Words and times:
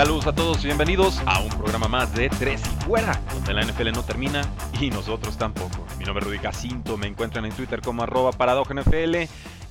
Saludos 0.00 0.28
a 0.28 0.34
todos 0.34 0.64
y 0.64 0.68
bienvenidos 0.68 1.20
a 1.26 1.40
un 1.40 1.50
programa 1.50 1.86
más 1.86 2.14
de 2.14 2.30
Tres 2.30 2.62
y 2.64 2.84
Fuera, 2.84 3.20
donde 3.34 3.52
la 3.52 3.66
NFL 3.66 3.92
no 3.92 4.02
termina 4.02 4.40
y 4.80 4.88
nosotros 4.88 5.36
tampoco. 5.36 5.86
Mi 5.98 6.06
nombre 6.06 6.22
es 6.22 6.26
Rudy 6.26 6.38
Jacinto, 6.38 6.96
me 6.96 7.06
encuentran 7.06 7.44
en 7.44 7.52
Twitter 7.52 7.82
como 7.82 8.02
arroba 8.02 8.30
NFL 8.30 9.16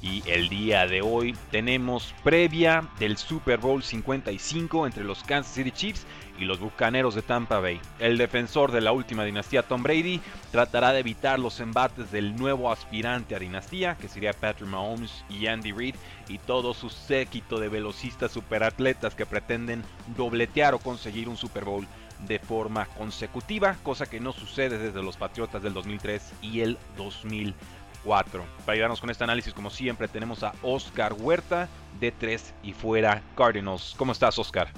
y 0.03 0.23
el 0.27 0.47
día 0.47 0.85
de 0.85 1.01
hoy 1.01 1.35
tenemos 1.49 2.13
previa 2.23 2.87
del 2.99 3.17
Super 3.17 3.57
Bowl 3.57 3.81
55 3.81 4.85
entre 4.85 5.03
los 5.03 5.23
Kansas 5.23 5.51
City 5.51 5.71
Chiefs 5.71 6.05
y 6.39 6.45
los 6.45 6.59
Bucaneros 6.59 7.15
de 7.15 7.21
Tampa 7.21 7.59
Bay. 7.59 7.79
El 7.99 8.17
defensor 8.17 8.71
de 8.71 8.81
la 8.81 8.91
última 8.91 9.25
dinastía 9.25 9.63
Tom 9.63 9.83
Brady 9.83 10.21
tratará 10.51 10.93
de 10.93 10.99
evitar 10.99 11.39
los 11.39 11.59
embates 11.59 12.11
del 12.11 12.35
nuevo 12.35 12.71
aspirante 12.71 13.35
a 13.35 13.39
dinastía, 13.39 13.95
que 13.95 14.07
sería 14.07 14.33
Patrick 14.33 14.69
Mahomes 14.69 15.25
y 15.29 15.47
Andy 15.47 15.71
Reid, 15.71 15.95
y 16.27 16.37
todo 16.37 16.73
su 16.73 16.89
séquito 16.89 17.59
de 17.59 17.69
velocistas 17.69 18.31
superatletas 18.31 19.15
que 19.15 19.25
pretenden 19.25 19.83
dobletear 20.15 20.73
o 20.73 20.79
conseguir 20.79 21.27
un 21.27 21.37
Super 21.37 21.65
Bowl 21.65 21.87
de 22.27 22.39
forma 22.39 22.85
consecutiva, 22.85 23.77
cosa 23.83 24.05
que 24.05 24.19
no 24.19 24.33
sucede 24.33 24.77
desde 24.77 25.03
los 25.03 25.17
Patriotas 25.17 25.61
del 25.61 25.73
2003 25.73 26.33
y 26.41 26.61
el 26.61 26.77
2004. 26.97 28.45
Para 28.65 28.73
ayudarnos 28.73 29.01
con 29.01 29.09
este 29.09 29.23
análisis, 29.23 29.53
como 29.53 29.69
siempre, 29.69 30.07
tenemos 30.07 30.43
a 30.43 30.53
Oscar 30.61 31.13
Huerta 31.13 31.69
de 31.99 32.11
3 32.11 32.53
y 32.63 32.73
fuera 32.73 33.21
Cardinals. 33.35 33.93
¿Cómo 33.97 34.11
estás, 34.11 34.37
Oscar? 34.37 34.69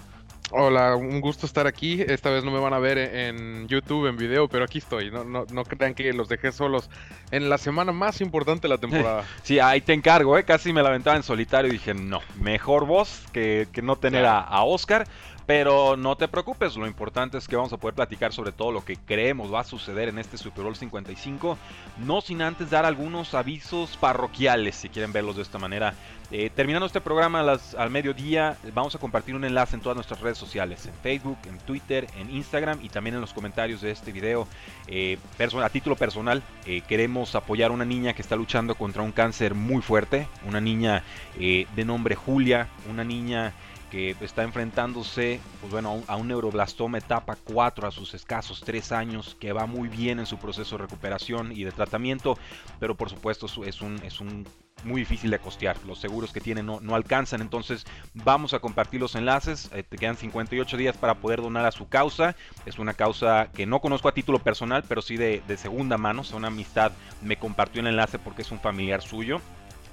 Hola, 0.54 0.98
un 0.98 1.22
gusto 1.22 1.46
estar 1.46 1.66
aquí. 1.66 2.02
Esta 2.02 2.30
vez 2.30 2.44
no 2.44 2.52
me 2.52 2.60
van 2.60 2.74
a 2.74 2.80
ver 2.80 2.98
en 2.98 3.70
YouTube, 3.70 4.08
en 4.08 4.18
video, 4.18 4.50
pero 4.50 4.66
aquí 4.66 4.80
estoy. 4.80 5.10
No, 5.10 5.24
no, 5.24 5.46
no 5.50 5.64
crean 5.64 5.94
que 5.94 6.12
los 6.12 6.28
dejé 6.28 6.52
solos 6.52 6.90
en 7.32 7.50
la 7.50 7.58
semana 7.58 7.94
más 7.94 8.20
importante 8.20 8.64
de 8.64 8.70
la 8.74 8.78
temporada. 8.78 9.24
sí, 9.44 9.60
ahí 9.60 9.80
te 9.80 9.94
encargo, 9.94 10.38
¿eh? 10.38 10.44
Casi 10.44 10.74
me 10.74 10.84
la 10.84 10.90
aventaba 10.90 11.16
en 11.16 11.24
solitario 11.24 11.70
y 11.70 11.74
dije, 11.74 11.94
no, 11.94 12.20
mejor 12.42 12.86
vos 12.86 13.24
que, 13.32 13.70
no 13.82 13.96
tener 13.96 14.26
a, 14.26 14.42
a 14.42 14.66
Oscar. 14.66 15.08
Pero 15.46 15.98
no 15.98 16.16
te 16.16 16.28
preocupes, 16.28 16.76
lo 16.76 16.88
importante 16.88 17.38
es 17.38 17.48
que 17.48 17.56
vamos 17.56 17.74
a 17.74 17.78
poder 17.78 17.96
platicar 17.96 18.32
sobre 18.32 18.52
todo 18.52 18.72
lo 18.72 18.86
que 18.86 18.96
creemos 18.96 19.54
va 19.54 19.62
a 19.62 19.64
suceder 19.64 20.10
en 20.10 20.20
este 20.20 20.38
Super 20.38 20.64
Bowl 20.64 20.76
55, 20.76 21.58
no 22.06 22.22
sin 22.22 22.42
antes 22.42 22.70
dar 22.70 22.86
algunos 22.86 23.34
avisos 23.34 23.98
parroquiales, 23.98 24.76
si 24.76 24.90
quieren 24.90 25.12
verlos 25.12 25.36
de 25.36 25.42
esta 25.42 25.58
manera. 25.58 25.96
Eh, 26.34 26.50
terminando 26.50 26.86
este 26.86 27.02
programa 27.02 27.42
al 27.78 27.90
mediodía, 27.90 28.56
vamos 28.74 28.96
a 28.96 29.00
compartir 29.00 29.36
un 29.36 29.44
enlace 29.44 29.76
en 29.76 29.82
todas 29.82 29.98
nuestras 29.98 30.22
redes 30.22 30.38
sociales, 30.38 30.86
en 30.86 30.94
Facebook, 30.94 31.38
en 31.46 31.58
Twitter, 31.58 32.08
en 32.18 32.30
Instagram 32.30 32.80
y 32.82 32.88
también 32.88 33.16
en 33.16 33.22
los 33.22 33.34
comentarios 33.34 33.82
de 33.82 33.92
este 33.92 34.14
video. 34.14 34.48
Eh, 34.88 35.18
a 35.40 35.70
título 35.70 35.98
personal, 35.98 36.42
eh, 36.66 36.82
queremos 36.88 37.36
apoyar 37.36 37.72
a 37.72 37.74
una 37.74 37.84
niña 37.84 38.14
que 38.14 38.22
está 38.22 38.38
luchando 38.38 38.76
contra 38.76 39.02
un 39.02 39.12
cáncer 39.12 39.56
muy 39.56 39.82
fuerte, 39.82 40.28
una 40.48 40.62
niña 40.62 41.04
de 41.38 41.86
nombre 41.86 42.16
Julia, 42.16 42.68
una 42.88 43.04
niña 43.04 43.54
que 43.92 44.16
está 44.22 44.44
enfrentándose 44.44 45.40
pues 45.60 45.72
bueno, 45.72 46.02
a 46.08 46.16
un 46.16 46.30
neuroblastoma 46.30 46.98
etapa 46.98 47.38
4 47.44 47.88
a 47.88 47.92
sus 47.92 48.14
escasos 48.14 48.62
3 48.66 48.92
años, 48.94 49.36
que 49.40 49.52
va 49.52 49.66
muy 49.66 49.90
bien 49.90 50.20
en 50.20 50.26
su 50.26 50.38
proceso 50.38 50.78
de 50.78 50.84
recuperación 50.84 51.52
y 51.52 51.64
de 51.64 51.72
tratamiento, 51.72 52.38
pero 52.80 52.96
por 52.96 53.10
supuesto 53.10 53.48
es 53.66 53.82
un, 53.82 54.00
es 54.04 54.22
un 54.22 54.48
muy 54.84 55.02
difícil 55.02 55.32
de 55.32 55.40
costear. 55.40 55.78
Los 55.86 56.00
seguros 56.00 56.32
que 56.32 56.42
tiene 56.42 56.64
no, 56.64 56.80
no 56.80 56.96
alcanzan. 56.96 57.42
Entonces 57.42 57.86
vamos 58.14 58.54
a 58.54 58.60
compartir 58.60 59.00
los 59.00 59.16
enlaces. 59.16 59.70
Eh, 59.74 59.84
te 59.84 59.98
quedan 59.98 60.18
58 60.18 60.78
días 60.78 60.98
para 60.98 61.16
poder 61.16 61.42
donar 61.42 61.66
a 61.66 61.72
su 61.72 61.88
causa. 61.88 62.36
Es 62.66 62.80
una 62.80 62.94
causa 62.94 63.50
que 63.54 63.66
no 63.66 63.80
conozco 63.80 64.08
a 64.08 64.14
título 64.14 64.40
personal, 64.40 64.84
pero 64.88 65.02
sí 65.02 65.18
de, 65.18 65.44
segunda 65.58 65.98
mano. 65.98 66.24
O 66.32 66.38
una 66.38 66.48
amistad 66.48 66.92
me 67.22 67.38
compartió 67.38 67.82
el 67.82 67.88
enlace 67.88 68.20
porque 68.20 68.42
es 68.42 68.52
un 68.52 68.60
familiar 68.60 69.02
suyo. 69.02 69.42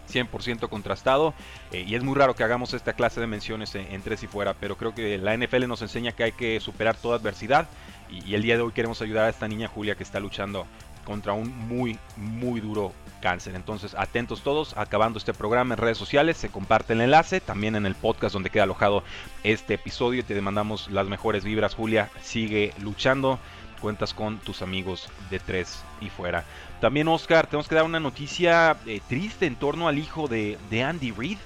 100% 0.08 0.68
contrastado 0.68 1.34
eh, 1.72 1.84
y 1.86 1.94
es 1.94 2.02
muy 2.02 2.14
raro 2.14 2.34
que 2.34 2.44
hagamos 2.44 2.74
esta 2.74 2.94
clase 2.94 3.20
de 3.20 3.26
menciones 3.26 3.74
en, 3.74 4.02
tres 4.02 4.22
y 4.22 4.26
fuera, 4.26 4.54
pero 4.54 4.76
creo 4.76 4.94
que 4.94 5.18
la 5.18 5.36
NFL 5.36 5.66
nos 5.66 5.82
enseña 5.82 6.12
que 6.12 6.24
hay 6.24 6.32
que 6.32 6.60
superar 6.60 6.96
toda 6.96 7.16
adversidad 7.16 7.68
y, 8.10 8.34
el 8.34 8.42
día 8.42 8.56
de 8.56 8.62
hoy 8.62 8.72
queremos 8.72 9.02
ayudar 9.02 9.26
a 9.26 9.28
esta 9.28 9.48
niña 9.48 9.68
Julia 9.68 9.94
que 9.94 10.02
está 10.02 10.20
luchando 10.20 10.66
contra 11.04 11.32
un 11.32 11.48
muy, 11.68 11.98
muy 12.16 12.60
duro 12.60 12.92
cáncer. 13.22 13.54
Entonces, 13.54 13.94
atentos 13.96 14.42
todos, 14.42 14.76
acabando 14.76 15.18
este 15.18 15.32
programa 15.32 15.74
en 15.74 15.80
redes 15.80 15.98
sociales, 15.98 16.36
se 16.36 16.50
comparte 16.50 16.92
el 16.92 17.00
enlace, 17.00 17.40
también 17.40 17.76
en 17.76 17.86
el 17.86 17.94
podcast 17.94 18.34
donde 18.34 18.50
queda 18.50 18.64
alojado 18.64 19.02
este 19.42 19.74
episodio. 19.74 20.24
Te 20.24 20.34
demandamos 20.34 20.90
las 20.90 21.08
mejores 21.08 21.44
vibras, 21.44 21.74
Julia, 21.74 22.10
sigue 22.20 22.72
luchando 22.80 23.38
cuentas 23.78 24.14
con 24.14 24.38
tus 24.38 24.62
amigos 24.62 25.08
de 25.30 25.38
tres 25.38 25.82
y 26.00 26.10
fuera. 26.10 26.44
También, 26.80 27.08
Oscar, 27.08 27.46
tenemos 27.46 27.68
que 27.68 27.74
dar 27.74 27.84
una 27.84 28.00
noticia 28.00 28.76
eh, 28.86 29.00
triste 29.08 29.46
en 29.46 29.56
torno 29.56 29.88
al 29.88 29.98
hijo 29.98 30.28
de, 30.28 30.58
Andy 30.70 31.12
Reid, 31.12 31.38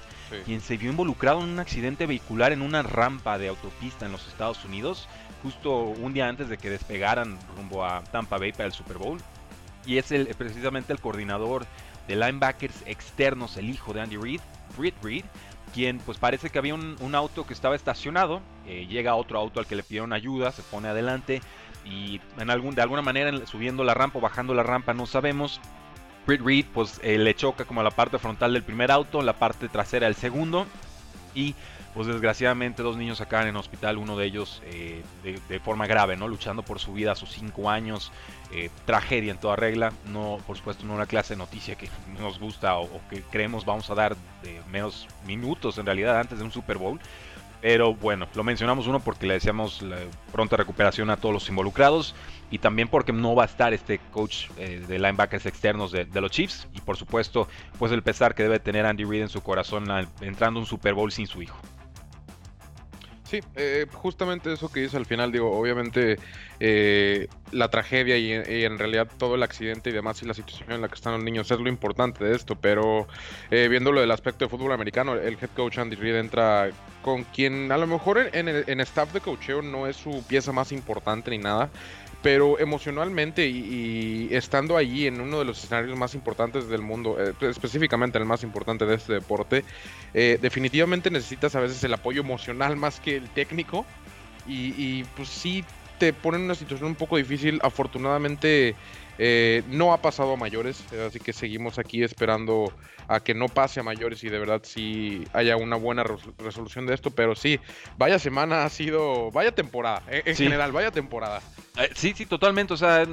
quien 0.45 0.61
se 0.61 0.77
vio 0.77 0.89
involucrado 0.89 1.41
en 1.41 1.49
un 1.49 1.59
accidente 1.59 2.07
vehicular 2.07 2.51
en 2.53 2.63
una 2.63 2.81
rampa 2.81 3.37
de 3.37 3.49
autopista 3.49 4.07
en 4.07 4.11
los 4.11 4.27
Estados 4.27 4.65
Unidos, 4.65 5.07
justo 5.43 5.79
un 5.81 6.13
día 6.13 6.27
antes 6.27 6.49
de 6.49 6.57
que 6.57 6.71
despegaran 6.71 7.37
rumbo 7.55 7.85
a 7.85 8.03
Tampa 8.05 8.39
Bay 8.39 8.51
para 8.51 8.65
el 8.65 8.73
Super 8.73 8.97
Bowl. 8.97 9.19
Y 9.85 9.97
es 9.97 10.11
el, 10.11 10.27
precisamente 10.35 10.91
el 10.93 10.99
coordinador 10.99 11.67
de 12.07 12.15
linebackers 12.15 12.83
externos, 12.85 13.57
el 13.57 13.69
hijo 13.69 13.93
de 13.93 14.01
Andy 14.01 14.17
Reid, 14.17 14.41
Britt 14.77 14.95
Reid, 15.03 15.25
quien 15.73 15.97
pues 15.99 16.17
parece 16.17 16.49
que 16.49 16.59
había 16.59 16.75
un, 16.75 17.15
auto 17.15 17.45
que 17.45 17.53
estaba 17.53 17.75
estacionado, 17.75 18.41
eh, 18.67 18.85
llega 18.87 19.15
otro 19.15 19.39
auto 19.39 19.59
al 19.59 19.65
que 19.65 19.75
le 19.75 19.83
pidieron 19.83 20.13
ayuda, 20.13 20.51
se 20.51 20.61
pone 20.61 20.87
adelante, 20.87 21.41
y 21.85 22.21
en 22.37 22.49
algún, 22.49 22.75
de 22.75 22.81
alguna 22.81 23.01
manera 23.01 23.45
subiendo 23.45 23.83
la 23.83 23.93
rampa 23.93 24.19
o 24.19 24.21
bajando 24.21 24.53
la 24.53 24.63
rampa, 24.63 24.93
no 24.93 25.05
sabemos. 25.05 25.59
Britt 26.25 26.41
Reed 26.41 26.65
pues 26.73 26.99
eh, 27.03 27.17
le 27.17 27.35
choca 27.35 27.65
como 27.65 27.83
la 27.83 27.91
parte 27.91 28.17
frontal 28.17 28.53
del 28.53 28.63
primer 28.63 28.91
auto, 28.91 29.21
la 29.21 29.33
parte 29.33 29.67
trasera 29.67 30.07
del 30.07 30.15
segundo 30.15 30.65
y 31.35 31.53
pues 31.93 32.07
desgraciadamente 32.07 32.81
dos 32.81 32.97
niños 32.97 33.21
acaban 33.21 33.47
en 33.47 33.55
hospital, 33.55 33.97
uno 33.97 34.17
de 34.17 34.25
ellos 34.25 34.63
eh, 34.65 35.03
de, 35.23 35.59
forma 35.59 35.85
grave, 35.85 36.17
¿no? 36.17 36.27
Luchando 36.27 36.63
por 36.63 36.79
su 36.79 36.93
vida 36.93 37.11
a 37.11 37.15
sus 37.15 37.29
5 37.33 37.69
años, 37.69 38.11
eh, 38.51 38.71
tragedia 38.85 39.31
en 39.31 39.37
toda 39.37 39.55
regla, 39.55 39.93
no, 40.07 40.39
por 40.47 40.57
supuesto, 40.57 40.85
no 40.85 40.95
una 40.95 41.05
clase 41.05 41.35
de 41.35 41.37
noticia 41.37 41.75
que 41.75 41.89
nos 42.19 42.39
gusta 42.39 42.77
o, 42.77 42.89
que 43.11 43.21
creemos 43.21 43.63
vamos 43.63 43.91
a 43.91 43.95
dar 43.95 44.15
menos 44.71 45.07
minutos 45.27 45.77
en 45.77 45.85
realidad 45.85 46.19
antes 46.19 46.39
de 46.39 46.45
un 46.45 46.51
Super 46.51 46.79
Bowl, 46.79 46.99
pero 47.63 47.93
bueno, 47.95 48.27
lo 48.35 48.43
mencionamos 48.43 48.87
uno 48.87 48.99
porque 48.99 49.25
le 49.25 49.35
deseamos 49.35 49.81
la 49.81 49.95
pronta 50.33 50.57
recuperación 50.57 51.09
a 51.09 51.15
todos 51.15 51.31
los 51.31 51.47
involucrados 51.47 52.13
y 52.51 52.57
también 52.57 52.89
porque 52.89 53.13
no 53.13 53.35
va 53.35 53.43
a 53.43 53.45
estar 53.45 53.73
este 53.73 53.99
coach 54.11 54.47
eh, 54.57 54.83
de 54.85 54.99
linebackers 54.99 55.45
externos 55.45 55.93
de, 55.93 56.05
los 56.19 56.29
Chiefs 56.29 56.67
y 56.73 56.81
por 56.81 56.97
supuesto 56.97 57.47
pues 57.79 57.93
el 57.93 58.03
pesar 58.03 58.35
que 58.35 58.43
debe 58.43 58.59
tener 58.59 58.85
Andy 58.85 59.05
Reid 59.05 59.21
en 59.21 59.29
su 59.29 59.41
corazón 59.41 59.85
entrando 60.19 60.59
un 60.59 60.65
Super 60.65 60.93
Bowl 60.93 61.09
sin 61.09 61.25
su 61.25 61.41
hijo. 61.41 61.57
Sí, 63.33 63.39
eh, 63.55 63.87
justamente 63.91 64.53
eso 64.53 64.71
que 64.71 64.81
dice 64.81 64.95
al 64.95 65.07
final, 65.07 65.31
digo, 65.31 65.57
obviamente 65.57 66.17
eh, 66.59 67.27
la 67.51 67.67
tragedia 67.67 68.15
y, 68.15 68.31
en 68.31 68.77
realidad 68.77 69.07
todo 69.17 69.33
el 69.33 69.41
accidente 69.41 69.89
y 69.89 69.93
demás 69.93 70.21
y 70.21 70.27
la 70.27 70.35
situación 70.35 70.71
en 70.71 70.81
la 70.81 70.87
que 70.87 70.93
están 70.93 71.13
los 71.13 71.23
niños 71.23 71.49
es 71.49 71.59
lo 71.59 71.67
importante 71.67 72.23
de 72.23 72.35
esto, 72.35 72.55
pero 72.55 73.07
eh, 73.49 73.69
viéndolo 73.69 74.01
del 74.01 74.11
aspecto 74.11 74.45
de 74.45 74.49
fútbol 74.49 74.71
americano, 74.71 75.15
el 75.15 75.33
head 75.41 75.49
coach 75.55 75.79
Andy 75.79 75.95
Reid 75.95 76.17
entra 76.17 76.69
con 77.01 77.23
quien 77.23 77.71
a 77.71 77.77
lo 77.79 77.87
mejor 77.87 78.19
en, 78.19 78.47
en, 78.47 78.79
staff 78.81 79.11
de 79.11 79.19
coacheo 79.19 79.63
no 79.63 79.87
es 79.87 79.95
su 79.95 80.23
pieza 80.27 80.51
más 80.51 80.71
importante 80.71 81.31
ni 81.31 81.39
nada, 81.39 81.71
pero 82.23 82.57
emocionalmente 82.57 83.45
y, 83.47 84.29
estando 84.31 84.77
allí 84.77 85.05
en 85.05 85.19
uno 85.21 85.39
de 85.39 85.45
los 85.45 85.61
escenarios 85.63 85.95
más 85.97 86.15
importantes 86.15 86.69
del 86.69 86.81
mundo, 86.81 87.17
eh, 87.19 87.33
específicamente 87.41 88.17
el 88.17 88.25
más 88.25 88.43
importante 88.43 88.85
de 88.85 88.95
este 88.95 89.13
deporte, 89.13 89.63
eh, 90.13 90.39
definitivamente 90.41 91.11
necesitas 91.11 91.53
a 91.55 91.59
veces 91.59 91.83
el 91.83 91.93
apoyo 91.93 92.21
emocional 92.21 92.77
más 92.77 92.99
que 92.99 93.17
el 93.17 93.29
técnico. 93.29 93.85
Y, 94.45 95.05
pues 95.15 95.29
sí 95.29 95.63
te 96.03 96.11
pone 96.11 96.37
en 96.37 96.43
una 96.43 96.55
situación 96.55 96.89
un 96.89 96.95
poco 96.95 97.15
difícil. 97.15 97.61
Afortunadamente 97.63 98.75
eh, 99.17 99.63
no 99.69 99.93
ha 99.93 100.01
pasado 100.01 100.33
a 100.33 100.35
mayores, 100.35 100.83
así 101.07 101.17
que 101.17 101.31
seguimos 101.31 101.79
aquí 101.79 102.03
esperando 102.03 102.73
a 103.07 103.21
que 103.21 103.33
no 103.33 103.47
pase 103.47 103.79
a 103.79 103.83
mayores 103.83 104.21
y 104.23 104.29
de 104.29 104.37
verdad 104.37 104.61
sí 104.63 105.23
haya 105.31 105.55
una 105.55 105.77
buena 105.77 106.03
resolución 106.03 106.85
de 106.85 106.93
esto. 106.93 107.11
Pero 107.11 107.35
sí, 107.35 107.57
vaya 107.97 108.19
semana 108.19 108.65
ha 108.65 108.69
sido, 108.69 109.31
vaya 109.31 109.53
temporada, 109.53 110.03
eh, 110.09 110.23
en 110.25 110.35
general, 110.35 110.73
vaya 110.73 110.91
temporada. 110.91 111.41
Eh, 111.77 111.89
sí, 111.95 112.13
sí, 112.13 112.25
totalmente. 112.25 112.73
O 112.73 112.77
sea, 112.77 113.07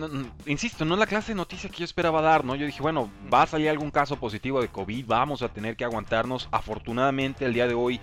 insisto, 0.46 0.84
no 0.84 0.94
es 0.94 1.00
la 1.00 1.06
clase 1.06 1.30
de 1.30 1.36
noticia 1.36 1.70
que 1.70 1.78
yo 1.78 1.84
esperaba 1.84 2.20
dar, 2.20 2.44
¿no? 2.44 2.56
Yo 2.56 2.66
dije, 2.66 2.82
bueno, 2.82 3.08
va 3.32 3.42
a 3.42 3.46
salir 3.46 3.68
algún 3.68 3.92
caso 3.92 4.16
positivo 4.16 4.60
de 4.60 4.66
COVID, 4.66 5.06
vamos 5.06 5.42
a 5.42 5.48
tener 5.48 5.76
que 5.76 5.84
aguantarnos. 5.84 6.48
Afortunadamente, 6.50 7.44
el 7.44 7.54
día 7.54 7.68
de 7.68 7.74
hoy 7.74 8.00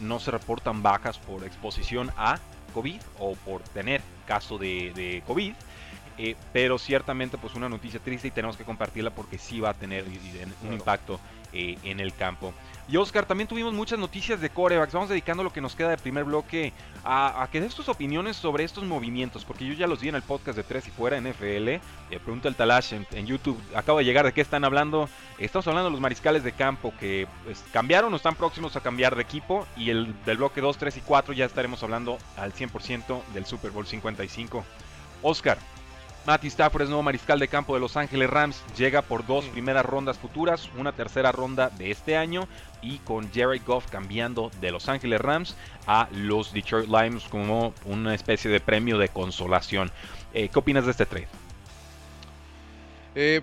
no 0.00 0.20
se 0.20 0.30
reportan 0.30 0.82
bajas 0.82 1.18
por 1.18 1.44
exposición 1.44 2.10
a 2.16 2.38
COVID 2.76 3.00
o 3.20 3.34
por 3.36 3.62
tener 3.62 4.02
caso 4.26 4.58
de, 4.58 4.92
de 4.94 5.22
COVID. 5.26 5.54
Eh, 6.18 6.34
pero 6.52 6.78
ciertamente 6.78 7.36
pues 7.36 7.54
una 7.54 7.68
noticia 7.68 8.00
triste 8.00 8.28
y 8.28 8.30
tenemos 8.30 8.56
que 8.56 8.64
compartirla 8.64 9.10
porque 9.10 9.38
sí 9.38 9.60
va 9.60 9.70
a 9.70 9.74
tener 9.74 10.04
un 10.62 10.72
impacto 10.72 11.20
eh, 11.52 11.76
en 11.84 12.00
el 12.00 12.12
campo. 12.14 12.52
Y 12.88 12.96
Oscar, 12.98 13.26
también 13.26 13.48
tuvimos 13.48 13.74
muchas 13.74 13.98
noticias 13.98 14.40
de 14.40 14.48
corebacks. 14.48 14.92
Vamos 14.92 15.08
dedicando 15.08 15.42
lo 15.42 15.52
que 15.52 15.60
nos 15.60 15.74
queda 15.74 15.88
de 15.88 15.96
primer 15.96 16.22
bloque 16.22 16.72
a, 17.04 17.48
que 17.50 17.60
des 17.60 17.74
tus 17.74 17.88
opiniones 17.88 18.36
sobre 18.36 18.62
estos 18.62 18.84
movimientos, 18.84 19.44
porque 19.44 19.66
yo 19.66 19.74
ya 19.74 19.88
los 19.88 20.00
vi 20.00 20.08
en 20.08 20.14
el 20.14 20.22
podcast 20.22 20.56
de 20.56 20.62
Tres 20.62 20.86
y 20.86 20.90
Fuera 20.92 21.20
NFL. 21.20 21.68
Eh, 21.68 21.80
pregunta 22.22 22.48
el 22.48 22.54
Talash 22.54 22.92
en, 22.92 23.26
YouTube, 23.26 23.60
acabo 23.74 23.98
de 23.98 24.04
llegar, 24.04 24.24
¿de 24.24 24.32
qué 24.32 24.40
están 24.40 24.64
hablando? 24.64 25.08
Estamos 25.38 25.66
hablando 25.66 25.88
de 25.88 25.92
los 25.92 26.00
mariscales 26.00 26.44
de 26.44 26.52
campo 26.52 26.94
que 27.00 27.26
pues, 27.44 27.64
cambiaron 27.72 28.12
o 28.12 28.16
están 28.16 28.36
próximos 28.36 28.76
a 28.76 28.80
cambiar 28.80 29.16
de 29.16 29.22
equipo. 29.22 29.66
Y 29.76 29.90
el 29.90 30.14
del 30.24 30.36
bloque 30.36 30.60
2, 30.60 30.78
3 30.78 30.96
y 30.96 31.00
4 31.00 31.34
ya 31.34 31.44
estaremos 31.44 31.82
hablando 31.82 32.18
al 32.36 32.52
100% 32.52 33.20
del 33.34 33.46
Super 33.46 33.72
Bowl 33.72 33.86
55. 33.86 34.64
Oscar, 35.22 35.58
Matty 36.26 36.48
Stafford 36.48 36.82
es 36.82 36.88
nuevo 36.88 37.04
mariscal 37.04 37.38
de 37.38 37.46
campo 37.46 37.74
de 37.74 37.80
Los 37.80 37.96
Ángeles 37.96 38.28
Rams. 38.28 38.60
Llega 38.76 39.00
por 39.02 39.24
dos 39.24 39.44
primeras 39.44 39.86
rondas 39.86 40.18
futuras, 40.18 40.68
una 40.76 40.90
tercera 40.90 41.30
ronda 41.30 41.70
de 41.70 41.92
este 41.92 42.16
año 42.16 42.48
y 42.82 42.98
con 42.98 43.30
Jared 43.32 43.62
Goff 43.64 43.88
cambiando 43.88 44.50
de 44.60 44.72
Los 44.72 44.88
Ángeles 44.88 45.20
Rams 45.20 45.56
a 45.86 46.08
los 46.10 46.52
Detroit 46.52 46.88
Lions 46.88 47.24
como 47.28 47.72
una 47.84 48.12
especie 48.12 48.50
de 48.50 48.58
premio 48.58 48.98
de 48.98 49.08
consolación. 49.08 49.92
Eh, 50.34 50.48
¿Qué 50.52 50.58
opinas 50.58 50.84
de 50.84 50.90
este 50.90 51.06
trade? 51.06 51.28
Eh, 53.14 53.40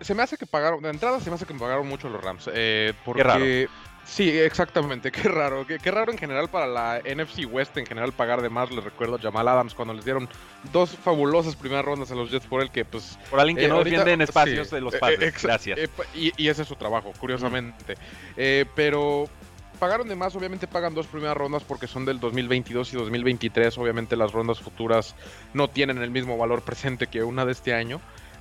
se 0.00 0.14
me 0.14 0.22
hace 0.22 0.36
que 0.36 0.46
pagaron, 0.46 0.80
de 0.82 0.90
entrada 0.90 1.18
se 1.18 1.28
me 1.28 1.34
hace 1.34 1.44
que 1.44 1.54
pagaron 1.54 1.88
mucho 1.88 2.08
los 2.08 2.22
Rams. 2.22 2.48
Eh, 2.54 2.92
porque 3.04 3.68
Sí, 4.06 4.30
exactamente. 4.30 5.10
Qué 5.12 5.28
raro. 5.28 5.66
Qué, 5.66 5.90
raro 5.90 6.12
en 6.12 6.18
general 6.18 6.48
para 6.48 6.66
la 6.66 7.00
NFC 7.00 7.50
West 7.50 7.76
en 7.76 7.86
general 7.86 8.12
pagar 8.12 8.40
de 8.40 8.48
más. 8.48 8.70
Les 8.70 8.82
recuerdo 8.82 9.16
a 9.16 9.18
Jamal 9.18 9.48
Adams 9.48 9.74
cuando 9.74 9.94
les 9.94 10.04
dieron 10.04 10.28
dos 10.72 10.90
fabulosas 10.96 11.56
primeras 11.56 11.84
rondas 11.84 12.10
a 12.10 12.14
los 12.14 12.30
Jets 12.30 12.46
por 12.46 12.62
el 12.62 12.70
que, 12.70 12.84
pues. 12.84 13.18
Por 13.30 13.40
alguien 13.40 13.56
que 13.56 13.64
eh, 13.64 13.68
no 13.68 13.82
defiende 13.82 14.12
en 14.12 14.22
espacios 14.22 14.70
de 14.70 14.80
los 14.80 14.94
eh, 14.94 14.98
padres. 14.98 15.42
Gracias. 15.42 15.78
Eh, 15.78 15.88
y, 16.14 16.48
ese 16.48 16.62
es 16.62 16.68
su 16.68 16.76
trabajo, 16.76 17.12
curiosamente. 17.18 17.96
pero 18.74 19.28
pagaron 19.78 20.08
de 20.08 20.16
más, 20.16 20.34
obviamente 20.34 20.66
pagan 20.66 20.94
dos 20.94 21.06
primeras 21.06 21.36
rondas 21.36 21.62
porque 21.62 21.86
son 21.86 22.04
del 22.04 22.20
2022 22.20 22.94
y 22.94 22.96
2023. 22.96 23.76
Obviamente 23.78 24.16
las 24.16 24.32
rondas 24.32 24.60
futuras 24.60 25.14
no 25.52 25.68
tienen 25.68 25.98
el 25.98 26.10
mismo 26.10 26.38
valor 26.38 26.62
presente 26.62 27.08
que 27.08 27.24
una 27.24 27.44
de 27.44 27.52
este 27.52 27.74
año. 27.74 28.00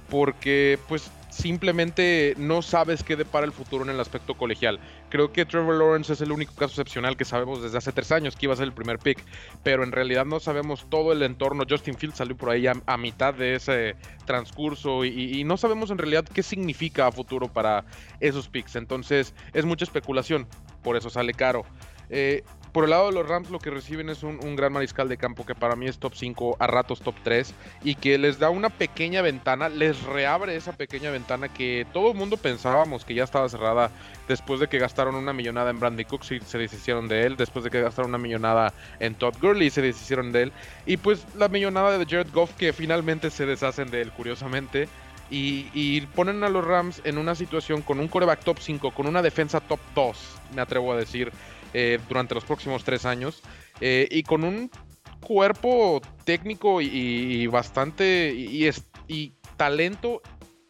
Porque, 0.09 0.77
pues, 0.88 1.09
simplemente 1.35 2.33
no 2.37 2.61
sabes 2.61 3.03
qué 3.03 3.17
depara 3.17 3.45
el 3.45 3.51
futuro 3.51 3.83
en 3.83 3.89
el 3.89 3.99
aspecto 3.99 4.35
colegial. 4.35 4.79
Creo 5.09 5.33
que 5.33 5.45
Trevor 5.45 5.75
Lawrence 5.75 6.13
es 6.13 6.21
el 6.21 6.31
único 6.31 6.53
caso 6.53 6.81
excepcional 6.81 7.17
que 7.17 7.25
sabemos 7.25 7.61
desde 7.61 7.77
hace 7.77 7.91
tres 7.91 8.11
años 8.13 8.35
que 8.35 8.45
iba 8.45 8.53
a 8.53 8.57
ser 8.57 8.65
el 8.65 8.73
primer 8.73 8.99
pick, 8.99 9.21
pero 9.61 9.83
en 9.83 9.91
realidad 9.91 10.25
no 10.25 10.39
sabemos 10.39 10.89
todo 10.89 11.11
el 11.11 11.21
entorno. 11.23 11.65
Justin 11.69 11.97
Fields 11.97 12.17
salió 12.17 12.37
por 12.37 12.51
ahí 12.51 12.67
a, 12.67 12.97
mitad 12.97 13.33
de 13.33 13.55
ese 13.55 13.97
transcurso 14.25 15.03
y, 15.03 15.43
no 15.43 15.57
sabemos 15.57 15.91
en 15.91 15.97
realidad 15.97 16.25
qué 16.25 16.41
significa 16.41 17.11
futuro 17.11 17.51
para 17.51 17.83
esos 18.21 18.47
picks. 18.47 18.77
Entonces 18.77 19.33
es 19.53 19.65
mucha 19.65 19.83
especulación, 19.83 20.47
por 20.83 20.95
eso 20.95 21.09
sale 21.09 21.33
caro. 21.33 21.65
Eh, 22.09 22.43
por 22.75 22.83
el 22.83 22.89
lado 22.89 23.06
de 23.07 23.13
los 23.13 23.25
Rams 23.25 23.51
lo 23.51 23.60
que 23.60 23.69
reciben 23.69 24.10
es 24.10 24.22
un, 24.22 24.57
gran 24.57 24.74
mariscal 24.74 25.07
de 25.07 25.16
campo 25.16 25.45
que 25.45 25.56
para 25.56 25.77
mí 25.77 25.88
es 25.88 25.98
top 25.98 26.13
5, 26.13 26.57
a 26.60 26.68
ratos 26.68 27.00
top 27.00 27.16
3 27.24 27.54
y 27.86 27.95
que 27.95 28.18
les 28.18 28.38
da 28.38 28.50
una 28.50 28.69
pequeña 28.69 29.22
ventana, 29.22 29.69
les 29.69 30.04
reabre 30.04 30.57
esa 30.57 30.74
pequeña 30.74 31.10
ventana 31.10 31.48
que 31.48 31.88
todo 31.94 32.12
el 32.12 32.18
mundo 32.18 32.36
pensábamos 32.36 33.06
que 33.06 33.13
ya 33.13 33.24
estaba 33.24 33.48
cerrada 33.48 33.92
después 34.27 34.60
de 34.60 34.68
que 34.68 34.77
gastaron 34.77 35.16
una 35.16 35.31
millonada 35.31 35.69
en 35.69 35.80
Brandy 35.80 36.04
Cooks 36.04 36.33
y 36.33 36.42
se 36.42 36.57
deshicieron 36.57 37.07
de 37.07 37.25
él, 37.25 37.38
después 37.38 37.63
de 37.63 37.72
que 37.72 37.80
gastaron 37.80 38.10
una 38.10 38.18
millonada 38.18 38.74
en 39.00 39.16
Todd 39.16 39.36
Gurley 39.42 39.68
y 39.68 39.72
se 39.72 39.81
deshicieron 39.81 40.33
de 40.33 40.44
él 40.44 40.51
y 40.86 40.98
pues 40.98 41.25
la 41.38 41.48
millonada 41.48 41.98
de 41.98 42.06
Jared 42.06 42.33
Goff 42.33 42.56
que 42.56 42.74
finalmente 42.74 43.30
se 43.30 43.45
deshacen 43.45 43.89
de 43.89 44.01
él 44.01 44.12
curiosamente. 44.12 44.89
Y, 45.31 45.72
y, 45.74 46.01
ponen 46.01 46.44
a 46.44 46.50
los 46.50 46.63
Rams 46.63 47.01
en 47.04 47.18
una 47.18 47.33
situación 47.33 47.81
con 47.81 48.00
un 48.00 48.07
coreback 48.07 48.44
top 48.44 48.60
5, 48.60 48.92
con 48.92 49.07
una 49.07 49.24
defensa 49.24 49.60
top 49.60 49.80
2, 49.95 50.18
me 50.54 50.62
atrevo 50.62 50.94
a 50.94 50.98
decir, 50.98 51.31
eh, 51.77 52.00
durante 52.07 52.33
los 52.33 52.45
próximos 52.45 52.86
tres 52.86 53.06
años 53.06 53.42
eh, 53.81 54.07
y 54.10 54.24
con 54.24 54.45
un 54.45 54.72
cuerpo 55.19 56.01
técnico 56.24 56.80
y, 56.80 57.48
bastante 57.48 58.33
y, 58.33 58.69
y, 59.10 59.33
talento 59.57 60.22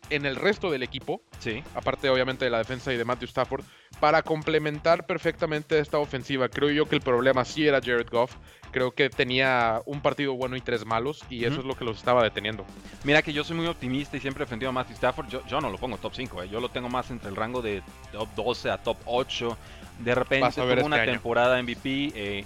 en 0.10 0.26
el 0.26 0.36
resto 0.36 0.72
del 0.72 0.82
equipo, 0.82 1.22
sí. 1.38 1.64
aparte 1.76 2.10
obviamente 2.10 2.46
de 2.46 2.50
la 2.50 2.58
defensa 2.58 2.92
y 2.92 2.98
de 2.98 3.06
Matthew 3.06 3.28
Stafford, 3.28 3.64
para 4.00 4.24
complementar 4.24 5.06
perfectamente 5.06 5.78
esta 5.78 6.00
ofensiva. 6.00 6.50
Creo 6.50 6.72
yo 6.72 6.88
que 6.88 6.96
el 6.96 7.02
problema 7.02 7.46
sí 7.46 7.68
era 7.68 7.82
Jared 7.82 8.10
Goff. 8.10 8.36
Creo 8.72 8.92
que 8.92 9.12
tenía 9.12 9.82
un 9.86 10.02
partido 10.02 10.34
bueno 10.34 10.56
y 10.56 10.62
tres 10.62 10.88
malos 10.88 11.24
y 11.30 11.46
eso 11.46 11.60
es 11.60 11.66
lo 11.66 11.76
que 11.76 11.86
los 11.86 11.98
estaba 11.98 12.24
deteniendo. 12.24 12.66
Mira 13.04 13.22
que 13.22 13.32
yo 13.32 13.44
soy 13.44 13.56
muy 13.56 13.68
optimista 13.68 14.18
y 14.18 14.20
siempre 14.20 14.44
he 14.44 14.46
defendido 14.46 14.70
a 14.70 14.74
Matthew 14.74 14.96
Stafford. 14.96 15.28
Yo, 15.28 15.46
yo 15.46 15.62
no 15.62 15.70
lo 15.70 15.78
pongo 15.78 15.98
top 15.98 16.14
5, 16.16 16.44
eh. 16.44 16.50
yo 16.50 16.60
lo 16.60 16.70
tengo 16.70 16.90
más 16.90 17.12
entre 17.12 17.30
el 17.30 17.36
rango 17.36 17.62
de 17.62 17.84
top 18.12 18.28
12 18.36 18.72
a 18.72 18.78
top 18.80 18.98
8. 19.06 19.58
De 20.00 20.16
repente 20.16 20.50
tuvo 20.52 20.86
una 20.86 20.98
este 20.98 21.12
temporada 21.12 21.62
MVP. 21.62 22.12
Eh, 22.16 22.46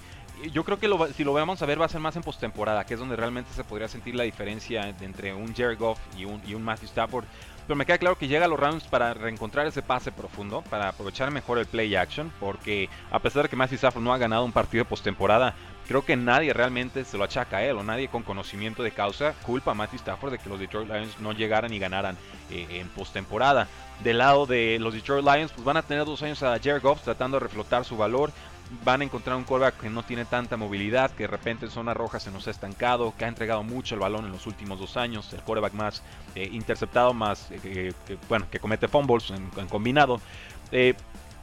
yo 0.54 0.64
creo 0.64 0.80
que 0.80 0.90
si 1.14 1.24
lo 1.24 1.34
vamos 1.34 1.62
a 1.62 1.66
ver 1.66 1.82
va 1.82 1.86
a 1.86 1.90
ser 1.90 2.00
más 2.00 2.16
en 2.16 2.24
postemporada, 2.24 2.86
que 2.86 2.94
es 2.94 3.00
donde 3.00 3.16
realmente 3.16 3.52
se 3.54 3.64
podría 3.64 3.88
sentir 3.88 4.16
la 4.16 4.24
diferencia 4.24 4.88
entre 5.02 5.34
un 5.34 5.54
Jared 5.54 5.78
Goff 5.78 6.00
y 6.18 6.26
un, 6.26 6.42
y 6.48 6.54
un 6.54 6.64
Matthew 6.64 6.88
Stafford. 6.88 7.26
Pero 7.68 7.76
me 7.76 7.86
queda 7.86 8.00
claro 8.00 8.18
que 8.18 8.28
llega 8.28 8.46
a 8.46 8.48
los 8.48 8.60
Rams 8.60 8.86
para 8.86 9.14
reencontrar 9.14 9.68
ese 9.68 9.84
pase 9.84 10.12
profundo, 10.12 10.64
para 10.70 10.90
aprovechar 10.90 11.30
mejor 11.30 11.60
el 11.60 11.68
play 11.68 11.94
action, 11.96 12.32
porque 12.40 12.90
a 13.12 13.20
pesar 13.20 13.44
de 13.44 13.50
que 13.50 13.56
Matthew 13.56 13.76
Stafford 13.76 14.04
no 14.04 14.14
ha 14.14 14.18
ganado 14.18 14.44
un 14.44 14.52
partido 14.52 14.84
de 14.84 14.90
postemporada, 14.90 15.54
creo 15.90 16.06
que 16.06 16.16
nadie 16.16 16.54
realmente 16.54 17.04
se 17.04 17.18
lo 17.18 17.24
achaca 17.24 17.58
a 17.58 17.64
él 17.64 17.76
o 17.76 17.84
nadie 17.84 18.10
con 18.10 18.22
conocimiento 18.22 18.84
de 18.84 18.92
causa 18.92 19.34
culpa 19.42 19.72
a 19.72 19.74
Matthew 19.74 19.98
Stafford 19.98 20.34
de 20.34 20.38
que 20.38 20.48
los 20.48 20.60
Detroit 20.60 20.88
Lions 20.88 21.20
no 21.20 21.32
llegaran 21.34 21.74
y 21.74 21.80
ganaran 21.80 22.16
eh, 22.52 22.68
en 22.70 22.88
postemporada. 22.90 23.68
Del 24.04 24.20
lado 24.20 24.46
de 24.46 24.78
los 24.80 24.94
Detroit 24.94 25.26
Lions, 25.26 25.52
pues 25.52 25.66
van 25.66 25.78
a 25.78 25.82
tener 25.82 26.06
dos 26.06 26.22
años 26.22 26.44
a 26.44 26.60
Jared 26.60 26.84
Goff 26.84 27.02
tratando 27.02 27.40
de 27.40 27.44
reflotar 27.44 27.86
su 27.86 27.98
valor. 27.98 28.32
Van 28.86 29.02
a 29.02 29.04
encontrar 29.04 29.36
un 29.36 29.46
quarterback 29.46 29.80
que 29.82 29.90
no 29.90 30.04
tiene 30.04 30.26
tanta 30.26 30.58
movilidad, 30.58 31.10
que 31.10 31.24
de 31.24 31.28
repente 31.28 31.66
en 31.66 31.72
zona 31.72 31.96
roja 31.96 32.20
se 32.20 32.30
nos 32.30 32.48
ha 32.48 32.52
estancado, 32.52 33.16
que 33.18 33.26
ha 33.26 33.28
entregado 33.28 33.64
mucho 33.64 33.96
el 33.96 34.02
balón 34.02 34.26
en 34.26 34.32
los 34.32 34.46
últimos 34.46 34.80
dos 34.80 34.96
años, 34.96 35.34
el 35.34 35.42
quarterback 35.42 35.74
más 35.74 36.04
eh, 36.36 36.48
interceptado, 36.52 37.16
más 37.16 37.48
eh, 37.50 37.94
bueno, 38.30 38.46
que 38.52 38.60
comete 38.60 38.88
fumbles 38.88 39.32
en, 39.32 39.50
en 39.58 39.68
combinado. 39.68 40.22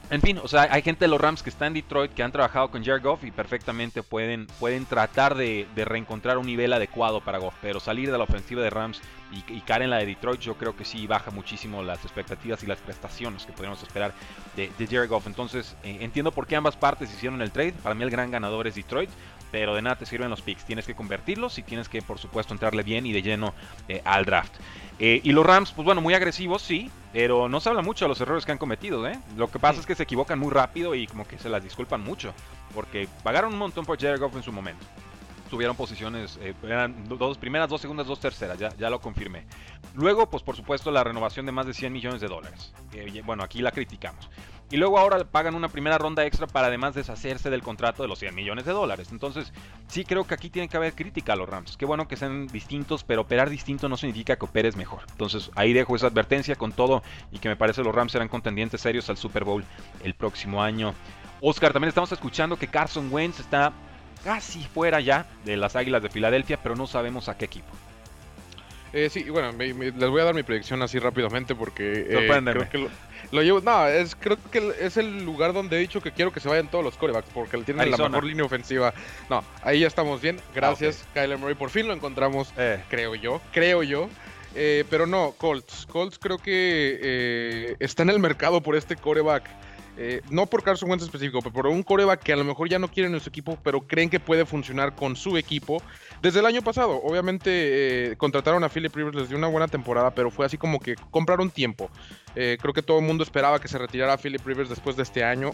En 0.08 0.20
fin, 0.20 0.38
o 0.40 0.46
sea, 0.46 0.68
hay 0.70 0.82
gente 0.82 1.04
de 1.04 1.08
los 1.08 1.20
Rams 1.20 1.42
que 1.42 1.50
está 1.50 1.66
en 1.66 1.74
Detroit 1.74 2.12
que 2.12 2.22
han 2.22 2.30
trabajado 2.30 2.70
con 2.70 2.84
Jared 2.84 3.02
Goff 3.02 3.24
y 3.24 3.32
perfectamente 3.32 4.04
pueden, 4.04 4.46
pueden 4.60 4.86
tratar 4.86 5.34
de, 5.34 5.66
reencontrar 5.74 6.38
un 6.38 6.46
nivel 6.46 6.72
adecuado 6.72 7.20
para 7.20 7.38
Goff, 7.38 7.54
pero 7.60 7.80
salir 7.80 8.12
de 8.12 8.16
la 8.16 8.22
ofensiva 8.22 8.62
de 8.62 8.70
Rams 8.70 9.02
y, 9.32 9.60
caer 9.62 9.82
en 9.82 9.90
la 9.90 9.98
de 9.98 10.06
Detroit 10.06 10.40
yo 10.40 10.54
creo 10.54 10.76
que 10.76 10.84
sí 10.84 11.08
baja 11.08 11.32
muchísimo 11.32 11.82
las 11.82 12.04
expectativas 12.04 12.62
y 12.62 12.68
las 12.68 12.78
prestaciones 12.78 13.44
que 13.44 13.52
podríamos 13.52 13.82
esperar 13.82 14.14
de, 14.54 14.70
Jared 14.78 15.08
Goff. 15.08 15.26
Entonces 15.26 15.76
eh, 15.82 15.98
entiendo 16.00 16.30
por 16.30 16.46
qué 16.46 16.54
ambas 16.54 16.76
partes 16.76 17.12
hicieron 17.12 17.42
el 17.42 17.50
trade, 17.50 17.72
para 17.72 17.96
mí 17.96 18.04
el 18.04 18.10
gran 18.10 18.30
ganador 18.30 18.68
es 18.68 18.76
Detroit, 18.76 19.10
pero 19.50 19.74
de 19.74 19.82
nada 19.82 19.96
te 19.96 20.06
sirven 20.06 20.30
los 20.30 20.42
picks, 20.42 20.64
tienes 20.64 20.86
que 20.86 20.94
convertirlos 20.94 21.58
y 21.58 21.62
tienes 21.62 21.88
que 21.88 22.02
por 22.02 22.18
supuesto 22.18 22.54
entrarle 22.54 22.82
bien 22.82 23.06
y 23.06 23.12
de 23.12 23.22
lleno 23.22 23.54
eh, 23.88 24.02
al 24.04 24.24
draft. 24.24 24.52
Eh, 24.98 25.20
y 25.22 25.32
los 25.32 25.44
Rams, 25.44 25.72
pues 25.72 25.84
bueno, 25.84 26.00
muy 26.00 26.14
agresivos, 26.14 26.62
sí, 26.62 26.90
pero 27.12 27.48
no 27.48 27.60
se 27.60 27.68
habla 27.68 27.82
mucho 27.82 28.06
de 28.06 28.08
los 28.08 28.20
errores 28.20 28.46
que 28.46 28.52
han 28.52 28.58
cometido, 28.58 29.06
¿eh? 29.06 29.18
Lo 29.36 29.50
que 29.50 29.58
pasa 29.58 29.80
es 29.80 29.86
que 29.86 29.94
se 29.94 30.04
equivocan 30.04 30.38
muy 30.38 30.50
rápido 30.50 30.94
y 30.94 31.06
como 31.06 31.26
que 31.26 31.38
se 31.38 31.48
las 31.48 31.62
disculpan 31.62 32.00
mucho, 32.00 32.32
porque 32.74 33.08
pagaron 33.22 33.52
un 33.52 33.58
montón 33.58 33.84
por 33.84 34.00
Jared 34.00 34.18
Goff 34.18 34.36
en 34.36 34.42
su 34.42 34.52
momento. 34.52 34.84
Tuvieron 35.50 35.76
posiciones, 35.76 36.38
eh, 36.42 36.54
eran 36.64 37.06
dos 37.08 37.38
primeras, 37.38 37.68
dos 37.68 37.80
segundas, 37.80 38.06
dos 38.06 38.18
terceras, 38.18 38.58
ya, 38.58 38.74
ya 38.76 38.90
lo 38.90 39.00
confirmé. 39.00 39.44
Luego, 39.94 40.28
pues 40.28 40.42
por 40.42 40.56
supuesto, 40.56 40.90
la 40.90 41.04
renovación 41.04 41.46
de 41.46 41.52
más 41.52 41.66
de 41.66 41.74
100 41.74 41.92
millones 41.92 42.20
de 42.20 42.28
dólares. 42.28 42.72
bueno, 43.24 43.44
aquí 43.44 43.60
la 43.60 43.70
criticamos. 43.70 44.28
Y 44.68 44.78
luego 44.78 44.98
ahora 44.98 45.22
pagan 45.24 45.54
una 45.54 45.68
primera 45.68 45.96
ronda 45.96 46.24
extra 46.24 46.48
para 46.48 46.66
además 46.66 46.94
deshacerse 46.94 47.50
del 47.50 47.62
contrato 47.62 48.02
de 48.02 48.08
los 48.08 48.18
100 48.18 48.34
millones 48.34 48.64
de 48.64 48.72
dólares. 48.72 49.08
Entonces, 49.12 49.52
sí 49.86 50.04
creo 50.04 50.26
que 50.26 50.34
aquí 50.34 50.50
tiene 50.50 50.68
que 50.68 50.76
haber 50.76 50.94
crítica 50.94 51.34
a 51.34 51.36
los 51.36 51.48
Rams. 51.48 51.76
Qué 51.76 51.86
bueno 51.86 52.08
que 52.08 52.16
sean 52.16 52.48
distintos, 52.48 53.04
pero 53.04 53.22
operar 53.22 53.48
distinto 53.48 53.88
no 53.88 53.96
significa 53.96 54.34
que 54.36 54.44
operes 54.44 54.74
mejor. 54.76 55.02
Entonces, 55.12 55.52
ahí 55.54 55.72
dejo 55.72 55.94
esa 55.94 56.08
advertencia 56.08 56.56
con 56.56 56.72
todo 56.72 57.04
y 57.30 57.38
que 57.38 57.48
me 57.48 57.56
parece 57.56 57.84
los 57.84 57.94
Rams 57.94 58.10
serán 58.10 58.28
contendientes 58.28 58.80
serios 58.80 59.08
al 59.08 59.16
Super 59.16 59.44
Bowl 59.44 59.64
el 60.02 60.14
próximo 60.14 60.60
año. 60.60 60.94
Oscar, 61.40 61.72
también 61.72 61.90
estamos 61.90 62.10
escuchando 62.10 62.56
que 62.56 62.66
Carson 62.66 63.08
Wentz 63.12 63.38
está 63.38 63.72
casi 64.24 64.64
fuera 64.64 65.00
ya 65.00 65.26
de 65.44 65.56
las 65.56 65.76
Águilas 65.76 66.02
de 66.02 66.10
Filadelfia, 66.10 66.58
pero 66.60 66.74
no 66.74 66.88
sabemos 66.88 67.28
a 67.28 67.36
qué 67.36 67.44
equipo. 67.44 67.68
Eh, 68.96 69.10
sí, 69.10 69.28
bueno, 69.28 69.52
les 69.58 70.08
voy 70.08 70.22
a 70.22 70.24
dar 70.24 70.34
mi 70.34 70.42
predicción 70.42 70.80
así 70.80 70.98
rápidamente 70.98 71.54
porque 71.54 72.06
eh, 72.08 72.40
creo 72.42 72.70
que 72.70 72.88
lo, 73.30 73.42
llevo. 73.42 73.60
No, 73.60 73.86
es, 73.86 74.16
creo 74.16 74.38
que 74.50 74.72
es 74.80 74.96
el 74.96 75.22
lugar 75.22 75.52
donde 75.52 75.76
he 75.76 75.80
dicho 75.80 76.00
que 76.00 76.12
quiero 76.12 76.32
que 76.32 76.40
se 76.40 76.48
vayan 76.48 76.70
todos 76.70 76.82
los 76.82 76.96
corebacks 76.96 77.28
porque 77.34 77.58
tienen 77.58 77.90
la 77.90 77.98
mejor 77.98 78.24
línea 78.24 78.46
ofensiva. 78.46 78.94
No, 79.28 79.44
ahí 79.62 79.80
ya 79.80 79.86
estamos 79.86 80.22
bien. 80.22 80.40
Gracias, 80.54 81.04
ah, 81.04 81.10
Kyler 81.12 81.36
Murray. 81.36 81.54
Por 81.54 81.68
fin 81.68 81.86
lo 81.86 81.92
encontramos, 81.92 82.54
eh. 82.56 82.82
creo 82.88 83.14
yo. 83.14 83.42
Creo 83.52 83.82
yo. 83.82 84.08
pero 84.54 85.06
no, 85.06 85.34
Colts. 85.36 85.84
Colts 85.84 86.18
creo 86.18 86.38
que 86.38 87.76
está 87.78 88.02
en 88.02 88.08
el 88.08 88.18
mercado 88.18 88.62
por 88.62 88.76
este 88.76 88.96
coreback 88.96 89.44
eh, 89.98 90.20
no 90.28 90.46
por 90.46 90.62
Carson 90.62 90.90
Wentz 90.90 91.04
específico, 91.04 91.40
pero 91.40 91.52
por 91.52 91.66
un 91.68 91.82
coreback 91.82 92.22
que 92.22 92.32
a 92.32 92.36
lo 92.36 92.44
mejor 92.44 92.68
ya 92.68 92.78
no 92.78 92.88
quieren 92.88 93.14
en 93.14 93.20
su 93.20 93.30
equipo, 93.30 93.58
pero 93.62 93.86
creen 93.86 94.10
que 94.10 94.20
puede 94.20 94.44
funcionar 94.44 94.94
con 94.94 95.16
su 95.16 95.36
equipo. 95.38 95.82
Desde 96.20 96.40
el 96.40 96.46
año 96.46 96.62
pasado, 96.62 97.00
obviamente 97.02 98.10
eh, 98.10 98.16
contrataron 98.16 98.62
a 98.62 98.68
Philip 98.68 98.94
Rivers, 98.94 99.16
les 99.16 99.28
dio 99.28 99.38
una 99.38 99.48
buena 99.48 99.68
temporada, 99.68 100.10
pero 100.10 100.30
fue 100.30 100.44
así 100.44 100.58
como 100.58 100.80
que 100.80 100.96
compraron 101.10 101.50
tiempo. 101.50 101.90
Eh, 102.34 102.58
creo 102.60 102.74
que 102.74 102.82
todo 102.82 102.98
el 102.98 103.04
mundo 103.06 103.24
esperaba 103.24 103.58
que 103.58 103.68
se 103.68 103.78
retirara 103.78 104.18
Philip 104.18 104.44
Rivers 104.46 104.68
después 104.68 104.96
de 104.96 105.02
este 105.02 105.24
año, 105.24 105.52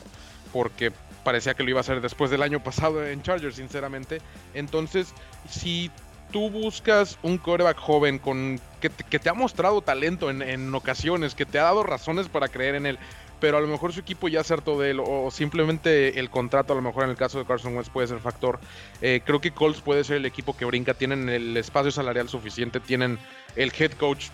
porque 0.52 0.92
parecía 1.22 1.54
que 1.54 1.62
lo 1.62 1.70
iba 1.70 1.78
a 1.78 1.82
hacer 1.82 2.00
después 2.00 2.30
del 2.30 2.42
año 2.42 2.62
pasado 2.62 3.06
en 3.06 3.22
Chargers, 3.22 3.56
sinceramente. 3.56 4.20
Entonces, 4.54 5.14
si 5.48 5.90
tú 6.32 6.50
buscas 6.50 7.18
un 7.22 7.38
coreback 7.38 7.76
joven 7.76 8.18
con 8.18 8.58
que 8.80 8.88
te, 8.90 9.28
ha 9.28 9.34
mostrado 9.34 9.80
talento 9.82 10.28
en, 10.28 10.42
en, 10.42 10.74
ocasiones, 10.74 11.36
que 11.36 11.46
te 11.46 11.60
ha 11.60 11.64
dado 11.64 11.84
razones 11.84 12.28
para 12.28 12.48
creer 12.48 12.74
en 12.74 12.86
él, 12.86 12.98
pero 13.42 13.58
a 13.58 13.60
lo 13.60 13.66
mejor 13.66 13.92
su 13.92 13.98
equipo 13.98 14.28
ya 14.28 14.38
acertó 14.38 14.78
de 14.78 14.92
él 14.92 15.00
o 15.04 15.28
simplemente 15.32 16.20
el 16.20 16.30
contrato, 16.30 16.74
a 16.74 16.76
lo 16.76 16.82
mejor 16.82 17.02
en 17.02 17.10
el 17.10 17.16
caso 17.16 17.40
de 17.40 17.44
Carson 17.44 17.74
Wentz 17.74 17.90
puede 17.90 18.06
ser 18.06 18.20
factor. 18.20 18.60
Eh, 19.00 19.20
creo 19.24 19.40
que 19.40 19.50
Colts 19.50 19.80
puede 19.80 20.04
ser 20.04 20.18
el 20.18 20.26
equipo 20.26 20.56
que 20.56 20.64
brinca, 20.64 20.94
tienen 20.94 21.28
el 21.28 21.56
espacio 21.56 21.90
salarial 21.90 22.28
suficiente, 22.28 22.78
tienen 22.78 23.18
el 23.56 23.72
head 23.76 23.94
coach 23.94 24.26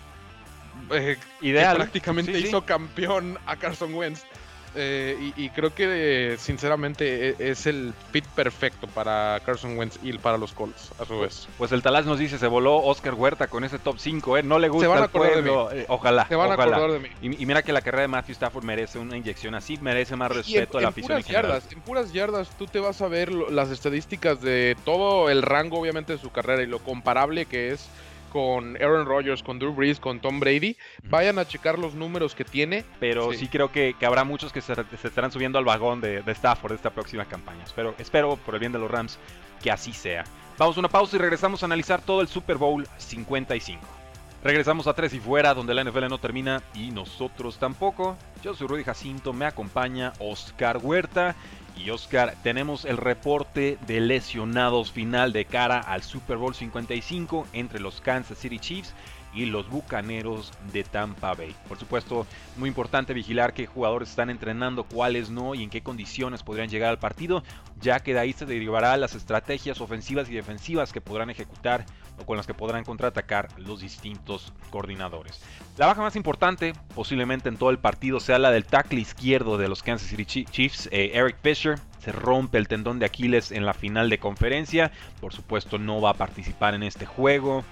eh, 0.91 1.17
Ideal. 1.41 1.71
que 1.71 1.77
prácticamente 1.77 2.39
hizo 2.39 2.63
campeón 2.65 3.39
a 3.47 3.55
Carson 3.55 3.95
Wentz. 3.95 4.21
Eh, 4.75 5.31
y, 5.35 5.49
creo 5.49 5.73
que 5.73 6.35
sinceramente 6.37 7.29
e, 7.29 7.51
es 7.51 7.65
el 7.65 7.93
fit 8.11 8.25
perfecto 8.25 8.87
para 8.87 9.41
Carson 9.45 9.77
Wentz 9.77 9.99
y 10.03 10.13
para 10.17 10.37
los 10.37 10.53
Colts, 10.53 10.91
a 10.99 11.05
su 11.05 11.19
vez. 11.19 11.47
Pues 11.57 11.71
el 11.71 11.81
Talaz 11.81 12.05
nos 12.05 12.19
dice, 12.19 12.37
se 12.37 12.47
voló 12.47 12.77
Oscar 12.77 13.15
Huerta 13.15 13.47
con 13.47 13.63
ese 13.63 13.79
top 13.79 13.97
5, 13.97 14.37
¿eh? 14.37 14.43
No 14.43 14.59
le 14.59 14.69
gusta 14.69 15.01
se 15.01 15.09
pueblo. 15.09 15.71
Eh, 15.71 15.85
ojalá. 15.87 16.27
Se 16.27 16.35
van 16.35 16.51
a 16.51 16.53
acordar 16.53 16.91
de 16.91 16.99
mí. 16.99 17.09
Y, 17.21 17.45
mira 17.45 17.63
que 17.63 17.73
la 17.73 17.81
carrera 17.81 18.03
de 18.03 18.07
Matthew 18.09 18.33
Stafford 18.33 18.63
merece 18.63 18.99
una 18.99 19.17
inyección 19.17 19.55
así, 19.55 19.77
merece 19.81 20.15
más 20.15 20.31
respeto 20.31 20.77
a 20.77 20.81
la 20.81 20.89
afición 20.89 21.17
en 21.17 21.23
yardas, 21.23 21.63
En 21.71 21.81
puras 21.81 22.13
yardas 22.13 22.49
tú 22.57 22.67
te 22.67 22.79
vas 22.79 23.01
a 23.01 23.07
ver 23.07 23.31
las 23.31 23.71
estadísticas 23.71 24.41
de 24.41 24.77
todo 24.85 25.29
el 25.29 25.41
rango, 25.41 25.79
obviamente, 25.79 26.13
de 26.13 26.19
su 26.19 26.31
carrera 26.31 26.61
y 26.61 26.67
lo 26.67 26.79
comparable 26.79 27.45
que 27.45 27.71
es 27.71 27.89
con 28.29 28.75
Aaron 28.77 29.05
Rodgers, 29.05 29.43
con 29.43 29.59
Drew 29.59 29.73
Brees, 29.73 29.99
con 29.99 30.19
Tom 30.19 30.39
Brady. 30.39 30.77
Vayan 31.03 31.39
a 31.39 31.45
checar 31.45 31.77
los 31.77 31.93
números 31.95 32.35
que 32.35 32.45
tiene. 32.45 32.85
Pero 32.99 33.33
sí, 33.33 33.47
creo 33.47 33.71
que, 33.71 33.95
habrá 34.01 34.23
muchos 34.23 34.53
que 34.53 34.61
se, 34.61 34.73
estarán 35.03 35.31
subiendo 35.31 35.59
al 35.59 35.65
vagón 35.65 36.01
de, 36.01 36.21
de 36.21 36.31
Stafford 36.31 36.73
esta 36.73 36.91
próxima 36.91 37.25
campaña. 37.25 37.63
Espero, 37.63 37.95
espero, 37.97 38.37
por 38.37 38.53
el 38.55 38.59
bien 38.59 38.71
de 38.71 38.79
los 38.79 38.89
Rams, 38.89 39.19
que 39.61 39.71
así 39.71 39.93
sea. 39.93 40.23
Vamos 40.57 40.77
a 40.77 40.79
una 40.79 40.89
pausa 40.89 41.15
y 41.15 41.19
regresamos 41.19 41.63
a 41.63 41.65
analizar 41.65 42.01
todo 42.01 42.21
el 42.21 42.27
Super 42.27 42.57
Bowl 42.57 42.87
55. 42.97 43.79
Regresamos 44.41 44.87
a 44.87 44.93
Tres 44.93 45.13
y 45.13 45.19
Fuera, 45.19 45.53
donde 45.53 45.73
la 45.73 45.83
NFL 45.83 46.07
no 46.07 46.17
termina 46.17 46.63
y 46.73 46.91
nosotros 46.91 47.59
tampoco. 47.59 48.17
Yo 48.41 48.53
soy 48.53 48.67
Rudy 48.67 48.85
Jacinto, 48.85 49.33
me 49.33 49.45
acompaña 49.45 50.13
Oscar 50.19 50.77
Huerta 50.81 51.35
y 51.79 51.89
Oscar, 51.91 52.35
tenemos 52.43 52.85
el 52.85 52.97
reporte 52.97 53.77
de 53.87 54.01
lesionados 54.01 54.91
final 54.91 55.31
de 55.31 55.45
cara 55.45 55.79
al 55.79 56.03
Super 56.03 56.37
Bowl 56.37 56.53
55 56.53 57.47
entre 57.53 57.79
los 57.79 58.01
Kansas 58.01 58.37
City 58.37 58.59
Chiefs 58.59 58.93
y 59.33 59.45
los 59.45 59.69
Bucaneros 59.69 60.51
de 60.73 60.83
Tampa 60.83 61.33
Bay. 61.33 61.55
Por 61.67 61.77
supuesto, 61.77 62.25
muy 62.57 62.69
importante 62.69 63.13
vigilar 63.13 63.53
qué 63.53 63.65
jugadores 63.65 64.09
están 64.09 64.29
entrenando, 64.29 64.83
cuáles 64.83 65.29
no 65.29 65.55
y 65.55 65.63
en 65.63 65.69
qué 65.69 65.81
condiciones 65.81 66.43
podrían 66.43 66.69
llegar 66.69 66.89
al 66.89 66.99
partido, 66.99 67.43
ya 67.79 67.99
que 67.99 68.13
de 68.13 68.19
ahí 68.19 68.33
se 68.33 68.45
derivará 68.45 68.97
las 68.97 69.15
estrategias 69.15 69.81
ofensivas 69.81 70.29
y 70.29 70.33
defensivas 70.33 70.93
que 70.93 71.01
podrán 71.01 71.29
ejecutar 71.29 71.85
o 72.19 72.25
con 72.25 72.37
las 72.37 72.47
que 72.47 72.53
podrán 72.53 72.83
contraatacar 72.83 73.47
los 73.57 73.81
distintos 73.81 74.53
coordinadores. 74.69 75.41
La 75.77 75.85
baja 75.85 76.01
más 76.01 76.15
importante, 76.15 76.73
posiblemente 76.93 77.49
en 77.49 77.57
todo 77.57 77.69
el 77.69 77.79
partido, 77.79 78.19
sea 78.19 78.39
la 78.39 78.51
del 78.51 78.65
tackle 78.65 78.99
izquierdo 78.99 79.57
de 79.57 79.69
los 79.69 79.83
Kansas 79.83 80.09
City 80.09 80.25
Chiefs, 80.25 80.89
eh, 80.91 81.11
Eric 81.13 81.37
Fisher. 81.41 81.79
Se 81.99 82.11
rompe 82.11 82.57
el 82.57 82.67
tendón 82.67 82.99
de 82.99 83.05
Aquiles 83.05 83.51
en 83.51 83.65
la 83.65 83.73
final 83.73 84.09
de 84.09 84.19
conferencia. 84.19 84.91
Por 85.19 85.33
supuesto, 85.33 85.77
no 85.77 86.01
va 86.01 86.11
a 86.11 86.13
participar 86.13 86.73
en 86.73 86.83
este 86.83 87.05
juego. 87.05 87.63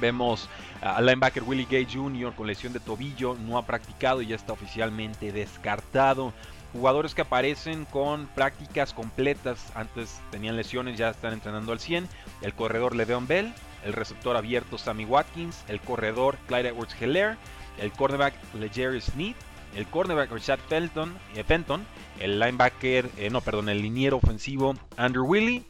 Vemos 0.00 0.48
al 0.80 1.06
linebacker 1.06 1.42
Willie 1.42 1.66
Gay 1.68 1.86
Jr. 1.90 2.34
con 2.34 2.46
lesión 2.46 2.72
de 2.72 2.80
tobillo, 2.80 3.34
no 3.34 3.58
ha 3.58 3.66
practicado 3.66 4.22
y 4.22 4.26
ya 4.26 4.36
está 4.36 4.52
oficialmente 4.52 5.32
descartado. 5.32 6.32
Jugadores 6.72 7.14
que 7.14 7.22
aparecen 7.22 7.86
con 7.86 8.26
prácticas 8.28 8.92
completas, 8.92 9.72
antes 9.74 10.20
tenían 10.30 10.56
lesiones, 10.56 10.98
ya 10.98 11.10
están 11.10 11.32
entrenando 11.32 11.72
al 11.72 11.80
100. 11.80 12.06
El 12.42 12.52
corredor 12.52 12.94
Le'Veon 12.94 13.26
Bell, 13.26 13.54
el 13.84 13.94
receptor 13.94 14.36
abierto 14.36 14.76
Sammy 14.76 15.06
Watkins, 15.06 15.64
el 15.68 15.80
corredor 15.80 16.36
Clyde 16.46 16.68
Edwards 16.68 16.94
Hilaire, 17.00 17.36
el 17.80 17.90
cornerback 17.92 18.34
Legere 18.54 19.00
Sneed, 19.00 19.34
el 19.74 19.86
cornerback 19.86 20.30
Richard 20.30 20.60
eh, 20.70 21.44
Fenton, 21.44 21.86
el 22.20 22.38
linebacker, 22.38 23.08
eh, 23.16 23.30
no, 23.30 23.40
perdón, 23.40 23.68
el 23.68 23.80
liniero 23.80 24.16
ofensivo 24.18 24.74
Andrew 24.96 25.24
Willie. 25.24 25.64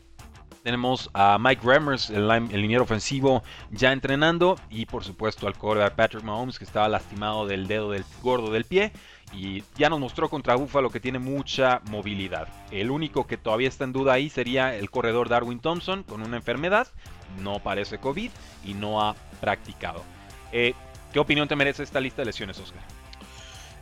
Tenemos 0.68 1.08
a 1.14 1.38
Mike 1.40 1.62
Remmers, 1.64 2.10
el, 2.10 2.30
el, 2.30 2.60
liniero 2.60 2.84
ofensivo, 2.84 3.42
ya 3.70 3.90
entrenando. 3.90 4.60
Y 4.68 4.84
por 4.84 5.02
supuesto 5.02 5.46
al 5.46 5.56
cornerback 5.56 5.94
Patrick 5.94 6.25
Mahomes, 6.25 6.58
que 6.58 6.66
estaba 6.66 6.90
lastimado 6.90 7.46
del 7.46 7.66
dedo 7.66 7.90
del 7.90 8.04
gordo 8.22 8.50
del 8.52 8.66
pie. 8.66 8.92
Y 9.32 9.64
ya 9.78 9.88
nos 9.88 9.98
mostró 9.98 10.28
contra 10.28 10.56
Buffalo 10.56 10.90
que 10.90 11.00
tiene 11.00 11.20
mucha 11.20 11.80
movilidad. 11.90 12.48
El 12.70 12.90
único 12.90 13.26
que 13.26 13.38
todavía 13.38 13.66
está 13.68 13.84
en 13.84 13.94
duda 13.94 14.12
ahí 14.12 14.28
sería 14.28 14.76
el 14.76 14.90
corredor 14.90 15.30
Darwin 15.30 15.58
Thompson 15.58 16.02
con 16.02 16.20
una 16.20 16.37
enfermedad 16.37 16.88
no 17.40 17.60
parece 17.60 17.96
COVID 17.96 18.30
y 18.66 18.75
no 18.75 19.00
ha 19.00 19.14
practicado. 19.40 20.04
Eh, 20.52 20.75
¿Qué 21.14 21.18
opinión 21.18 21.48
te 21.48 21.56
merece 21.56 21.82
esta 21.82 21.98
lista 21.98 22.20
de 22.20 22.26
lesiones, 22.26 22.58
Oscar? 22.58 22.82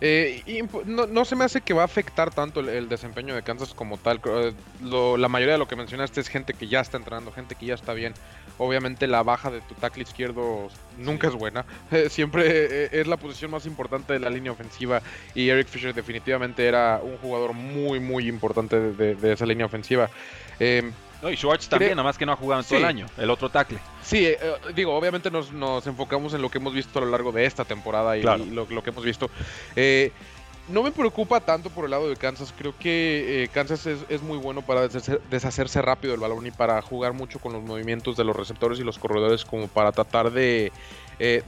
Eh, 0.00 0.62
no, 0.86 1.24
se 1.24 1.36
me 1.36 1.44
hace 1.44 1.60
que 1.60 1.72
va 1.72 1.82
a 1.82 1.86
afectar 1.86 2.30
tanto 2.30 2.60
el, 2.60 2.88
desempeño 2.88 3.34
de 3.34 3.42
Kansas 3.42 3.74
como 3.74 3.96
tal. 3.96 4.20
Eh, 4.24 4.52
la 4.82 5.28
mayoría 5.28 5.54
de 5.54 5.58
lo 5.58 5.68
que 5.68 5.76
mencionaste 5.76 6.20
es 6.20 6.28
gente 6.28 6.54
que 6.54 6.68
ya 6.68 6.80
está 6.80 6.96
entrando, 6.96 7.32
gente 7.32 7.54
que 7.54 7.66
ya 7.66 7.74
está 7.74 7.94
bien. 7.94 8.14
Obviamente 8.58 9.06
la 9.06 9.22
baja 9.22 9.50
de 9.50 9.60
tu 9.60 9.74
tackle 9.74 10.02
izquierdo 10.02 10.68
nunca 10.98 11.28
es 11.28 11.34
buena. 11.34 11.64
siempre 12.08 12.98
es 12.98 13.06
la 13.06 13.16
posición 13.16 13.50
más 13.50 13.66
importante 13.66 14.12
de 14.12 14.20
la 14.20 14.30
línea 14.30 14.52
ofensiva 14.52 15.02
y 15.34 15.48
Eric 15.48 15.68
Fisher 15.68 15.94
definitivamente 15.94 16.66
era 16.66 17.00
un 17.02 17.16
jugador 17.18 17.52
muy 17.52 18.00
muy 18.00 18.28
importante 18.28 18.78
de, 18.78 19.32
esa 19.32 19.46
línea 19.46 19.66
ofensiva. 19.66 20.10
No, 21.26 21.32
y 21.32 21.36
Schwartz 21.36 21.68
también, 21.68 21.90
nada 21.92 22.04
más 22.04 22.16
que 22.16 22.24
no 22.24 22.32
ha 22.32 22.36
jugado 22.36 22.62
en 22.62 22.68
todo 22.68 22.78
el 22.78 22.84
año, 22.84 23.06
el 23.18 23.30
otro 23.30 23.48
tackle. 23.48 23.80
Sí, 24.00 24.24
eh, 24.24 24.38
eh, 24.40 24.54
digo, 24.76 24.94
obviamente 24.94 25.28
nos, 25.28 25.50
enfocamos 25.84 26.32
en 26.34 26.42
lo 26.42 26.48
que 26.48 26.58
hemos 26.58 26.72
visto 26.72 27.00
a 27.00 27.02
lo 27.02 27.10
largo 27.10 27.32
de 27.32 27.44
esta 27.44 27.64
temporada 27.64 28.16
y, 28.16 28.22
lo, 28.22 28.82
que 28.82 28.90
hemos 28.90 29.04
visto. 29.04 29.28
Eh, 29.74 30.12
no 30.68 30.84
me 30.84 30.92
preocupa 30.92 31.40
tanto 31.40 31.68
por 31.70 31.84
el 31.84 31.90
lado 31.90 32.08
de 32.08 32.14
Kansas. 32.14 32.54
Creo 32.56 32.76
que 32.78 33.50
Kansas 33.52 33.86
es, 33.86 34.22
muy 34.22 34.38
bueno 34.38 34.62
para 34.62 34.86
deshacerse, 34.86 35.82
rápido 35.82 36.12
del 36.12 36.20
balón 36.20 36.46
y 36.46 36.52
para 36.52 36.80
jugar 36.80 37.12
mucho 37.12 37.40
con 37.40 37.52
los 37.52 37.62
movimientos 37.64 38.16
de 38.16 38.22
los 38.22 38.36
receptores 38.36 38.78
y 38.78 38.84
los 38.84 38.96
corredores 38.96 39.44
como 39.44 39.66
para 39.66 39.90
tratar 39.90 40.30
de 40.30 40.70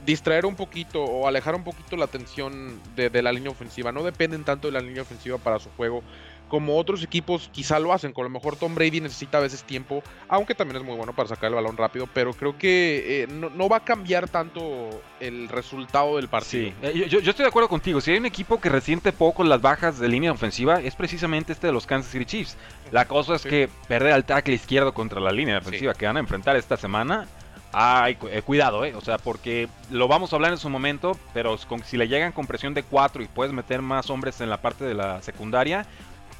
distraer 0.05 0.45
un 0.45 0.55
poquito 0.55 1.01
o 1.01 1.25
alejar 1.25 1.55
un 1.55 1.63
poquito 1.63 1.95
la 1.95 2.05
atención 2.05 2.81
de, 2.97 3.09
de, 3.09 3.21
la 3.21 3.31
línea 3.31 3.51
ofensiva. 3.51 3.93
No 3.93 4.03
dependen 4.03 4.43
tanto 4.43 4.67
de 4.67 4.73
la 4.73 4.81
línea 4.81 5.03
ofensiva 5.03 5.37
para 5.37 5.59
su 5.59 5.69
juego 5.77 6.03
como 6.49 6.77
otros 6.77 7.03
equipos 7.03 7.49
quizá 7.53 7.79
lo 7.79 7.93
hacen. 7.93 8.11
Con 8.11 8.25
lo 8.25 8.29
mejor 8.29 8.57
Tom 8.57 8.75
Brady 8.75 8.99
necesita 8.99 9.37
a 9.37 9.41
veces 9.41 9.63
tiempo, 9.63 10.03
aunque 10.27 10.55
también 10.55 10.77
es 10.77 10.83
muy 10.83 10.95
bueno 10.95 11.13
para 11.13 11.29
sacar 11.29 11.49
el 11.49 11.55
balón 11.55 11.77
rápido, 11.77 12.09
pero 12.13 12.33
creo 12.33 12.57
que 12.57 13.23
eh, 13.23 13.27
no, 13.27 13.69
va 13.69 13.77
a 13.77 13.83
cambiar 13.85 14.27
tanto 14.27 14.89
el 15.19 15.47
resultado 15.47 16.17
del 16.17 16.27
partido. 16.27 16.65
Sí, 16.65 16.73
eh, 16.81 17.07
yo, 17.07 17.19
estoy 17.19 17.43
de 17.43 17.49
acuerdo 17.49 17.69
contigo. 17.69 18.01
Si 18.01 18.11
hay 18.11 18.17
un 18.17 18.25
equipo 18.25 18.59
que 18.59 18.69
resiente 18.69 19.13
poco 19.13 19.43
las 19.43 19.61
bajas 19.61 19.99
de 19.99 20.09
línea 20.09 20.31
ofensiva, 20.31 20.81
es 20.81 20.95
precisamente 20.95 21.53
este 21.53 21.67
de 21.67 21.73
los 21.73 21.85
Kansas 21.85 22.11
City 22.11 22.25
Chiefs. 22.25 22.57
La 22.91 23.05
cosa 23.05 23.35
es 23.35 23.43
que 23.43 23.69
perder 23.87 24.13
al 24.13 24.25
tackle 24.25 24.55
izquierdo 24.55 24.93
contra 24.93 25.21
la 25.21 25.31
línea 25.31 25.55
defensiva 25.55 25.93
que 25.93 26.07
van 26.07 26.17
a 26.17 26.19
enfrentar 26.19 26.55
esta 26.55 26.75
semana 26.75 27.27
Ay, 27.71 28.17
eh, 28.31 28.41
cuidado, 28.41 28.83
eh. 28.83 28.95
O 28.95 29.01
sea, 29.01 29.17
porque 29.19 29.67
lo 29.91 30.07
vamos 30.07 30.33
a 30.33 30.35
hablar 30.35 30.51
en 30.51 30.57
su 30.57 30.69
momento, 30.69 31.17
pero 31.33 31.55
si 31.85 31.97
le 31.97 32.07
llegan 32.07 32.31
con 32.31 32.47
presión 32.47 32.73
de 32.73 32.83
4 32.83 33.21
y 33.21 33.27
puedes 33.27 33.53
meter 33.53 33.81
más 33.81 34.09
hombres 34.09 34.41
en 34.41 34.49
la 34.49 34.57
parte 34.57 34.85
de 34.85 34.95
la 34.95 35.21
secundaria, 35.21 35.85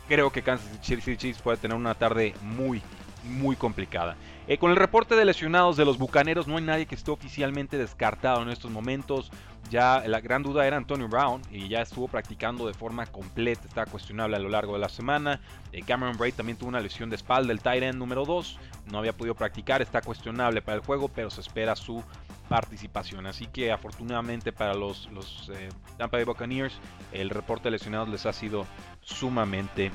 creo 0.09 0.31
que 0.31 0.41
Kansas 0.41 0.67
City 0.81 1.15
Chiefs 1.15 1.41
puede 1.41 1.57
tener 1.57 1.77
una 1.77 1.93
tarde 1.93 2.33
muy, 2.41 2.81
muy 3.23 3.55
complicada. 3.55 4.17
Eh, 4.47 4.57
con 4.57 4.71
el 4.71 4.77
reporte 4.77 5.15
de 5.15 5.23
lesionados 5.23 5.77
de 5.77 5.85
los 5.85 5.99
Bucaneros, 5.99 6.47
no 6.47 6.57
hay 6.57 6.63
nadie 6.63 6.87
que 6.87 6.95
esté 6.95 7.11
oficialmente 7.11 7.77
descartado 7.77 8.41
en 8.41 8.49
estos 8.49 8.71
momentos. 8.71 9.31
Ya 9.69 10.03
la 10.07 10.19
gran 10.19 10.41
duda 10.41 10.65
era 10.65 10.77
Antonio 10.77 11.07
Brown 11.07 11.43
y 11.51 11.67
ya 11.67 11.81
estuvo 11.81 12.07
practicando 12.07 12.65
de 12.65 12.73
forma 12.73 13.05
completa, 13.05 13.67
está 13.67 13.85
cuestionable 13.85 14.35
a 14.35 14.39
lo 14.39 14.49
largo 14.49 14.73
de 14.73 14.79
la 14.79 14.89
semana. 14.89 15.39
Eh, 15.71 15.83
Cameron 15.83 16.17
Braid 16.17 16.33
también 16.33 16.57
tuvo 16.57 16.69
una 16.69 16.79
lesión 16.79 17.11
de 17.11 17.15
espalda, 17.15 17.53
el 17.53 17.61
tight 17.61 17.83
end 17.83 17.99
número 17.99 18.25
2, 18.25 18.57
no 18.91 18.97
había 18.97 19.13
podido 19.13 19.35
practicar, 19.35 19.83
está 19.83 20.01
cuestionable 20.01 20.63
para 20.63 20.77
el 20.77 20.83
juego, 20.83 21.07
pero 21.07 21.29
se 21.29 21.41
espera 21.41 21.75
su 21.75 22.03
participación. 22.49 23.27
Así 23.27 23.47
que 23.47 23.71
afortunadamente 23.71 24.51
para 24.51 24.73
los, 24.73 25.09
los 25.11 25.49
eh, 25.53 25.69
Tampa 25.97 26.17
Bay 26.17 26.25
Buccaneers, 26.25 26.73
el 27.13 27.29
reporte 27.29 27.65
de 27.65 27.71
lesionados 27.71 28.09
les 28.09 28.25
ha 28.25 28.33
sido 28.33 28.65
sumamente 29.01 29.91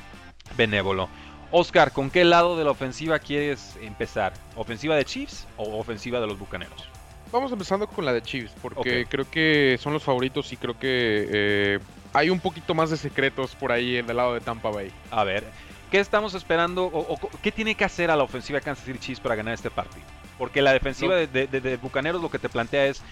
benévolo. 0.56 1.08
Oscar, 1.50 1.92
¿con 1.92 2.11
qué 2.11 2.25
lado 2.25 2.56
de 2.56 2.64
la 2.64 2.70
ofensiva 2.70 3.18
quieres 3.18 3.76
empezar? 3.82 4.32
¿Ofensiva 4.56 4.96
de 4.96 5.04
Chiefs 5.04 5.46
o 5.56 5.78
ofensiva 5.78 6.20
de 6.20 6.26
los 6.26 6.38
Bucaneros? 6.38 6.88
Vamos 7.30 7.52
empezando 7.52 7.87
con 7.87 8.04
la 8.04 8.12
de 8.12 8.23
Chiefs, 8.23 8.52
porque 8.62 9.06
creo 9.08 9.28
que 9.28 9.76
son 9.80 9.92
los 9.92 10.02
favoritos 10.02 10.52
y 10.52 10.56
creo 10.56 10.78
que 10.78 11.28
eh, 11.30 11.78
hay 12.12 12.30
un 12.30 12.38
poquito 12.38 12.75
más 12.75 12.90
de 12.90 12.96
secretos 12.96 13.56
por 13.56 13.73
ahí 13.73 13.96
en 13.96 14.08
el 14.08 14.16
lado 14.16 14.34
de 14.34 14.40
Tampa 14.40 14.70
Bay. 14.70 14.92
A 15.11 15.25
ver, 15.25 15.44
¿qué 15.90 15.99
estamos 15.99 16.34
esperando 16.34 16.84
o, 16.87 17.18
qué 17.42 17.50
tiene 17.50 17.75
que 17.75 17.84
hacer 17.84 18.11
a 18.11 18.16
la 18.16 18.23
ofensiva 18.23 18.61
de 18.61 18.64
Kansas 18.64 18.84
City 18.84 18.99
Chiefs 18.99 19.20
para 19.20 19.34
ganar 19.34 19.54
este 19.54 19.70
partido? 19.70 20.06
Porque 20.38 20.62
la 20.62 20.72
defensiva 20.72 21.14
de, 21.14 21.78
Bucaneros 21.80 22.20
lo 22.20 22.30
que 22.30 22.38
te 22.38 22.48
plantea 22.48 22.86
es 22.86 23.02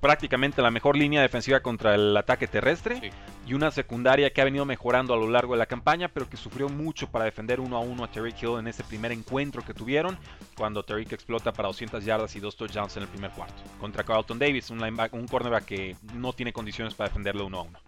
prácticamente 0.00 0.62
la 0.62 0.70
mejor 0.70 0.96
línea 0.96 1.22
defensiva 1.22 1.60
contra 1.60 1.94
el 1.94 2.16
ataque 2.16 2.46
terrestre 2.46 3.12
y 3.46 3.54
una 3.54 3.70
secundaria 3.70 4.30
que 4.30 4.40
ha 4.40 4.44
venido 4.44 4.64
mejorando 4.64 5.12
a 5.14 5.16
lo 5.16 5.28
largo 5.28 5.54
de 5.54 5.58
la 5.58 5.66
campaña, 5.66 6.08
pero 6.08 6.28
que 6.28 6.36
sufrió 6.36 6.68
mucho 6.68 7.08
para 7.10 7.26
defender 7.26 7.60
uno 7.60 7.76
a 7.76 7.80
uno 7.80 8.04
a 8.04 8.10
Terry 8.10 8.34
Hill 8.40 8.58
en 8.58 8.68
ese 8.68 8.84
primer 8.84 9.12
encuentro 9.12 9.62
que 9.62 9.74
tuvieron, 9.74 10.18
cuando 10.56 10.82
Terry 10.82 11.06
explota 11.10 11.52
para 11.52 11.68
200 11.68 12.04
yardas 12.04 12.34
y 12.36 12.40
dos 12.40 12.56
touchdowns 12.56 12.96
en 12.96 13.02
el 13.02 13.08
primer 13.08 13.30
cuarto. 13.32 13.62
Contra 13.78 14.04
Carlton 14.04 14.38
Davis, 14.38 14.70
un, 14.70 14.82
un 14.82 15.28
cornerback 15.28 15.64
que 15.64 15.96
no 16.14 16.32
tiene 16.32 16.52
condiciones 16.52 16.94
para 16.94 17.08
defenderlo 17.08 17.46
uno 17.46 17.58
a 17.58 17.62
uno. 17.62 17.78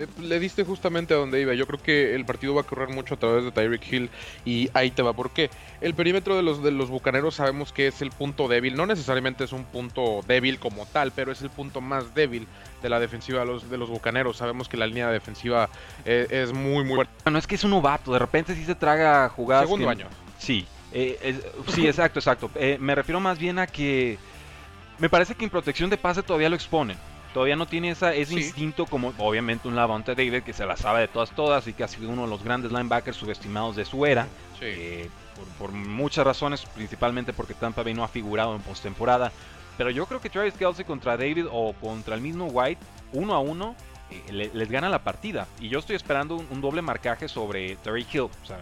Eh, 0.00 0.06
le 0.20 0.40
diste 0.40 0.64
justamente 0.64 1.14
a 1.14 1.18
donde 1.18 1.40
iba. 1.40 1.54
Yo 1.54 1.66
creo 1.66 1.80
que 1.80 2.14
el 2.14 2.24
partido 2.24 2.54
va 2.54 2.62
a 2.62 2.64
correr 2.64 2.88
mucho 2.88 3.14
a 3.14 3.16
través 3.18 3.44
de 3.44 3.52
Tyreek 3.52 3.92
Hill 3.92 4.10
y 4.44 4.70
ahí 4.72 4.90
te 4.90 5.02
va. 5.02 5.12
¿Por 5.12 5.30
qué? 5.30 5.50
El 5.80 5.94
perímetro 5.94 6.36
de 6.36 6.42
los, 6.42 6.62
de 6.62 6.70
los 6.70 6.88
bucaneros 6.88 7.34
sabemos 7.34 7.72
que 7.72 7.86
es 7.86 8.00
el 8.00 8.10
punto 8.10 8.48
débil. 8.48 8.76
No 8.76 8.86
necesariamente 8.86 9.44
es 9.44 9.52
un 9.52 9.64
punto 9.64 10.20
débil 10.26 10.58
como 10.58 10.86
tal, 10.86 11.12
pero 11.12 11.30
es 11.30 11.42
el 11.42 11.50
punto 11.50 11.80
más 11.80 12.14
débil 12.14 12.48
de 12.82 12.88
la 12.88 12.98
defensiva 12.98 13.40
de 13.40 13.46
los, 13.46 13.70
de 13.70 13.76
los 13.76 13.90
bucaneros. 13.90 14.38
Sabemos 14.38 14.68
que 14.68 14.78
la 14.78 14.86
línea 14.86 15.10
defensiva 15.10 15.68
eh, 16.04 16.26
es, 16.30 16.52
muy, 16.52 16.84
muy 16.84 16.96
fuerte. 16.96 17.12
No 17.30 17.38
es 17.38 17.46
que 17.46 17.56
es 17.56 17.64
un 17.64 17.70
novato. 17.70 18.12
De 18.12 18.18
repente 18.18 18.54
sí 18.54 18.64
se 18.64 18.74
traga 18.74 19.28
jugadas. 19.28 19.64
Segundo 19.64 19.90
año. 19.90 20.06
Sí. 20.38 20.66
Eh, 20.92 21.40
sí, 21.68 21.86
exacto, 21.86 22.18
exacto. 22.18 22.50
me 22.78 22.94
refiero 22.94 23.20
más 23.20 23.38
bien 23.38 23.58
a 23.58 23.66
que. 23.66 24.18
Me 24.98 25.08
parece 25.08 25.34
que 25.34 25.44
en 25.44 25.50
protección 25.50 25.88
de 25.88 25.96
pase 25.96 26.22
todavía 26.22 26.48
lo 26.48 26.56
exponen. 26.56 26.96
Todavía 27.32 27.54
no 27.54 27.66
tiene 27.66 27.90
esa, 27.90 28.12
ese 28.12 28.34
instinto 28.34 28.86
como 28.86 29.12
obviamente 29.18 29.68
un 29.68 29.76
Lavonte 29.76 30.14
David 30.14 30.42
que 30.42 30.52
se 30.52 30.66
la 30.66 30.76
sabe 30.76 31.00
de 31.00 31.08
todas 31.08 31.30
todas 31.30 31.66
y 31.68 31.72
que 31.72 31.84
ha 31.84 31.88
sido 31.88 32.08
uno 32.08 32.22
de 32.22 32.28
los 32.28 32.42
grandes 32.42 32.72
linebackers 32.72 33.16
subestimados 33.16 33.76
de 33.76 33.84
su 33.84 34.04
era. 34.04 34.26
Eh, 34.60 35.08
por, 35.58 35.72
muchas 35.72 36.24
razones, 36.24 36.62
principalmente 36.74 37.32
porque 37.32 37.54
Tampa 37.54 37.82
Bay 37.82 37.94
no 37.94 38.04
ha 38.04 38.08
figurado 38.08 38.54
en 38.54 38.62
postemporada. 38.62 39.32
Pero 39.78 39.90
yo 39.90 40.06
creo 40.06 40.20
que 40.20 40.28
Travis 40.28 40.54
Kelsey 40.54 40.84
contra 40.84 41.16
David 41.16 41.46
o 41.50 41.72
contra 41.74 42.14
el 42.14 42.20
mismo 42.20 42.46
White, 42.46 42.80
uno 43.12 43.34
a 43.34 43.38
uno, 43.38 43.74
eh, 44.10 44.50
les 44.52 44.70
gana 44.70 44.88
la 44.88 45.02
partida. 45.02 45.46
Y 45.60 45.68
yo 45.68 45.78
estoy 45.78 45.96
esperando 45.96 46.36
un, 46.36 46.60
doble 46.60 46.82
marcaje 46.82 47.28
sobre 47.28 47.76
Terry 47.76 48.06
Hill. 48.12 48.22
O 48.22 48.46
sea, 48.46 48.58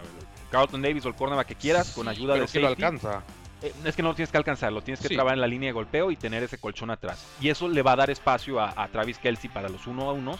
Carlton 0.51 0.81
Davis 0.81 1.05
o 1.05 1.09
el 1.09 1.15
cornerback 1.15 1.47
que 1.47 1.55
quieras, 1.55 1.91
con 1.91 2.07
ayuda 2.07 2.35
de 2.35 2.41
safety. 2.41 2.59
lo 2.59 2.67
alcanza. 2.67 3.23
Eh, 3.61 3.73
es 3.83 3.95
que 3.95 4.01
no 4.01 4.09
lo 4.09 4.15
tienes 4.15 4.31
que 4.31 4.37
alcanzar, 4.37 4.71
lo 4.71 4.81
tienes 4.81 5.01
que 5.01 5.13
trabar 5.13 5.33
en 5.33 5.41
la 5.41 5.47
línea 5.47 5.67
de 5.67 5.73
golpeo 5.73 6.11
y 6.11 6.15
tener 6.15 6.43
ese 6.43 6.57
colchón 6.57 6.91
atrás. 6.91 7.25
Y 7.41 7.49
eso 7.49 7.67
le 7.67 7.81
va 7.81 7.93
a 7.93 7.95
dar 7.97 8.09
espacio 8.09 8.59
a, 8.59 8.87
Travis 8.87 9.17
Kelsey 9.17 9.49
para 9.49 9.69
los 9.69 9.87
uno 9.87 10.09
a 10.09 10.13
unos. 10.13 10.39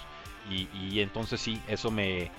Y, 0.49 0.99
entonces 0.99 1.39
sí, 1.39 1.61
eso 1.67 1.91
me, 1.91 2.31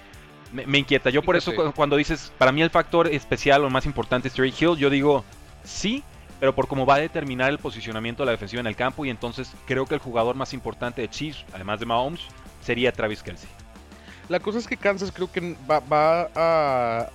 me, 0.53 0.79
inquieta. 0.79 1.11
Yo 1.11 1.23
por 1.23 1.37
eso 1.37 1.53
cuando 1.75 1.97
dices, 1.97 2.33
para 2.39 2.51
mí 2.51 2.61
el 2.61 2.71
factor 2.71 3.07
especial 3.07 3.65
o 3.65 3.71
más 3.71 3.87
importante 3.87 4.29
es 4.29 4.35
Terry 4.35 4.53
Hill, 4.59 4.77
yo 4.77 4.91
digo 4.91 5.25
sí, 5.63 6.03
pero 6.41 6.55
por 6.55 6.67
cómo 6.67 6.87
va 6.87 6.97
a 6.97 6.99
determinar 6.99 7.51
el 7.51 7.59
posicionamiento 7.59 8.23
de 8.23 8.27
la 8.27 8.33
defensiva 8.33 8.61
en 8.61 8.67
el 8.67 8.75
campo. 8.75 9.05
Y 9.05 9.11
entonces 9.11 9.53
creo 9.67 9.87
que 9.87 9.95
el 9.95 10.01
jugador 10.01 10.35
más 10.35 10.53
importante 10.53 11.03
de 11.03 11.09
Chiefs, 11.09 11.45
además 11.53 11.79
de 11.79 11.87
Mahomes, 11.87 12.23
sería 12.63 12.91
Travis 12.91 13.23
Kelsey. 13.23 13.49
La 14.29 14.41
cosa 14.41 14.59
es 14.59 14.67
que 14.67 14.77
Kansas 14.77 15.13
creo 15.13 15.31
que 15.31 15.57
va 15.71 16.31
a 16.35 17.11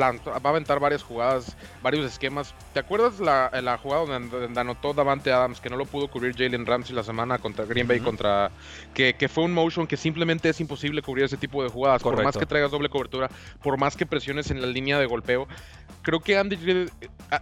va 0.00 0.40
a 0.42 0.48
aventar 0.48 0.80
varias 0.80 1.02
jugadas, 1.02 1.56
varios 1.82 2.04
esquemas. 2.06 2.54
¿Te 2.72 2.80
acuerdas 2.80 3.20
la, 3.20 3.50
la 3.62 3.78
jugada 3.78 4.04
donde, 4.06 4.60
anotó 4.60 4.92
Davante 4.92 5.32
Adams 5.32 5.60
que 5.60 5.70
no 5.70 5.76
lo 5.76 5.86
pudo 5.86 6.08
cubrir 6.08 6.36
Jalen 6.36 6.66
Ramsey 6.66 6.94
la 6.94 7.02
semana 7.02 7.38
contra 7.38 7.64
Green 7.64 7.86
Bay? 7.86 8.00
contra 8.00 8.50
que, 8.94 9.14
que, 9.14 9.28
fue 9.28 9.44
un 9.44 9.52
motion 9.52 9.86
que 9.86 9.96
simplemente 9.96 10.48
es 10.48 10.60
imposible 10.60 11.02
cubrir 11.02 11.24
ese 11.24 11.36
tipo 11.36 11.62
de 11.62 11.68
jugadas. 11.68 12.02
Por 12.02 12.22
más 12.22 12.36
que 12.36 12.46
traigas 12.46 12.70
doble 12.70 12.88
cobertura, 12.88 13.28
por 13.62 13.78
más 13.78 13.96
que 13.96 14.06
presiones 14.06 14.50
en 14.50 14.60
la 14.60 14.66
línea 14.66 14.98
de 14.98 15.06
golpeo. 15.06 15.48
Creo 16.02 16.20
que 16.20 16.36
Andy 16.36 16.56
Reid, 16.56 16.88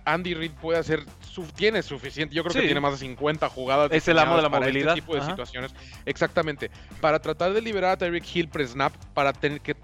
Andy 0.07 0.35
Reid 0.35 0.53
puede 0.53 0.79
hacer, 0.79 1.05
tiene 1.55 1.83
suficiente. 1.83 2.35
Yo 2.35 2.43
creo 2.43 2.55
que 2.55 2.67
tiene 2.67 2.81
más 2.81 2.93
de 2.93 2.99
50 2.99 3.49
jugadas. 3.51 3.91
Es 3.93 4.09
el 4.09 4.19
amo 4.19 4.37
de 4.37 4.43
la 4.43 4.49
este 4.49 4.59
movilidad. 4.59 4.89
Este 4.91 5.01
tipo 5.03 5.15
de 5.15 5.23
situaciones. 5.23 5.75
Exactamente. 6.07 6.71
Para 7.01 7.19
tratar 7.19 7.53
de 7.53 7.61
liberar 7.61 7.93
a 7.93 7.97
Tyreek 7.99 8.25
Hill 8.35 8.49
pre-snap, 8.49 8.95
para 9.13 9.33
tener 9.33 9.61
que 9.61 9.77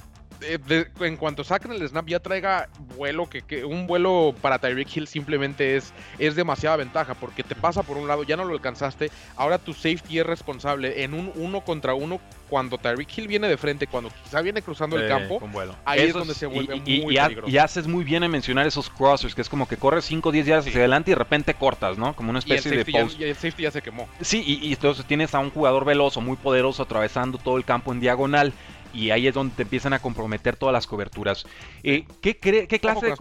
eh, 0.42 0.86
en 1.00 1.16
cuanto 1.16 1.44
saquen 1.44 1.72
el 1.72 1.88
snap 1.88 2.06
ya 2.06 2.20
traiga 2.20 2.68
vuelo, 2.96 3.28
que, 3.28 3.64
un 3.64 3.86
vuelo 3.86 4.34
para 4.40 4.58
Tyreek 4.58 4.96
Hill 4.96 5.06
simplemente 5.06 5.76
es, 5.76 5.92
es 6.18 6.36
demasiada 6.36 6.76
ventaja, 6.76 7.14
porque 7.14 7.42
te 7.42 7.54
pasa 7.54 7.82
por 7.82 7.96
un 7.96 8.08
lado, 8.08 8.22
ya 8.22 8.36
no 8.36 8.44
lo 8.44 8.54
alcanzaste, 8.54 9.10
ahora 9.36 9.58
tu 9.58 9.72
safety 9.72 10.18
es 10.18 10.26
responsable 10.26 11.02
en 11.02 11.14
un 11.14 11.32
uno 11.34 11.62
contra 11.62 11.94
uno 11.94 12.20
cuando 12.48 12.78
Tyreek 12.78 13.16
Hill 13.16 13.28
viene 13.28 13.48
de 13.48 13.56
frente, 13.56 13.86
cuando 13.86 14.10
quizá 14.24 14.42
viene 14.42 14.60
cruzando 14.60 14.98
el 14.98 15.08
campo, 15.08 15.40
ahí 15.84 16.00
es 16.00 16.12
donde 16.12 16.34
se 16.34 16.46
vuelve 16.46 16.82
y, 16.84 17.00
muy 17.02 17.16
y, 17.16 17.50
y, 17.50 17.58
haces 17.58 17.86
muy 17.86 18.04
bien 18.04 18.24
en 18.24 18.30
mencionar 18.30 18.66
esos 18.66 18.90
crossers, 18.90 19.34
que 19.34 19.40
es 19.40 19.48
como 19.48 19.68
que 19.68 19.76
corres 19.76 20.04
5 20.04 20.28
o 20.28 20.32
10 20.32 20.46
días 20.46 20.66
hacia 20.66 20.80
adelante 20.80 21.12
y 21.12 21.14
de 21.14 21.18
repente 21.18 21.54
cortas, 21.54 21.96
¿no? 21.96 22.14
Como 22.14 22.30
una 22.30 22.40
especie 22.40 22.70
de 22.72 22.84
post. 22.84 23.20
y 23.20 23.24
el 23.24 23.34
safety 23.34 23.62
ya 23.62 23.70
se 23.70 23.80
quemó. 23.80 24.08
Sí, 24.20 24.42
y, 24.44 24.72
entonces 24.72 25.04
tienes 25.06 25.34
a 25.34 25.38
un 25.38 25.50
jugador 25.50 25.84
veloz 25.84 26.16
muy 26.18 26.36
poderoso 26.36 26.82
atravesando 26.82 27.38
todo 27.38 27.56
el 27.56 27.64
campo 27.64 27.92
en 27.92 28.00
diagonal 28.00 28.52
y 28.92 29.10
ahí 29.10 29.26
es 29.26 29.34
donde 29.34 29.54
te 29.54 29.62
empiezan 29.62 29.92
a 29.92 29.98
comprometer 29.98 30.56
todas 30.56 30.72
las 30.72 30.86
coberturas. 30.86 31.46
Eh, 31.82 32.04
¿qué, 32.20 32.36
qué, 32.36 32.66
clase 32.78 33.06
de, 33.06 33.16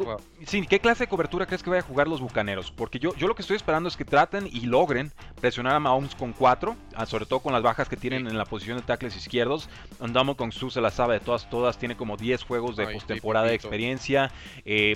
sí, 0.46 0.66
¿Qué 0.68 0.80
clase 0.80 1.04
de 1.04 1.08
cobertura 1.08 1.46
crees 1.46 1.64
que 1.64 1.70
vayan 1.70 1.86
a 1.86 1.88
jugar 1.88 2.08
los 2.08 2.22
Bucaneros? 2.22 2.72
Porque 2.72 3.00
yo, 3.00 3.14
yo 3.16 3.28
lo 3.28 3.36
que 3.36 3.42
estoy 3.42 3.56
esperando 3.56 3.90
es 3.90 3.98
que 3.98 4.06
traten 4.06 4.48
y 4.48 4.62
logren 4.62 5.12
presionar 5.40 5.76
a 5.76 5.80
Mahomes 5.80 6.16
con 6.16 6.34
cuatro, 6.34 6.76
ah, 6.96 7.06
sobre 7.06 7.26
todo 7.26 7.40
con 7.40 7.54
las 7.54 7.64
bajas 7.64 7.88
que 7.90 7.98
tienen 7.98 8.28
en 8.28 8.38
la 8.38 8.46
posición 8.46 8.78
de 8.78 8.84
tackles 8.84 9.16
izquierdos. 9.16 9.70
Andamos 10.00 10.36
con 10.36 10.52
Su 10.52 10.70
se 10.70 10.82
la 10.82 10.92
sabe 10.92 11.16
de 11.16 11.20
todas, 11.20 11.50
todas, 11.50 11.78
tiene 11.78 11.96
como 11.96 12.18
10 12.18 12.44
juegos 12.44 12.76
de 12.76 12.88
postemporada 12.88 13.48
de 13.48 13.56
experiencia. 13.56 14.32
Eh, 14.66 14.96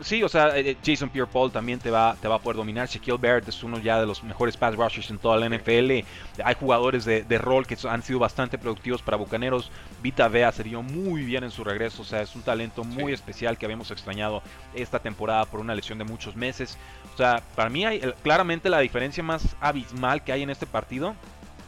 sí, 0.00 0.22
o 0.22 0.28
sea, 0.28 0.56
eh, 0.58 0.76
Jason 0.84 1.10
Pierre-Paul 1.10 1.50
también 1.52 1.78
te 1.78 1.90
va, 1.90 2.16
te 2.20 2.28
va 2.28 2.36
a 2.36 2.38
poder 2.38 2.56
dominar. 2.56 2.88
Shaquille 2.88 3.18
Barrett 3.18 3.48
es 3.48 3.62
uno 3.62 3.78
ya 3.78 4.00
de 4.00 4.06
los 4.06 4.22
mejores 4.22 4.56
pass 4.56 4.76
rushers 4.76 5.10
en 5.10 5.18
toda 5.18 5.36
la 5.36 5.48
NFL. 5.48 6.04
Hay 6.44 6.54
jugadores 6.58 7.04
de, 7.04 7.22
de 7.22 7.38
rol 7.38 7.66
que 7.66 7.76
han 7.88 8.02
sido 8.02 8.18
bastante 8.18 8.58
productivos 8.58 9.02
para 9.02 9.16
Bucaneros. 9.16 9.70
Vita 10.02 10.26
Vea 10.26 10.50
sería 10.50 10.80
muy 10.80 11.24
bien 11.24 11.44
en 11.44 11.52
su 11.52 11.62
regreso, 11.62 12.02
o 12.02 12.04
sea, 12.04 12.22
es 12.22 12.34
un 12.34 12.42
talento 12.42 12.82
muy 12.82 13.12
especial 13.12 13.56
que 13.56 13.66
habíamos 13.66 13.90
extrañado 13.92 14.42
esta 14.74 14.98
temporada 14.98 15.44
por 15.44 15.60
una 15.60 15.74
lesión 15.74 15.98
de 15.98 16.04
muchos 16.04 16.34
meses. 16.34 16.76
O 17.14 17.16
sea, 17.16 17.40
para 17.54 17.70
mí 17.70 17.84
hay 17.84 18.00
claramente 18.22 18.68
la 18.68 18.80
diferencia 18.80 19.22
más 19.22 19.56
abismal 19.60 20.24
que 20.24 20.32
hay 20.32 20.42
en 20.42 20.50
este 20.50 20.66
partido, 20.66 21.14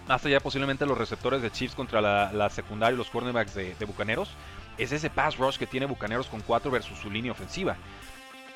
más 0.08 0.24
allá 0.26 0.40
posiblemente 0.40 0.84
los 0.84 0.98
receptores 0.98 1.42
de 1.42 1.50
Chiefs 1.52 1.76
contra 1.76 2.00
la, 2.00 2.50
secundaria 2.50 2.94
y 2.94 2.98
los 2.98 3.08
cornerbacks 3.08 3.54
de, 3.54 3.74
de 3.76 3.84
Bucaneros, 3.84 4.30
es 4.78 4.90
ese 4.90 5.10
pass 5.10 5.38
rush 5.38 5.56
que 5.56 5.68
tiene 5.68 5.86
Bucaneros 5.86 6.26
con 6.26 6.40
4 6.40 6.70
versus 6.70 6.98
su 6.98 7.10
línea 7.10 7.30
ofensiva. 7.30 7.76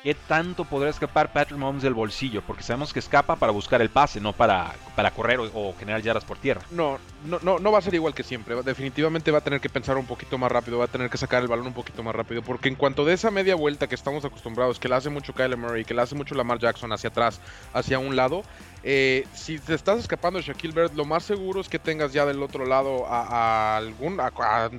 ¿Qué 0.03 0.13
tanto 0.15 0.63
podrá 0.63 0.89
escapar 0.89 1.33
Patrick 1.33 1.59
Mahomes 1.59 1.83
del 1.83 1.93
bolsillo? 1.93 2.41
Porque 2.41 2.63
sabemos 2.63 2.93
que 2.93 2.99
escapa 2.99 3.35
para 3.35 3.51
buscar 3.51 3.81
el 3.81 3.89
pase, 3.89 4.21
no 4.21 4.31
para, 4.31 4.73
para 4.95 5.11
correr 5.11 5.39
o, 5.41 5.75
generar 5.77 6.01
yardas 6.01 6.23
por 6.23 6.37
tierra. 6.37 6.61
No, 6.71 6.97
no, 7.25 7.39
no, 7.41 7.59
no 7.59 7.71
va 7.71 7.79
a 7.79 7.81
ser 7.81 7.95
igual 7.95 8.13
que 8.13 8.23
siempre. 8.23 8.55
Definitivamente 8.63 9.29
va 9.29 9.39
a 9.39 9.41
tener 9.41 9.59
que 9.59 9.67
pensar 9.67 9.97
un 9.97 10.05
poquito 10.05 10.37
más 10.37 10.49
rápido, 10.49 10.77
va 10.77 10.85
a 10.85 10.87
tener 10.87 11.09
que 11.09 11.17
sacar 11.17 11.41
el 11.41 11.49
balón 11.49 11.67
un 11.67 11.73
poquito 11.73 12.01
más 12.01 12.15
rápido. 12.15 12.41
Porque 12.41 12.69
en 12.69 12.75
cuanto 12.75 13.03
de 13.03 13.13
esa 13.13 13.29
media 13.29 13.55
vuelta 13.55 13.87
que 13.87 13.95
estamos 13.95 14.23
acostumbrados, 14.23 14.79
que 14.79 14.87
la 14.87 14.95
hace 14.95 15.09
mucho 15.09 15.33
Kyler 15.33 15.57
Murray, 15.57 15.83
que 15.83 15.93
la 15.93 16.03
hace 16.03 16.15
mucho 16.15 16.33
Lamar 16.33 16.59
Jackson 16.59 16.93
hacia 16.93 17.09
atrás, 17.09 17.41
hacia 17.73 17.99
un 17.99 18.15
lado, 18.15 18.43
eh, 18.83 19.27
si 19.33 19.59
te 19.59 19.73
estás 19.73 19.99
escapando 19.99 20.39
de 20.39 20.45
Shaquille 20.45 20.73
Barrett, 20.73 20.95
lo 20.95 21.03
más 21.03 21.23
seguro 21.23 21.59
es 21.59 21.67
que 21.67 21.77
tengas 21.77 22.13
ya 22.13 22.25
del 22.25 22.41
otro 22.41 22.65
lado 22.65 23.05
a, 23.05 23.75
algún, 23.75 24.21
a, 24.21 24.27
a 24.27 24.69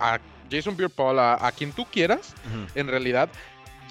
a, 0.00 0.20
Jason 0.50 0.76
Pierre-Paul, 0.76 1.18
a, 1.18 1.52
quien 1.56 1.72
tú 1.72 1.86
quieras, 1.86 2.34
en 2.74 2.86
realidad 2.86 3.30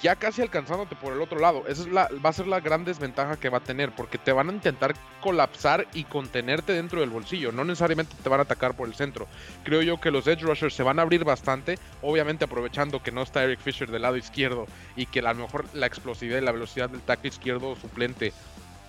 ya 0.02 0.16
casi 0.16 0.42
alcanzándote 0.42 0.96
por 0.96 1.12
el 1.12 1.20
otro 1.22 1.38
lado. 1.38 1.64
Esa 1.66 1.82
es 1.82 1.88
la, 1.88 2.08
va 2.24 2.30
a 2.30 2.32
ser 2.32 2.46
la 2.46 2.60
gran 2.60 2.84
desventaja 2.84 3.36
que 3.36 3.48
va 3.48 3.58
a 3.58 3.62
tener, 3.62 3.90
porque 3.92 4.18
te 4.18 4.32
van 4.32 4.48
a 4.50 4.52
intentar 4.52 4.94
colapsar 5.20 5.86
y 5.94 6.04
contenerte 6.04 6.72
dentro 6.72 7.00
del 7.00 7.10
bolsillo. 7.10 7.52
No 7.52 7.64
necesariamente 7.64 8.14
te 8.22 8.28
van 8.28 8.40
a 8.40 8.42
atacar 8.42 8.74
por 8.76 8.88
el 8.88 8.94
centro. 8.94 9.26
Creo 9.62 9.82
yo 9.82 10.00
que 10.00 10.10
los 10.10 10.26
edge 10.26 10.42
rushers 10.42 10.74
se 10.74 10.82
van 10.82 10.98
a 10.98 11.02
abrir 11.02 11.24
bastante, 11.24 11.78
obviamente 12.02 12.44
aprovechando 12.44 13.02
que 13.02 13.12
no 13.12 13.22
está 13.22 13.44
Eric 13.44 13.60
Fisher 13.60 13.90
del 13.90 14.02
lado 14.02 14.16
izquierdo 14.16 14.66
y 14.96 15.06
que 15.06 15.20
a 15.20 15.32
lo 15.32 15.42
mejor 15.42 15.64
la 15.72 15.86
explosividad 15.86 16.38
y 16.38 16.44
la 16.44 16.52
velocidad 16.52 16.90
del 16.90 17.00
tackle 17.00 17.28
izquierdo 17.28 17.74
suplente 17.76 18.32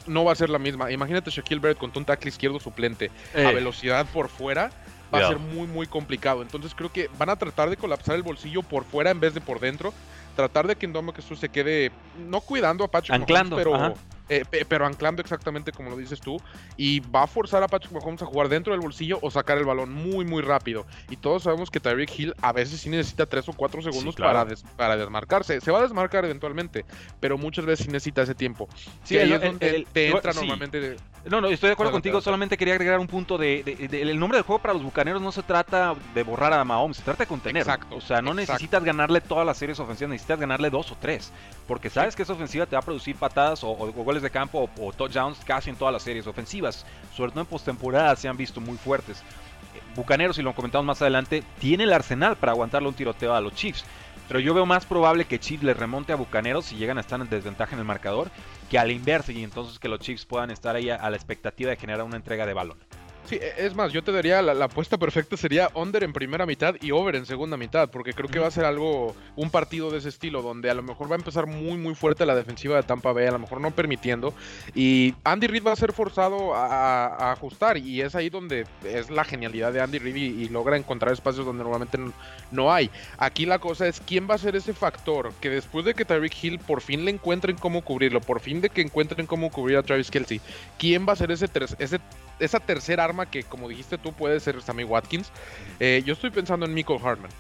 no 0.08 0.24
va 0.24 0.34
a 0.34 0.36
ser 0.36 0.50
la 0.50 0.60
misma. 0.60 0.92
Imagínate 0.92 1.32
Shaquille 1.32 1.60
Barrett 1.62 1.78
con 1.80 1.92
un 1.96 2.06
tackle 2.06 2.30
izquierdo 2.30 2.60
suplente 2.60 3.10
a 3.34 3.40
Eh. 3.42 3.54
velocidad 3.56 4.06
por 4.14 4.30
fuera. 4.30 4.70
Va 5.14 5.20
a 5.20 5.28
ser 5.30 5.38
muy, 5.40 5.68
muy 5.68 5.88
complicado. 5.88 6.42
Entonces 6.42 6.74
creo 6.76 6.92
que 6.92 7.10
van 7.18 7.30
a 7.30 7.36
tratar 7.38 7.70
de 7.70 7.78
colapsar 7.78 8.16
el 8.16 8.24
bolsillo 8.24 8.64
por 8.64 8.84
fuera 8.84 9.12
en 9.12 9.20
vez 9.20 9.34
de 9.34 9.40
por 9.40 9.60
dentro. 9.60 9.94
Tratar 10.36 10.68
de 10.68 10.76
que 10.76 10.86
Indomo 10.86 11.14
que 11.14 11.22
se 11.22 11.50
quede, 11.50 11.92
no 12.18 12.42
cuidando 12.42 12.84
a 12.84 12.88
Patrick 12.90 13.14
Anclando, 13.14 13.56
Mahomes, 13.58 13.98
ajá. 13.98 14.15
Pero, 14.28 14.42
eh, 14.42 14.46
pe- 14.50 14.66
pero 14.66 14.86
anclando 14.86 15.22
exactamente 15.22 15.72
como 15.72 15.90
lo 15.90 15.98
dices 15.98 16.20
tú. 16.20 16.38
Y 16.78 17.00
va 17.02 17.24
a 17.24 17.28
forzar 17.28 17.64
a 17.64 17.68
Patrick 17.68 17.92
Mahomes 17.94 18.22
a 18.22 18.26
jugar 18.26 18.50
dentro 18.50 18.74
del 18.74 18.82
bolsillo 18.82 19.20
o 19.22 19.32
sacar 19.32 19.58
el 19.58 19.66
balón 19.66 19.92
muy, 19.94 20.26
muy 20.26 20.42
rápido. 20.42 20.86
Y 21.10 21.18
todos 21.18 21.44
sabemos 21.44 21.70
que 21.70 21.80
Tyreek 21.80 22.20
Hill 22.20 22.34
a 22.42 22.52
veces 22.54 22.80
sí 22.82 22.90
necesita 22.90 23.26
3 23.26 23.48
o 23.50 23.54
4 23.54 23.82
segundos 23.82 24.16
claro. 24.16 24.34
para, 24.34 24.46
des- 24.46 24.64
para 24.76 24.98
desmarcarse. 24.98 25.62
Se 25.62 25.72
va 25.72 25.80
a 25.80 25.82
desmarcar 25.84 26.26
eventualmente, 26.26 26.86
pero 27.20 27.38
muchas 27.38 27.66
veces 27.66 27.86
sí 27.86 27.92
necesita 27.92 28.22
ese 28.24 28.36
tiempo. 28.36 28.68
Sí, 29.04 29.18
ahí 29.18 29.24
el- 29.32 29.34
es 29.34 29.42
donde 29.42 29.70
el- 29.70 29.76
el- 29.76 29.86
te 29.88 30.10
entra 30.10 30.32
sí. 30.34 30.40
normalmente. 30.40 30.80
de- 30.80 30.98
No, 31.30 31.42
no, 31.42 31.48
estoy 31.48 31.70
de 31.70 31.74
acuerdo 31.74 31.92
contigo. 31.92 32.22
Solamente 32.22 32.56
quería 32.56 32.76
agregar 32.76 33.00
un 33.00 33.08
punto 33.08 33.38
de, 33.38 33.64
de- 33.64 33.88
de- 33.88 34.02
el 34.04 34.20
nombre 34.20 34.38
del 34.38 34.44
juego 34.46 34.62
para 34.62 34.74
los 34.76 34.84
bucaneros 34.84 35.22
no 35.22 35.32
se 35.32 35.42
trata 35.42 35.96
de 36.14 36.22
borrar 36.24 36.54
a 36.54 36.64
Mahomes, 36.64 36.98
se 36.98 37.04
trata 37.04 37.24
de 37.24 37.28
contenerlo. 37.28 37.72
Exacto, 37.74 37.96
O 37.96 38.02
sea, 38.02 38.22
no 38.22 38.32
exacto. 38.32 38.54
necesitas 38.54 38.84
ganarle 38.84 39.22
todas 39.22 39.46
las 39.46 39.58
series 39.58 39.80
ofensivas, 39.80 40.12
necesitas 40.12 40.40
ganarle 40.40 40.70
dos 40.70 40.92
o 40.92 40.98
tres. 41.02 41.32
Porque 41.68 41.90
sabes 41.90 42.16
que 42.16 42.22
esa 42.22 42.34
ofensiva 42.34 42.68
te 42.68 42.76
va 42.76 42.80
a 42.82 42.86
producir 42.86 43.16
patadas 43.16 43.64
o, 43.64 43.70
o 43.72 44.04
de 44.22 44.30
campo 44.30 44.70
o, 44.80 44.94
touchdowns 44.94 45.40
casi 45.46 45.70
en 45.70 45.76
todas 45.76 45.94
las 45.94 46.04
series 46.04 46.28
ofensivas. 46.28 46.86
Sobre 47.16 47.32
todo 47.32 47.42
en 47.42 47.48
postemporada 47.48 48.16
se 48.16 48.28
han 48.28 48.38
visto 48.38 48.62
muy 48.62 48.78
fuertes. 48.78 49.20
Eh, 49.20 49.82
Bucaneros, 49.96 50.38
y 50.38 50.42
lo 50.42 50.54
comentamos 50.54 50.86
más 50.86 51.02
adelante, 51.02 51.44
tiene 51.60 51.86
el 51.86 51.94
arsenal 51.94 52.36
para 52.38 52.52
aguantarle 52.52 52.88
un 52.88 52.94
tiroteo 52.94 53.34
a 53.34 53.42
los 53.42 53.54
Chiefs. 53.54 53.86
Pero 54.28 54.40
yo 54.40 54.54
veo 54.54 54.66
más 54.66 54.86
probable 54.86 55.26
que 55.26 55.40
Chiefs 55.40 55.64
le 55.64 55.74
remonte 55.74 56.12
a 56.12 56.16
Bucaneros 56.16 56.66
si 56.66 56.76
llegan 56.76 56.98
a 56.98 57.02
estar 57.02 57.22
en 57.22 57.30
desventaja 57.30 57.74
en 57.74 57.80
el 57.80 57.86
marcador 57.86 58.32
que 58.70 58.80
al 58.80 58.92
inverso 58.92 59.32
y 59.32 59.44
entonces 59.44 59.78
que 59.78 59.88
los 59.88 60.00
Chiefs 60.00 60.26
puedan 60.26 60.50
estar 60.50 60.76
ahí 60.76 60.90
a, 60.90 60.96
a 60.96 61.10
la 61.10 61.16
expectativa 61.16 61.70
de 61.70 61.78
generar 61.78 62.04
una 62.04 62.16
entrega 62.16 62.46
de 62.46 62.54
balón. 62.54 62.78
Sí, 63.28 63.36
e- 63.42 63.66
es 63.66 63.74
más, 63.76 63.92
yo 63.92 64.04
te 64.04 64.12
daría 64.12 64.42
la, 64.44 64.54
la 64.54 64.66
apuesta 64.66 64.98
perfecta 64.98 65.36
sería 65.36 65.70
under 65.74 66.04
en 66.04 66.14
primera 66.14 66.46
mitad 66.46 66.76
y 66.80 66.92
over 66.92 67.16
en 67.16 67.26
segunda 67.26 67.58
mitad, 67.58 67.90
porque 67.90 68.14
creo 68.14 68.30
que 68.30 68.38
va 68.38 68.48
a 68.48 68.52
ser 68.52 68.66
algo, 68.66 69.16
un 69.36 69.50
partido 69.50 69.90
de 69.90 69.98
ese 69.98 70.10
estilo, 70.10 70.44
donde 70.44 70.70
a 70.70 70.76
lo 70.76 70.84
mejor 70.84 71.10
va 71.10 71.16
a 71.16 71.18
empezar 71.18 71.48
muy, 71.48 71.78
muy 71.78 71.96
fuerte 71.96 72.26
la 72.26 72.36
defensiva 72.36 72.76
de 72.76 72.84
Tampa 72.84 73.14
Bay, 73.14 73.26
a 73.26 73.32
lo 73.32 73.40
mejor 73.40 73.62
no 73.62 73.72
permitiendo, 73.72 74.34
y 74.76 75.16
Andy 75.24 75.48
Reid 75.48 75.66
va 75.66 75.72
a 75.72 75.76
ser 75.76 75.92
forzado 75.92 76.54
a, 76.54 77.08
a 77.08 77.32
ajustar, 77.32 77.78
y 77.78 78.02
es 78.02 78.14
ahí 78.14 78.30
donde 78.30 78.68
es 78.84 79.10
la 79.10 79.24
genialidad 79.24 79.74
de 79.74 79.82
Andy 79.82 79.98
Reid 79.98 80.16
y, 80.16 80.44
y 80.44 80.50
logra 80.50 80.78
encontrar 80.78 81.12
espacios 81.12 81.48
donde 81.48 81.64
normalmente 81.64 81.98
no, 81.98 82.14
no 82.52 82.72
hay. 82.72 82.92
Aquí 83.18 83.48
la 83.48 83.58
cosa 83.58 83.88
es 83.88 84.02
quién 84.02 84.28
va 84.30 84.36
a 84.36 84.38
ser 84.38 84.56
ese 84.56 84.74
factor 84.74 85.34
que 85.42 85.50
después 85.50 85.84
de 85.84 85.96
que 85.96 86.06
Tyreek 86.06 86.44
Hill 86.44 86.60
por 86.60 86.82
fin 86.82 87.06
le 87.06 87.12
encuentren 87.12 87.56
cómo 87.58 87.82
cubrirlo, 87.82 88.22
por 88.22 88.40
fin 88.40 88.62
de 88.62 88.70
que 88.70 88.82
encuentren 88.82 89.26
cómo 89.26 89.50
cubrir 89.50 89.78
a 89.78 89.84
Travis 89.84 90.12
Kelsey, 90.12 90.42
quién 90.78 91.08
va 91.08 91.14
a 91.14 91.16
ser 91.16 91.32
ese, 91.32 91.48
ter- 91.48 91.66
ese 91.80 92.00
esa 92.38 92.60
tercera 92.60 93.06
arma 93.06 93.15
que, 93.26 93.44
como 93.44 93.70
dijiste 93.70 93.98
tú, 93.98 94.12
puede 94.12 94.40
ser 94.42 94.62
Sammy 94.62 94.84
Watkins. 94.84 95.32
Eh, 95.80 96.04
yo 96.06 96.14
estoy 96.14 96.32
pensando 96.32 96.66
en 96.66 96.74
Michael 96.74 97.00
Hartman. 97.02 97.32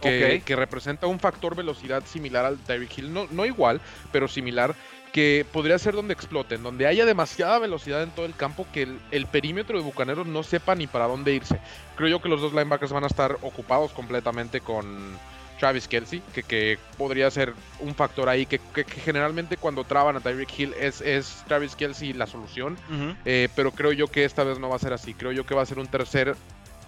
Que, 0.00 0.54
representa 0.54 1.08
un 1.08 1.18
factor 1.18 1.56
velocidad 1.56 2.04
similar 2.06 2.44
al 2.44 2.58
Tyreek 2.58 2.98
Hill, 2.98 3.12
no, 3.12 3.26
no 3.32 3.44
igual, 3.44 3.80
pero 4.12 4.28
similar, 4.28 4.76
que 5.12 5.44
podría 5.52 5.80
ser 5.80 5.94
donde 5.94 6.14
exploten, 6.14 6.62
donde 6.62 6.86
haya 6.86 7.04
demasiada 7.04 7.58
velocidad 7.58 8.04
en 8.04 8.10
todo 8.10 8.24
el 8.24 8.36
campo, 8.36 8.68
que 8.72 8.82
el, 8.82 9.00
el 9.10 9.26
perímetro 9.26 9.76
de 9.76 9.82
Bucaneros 9.82 10.28
no 10.28 10.44
sepa 10.44 10.76
ni 10.76 10.86
para 10.86 11.08
dónde 11.08 11.34
irse. 11.34 11.58
Creo 11.96 12.08
yo 12.08 12.22
que 12.22 12.28
los 12.28 12.40
dos 12.40 12.52
linebackers 12.52 12.92
van 12.92 13.02
a 13.02 13.08
estar 13.08 13.36
ocupados 13.42 13.90
completamente 13.90 14.60
con 14.60 15.18
Travis 15.58 15.88
Kelsey, 15.88 16.22
que, 16.34 16.42
que 16.42 16.78
podría 16.98 17.30
ser 17.30 17.54
un 17.80 17.94
factor 17.94 18.28
ahí, 18.28 18.46
que, 18.46 18.58
que- 18.58 18.84
que 18.84 19.00
generalmente 19.00 19.56
cuando 19.56 19.84
traban 19.84 20.16
a 20.16 20.20
Tyreek 20.20 20.58
Hill 20.58 20.74
es, 20.78 21.00
es 21.00 21.42
Travis 21.46 21.74
Kelsey 21.76 22.12
la 22.12 22.26
solución. 22.26 22.76
Eh, 23.24 23.48
pero 23.56 23.72
creo 23.72 23.92
yo 23.92 24.06
que 24.08 24.24
esta 24.24 24.44
vez 24.44 24.58
no 24.58 24.68
va 24.68 24.76
a 24.76 24.78
ser 24.80 24.92
así. 24.92 25.14
Creo 25.14 25.32
yo 25.32 25.44
que 25.46 25.54
va 25.54 25.62
a 25.62 25.66
ser 25.66 25.78
un 25.78 25.86
tercer 25.86 26.36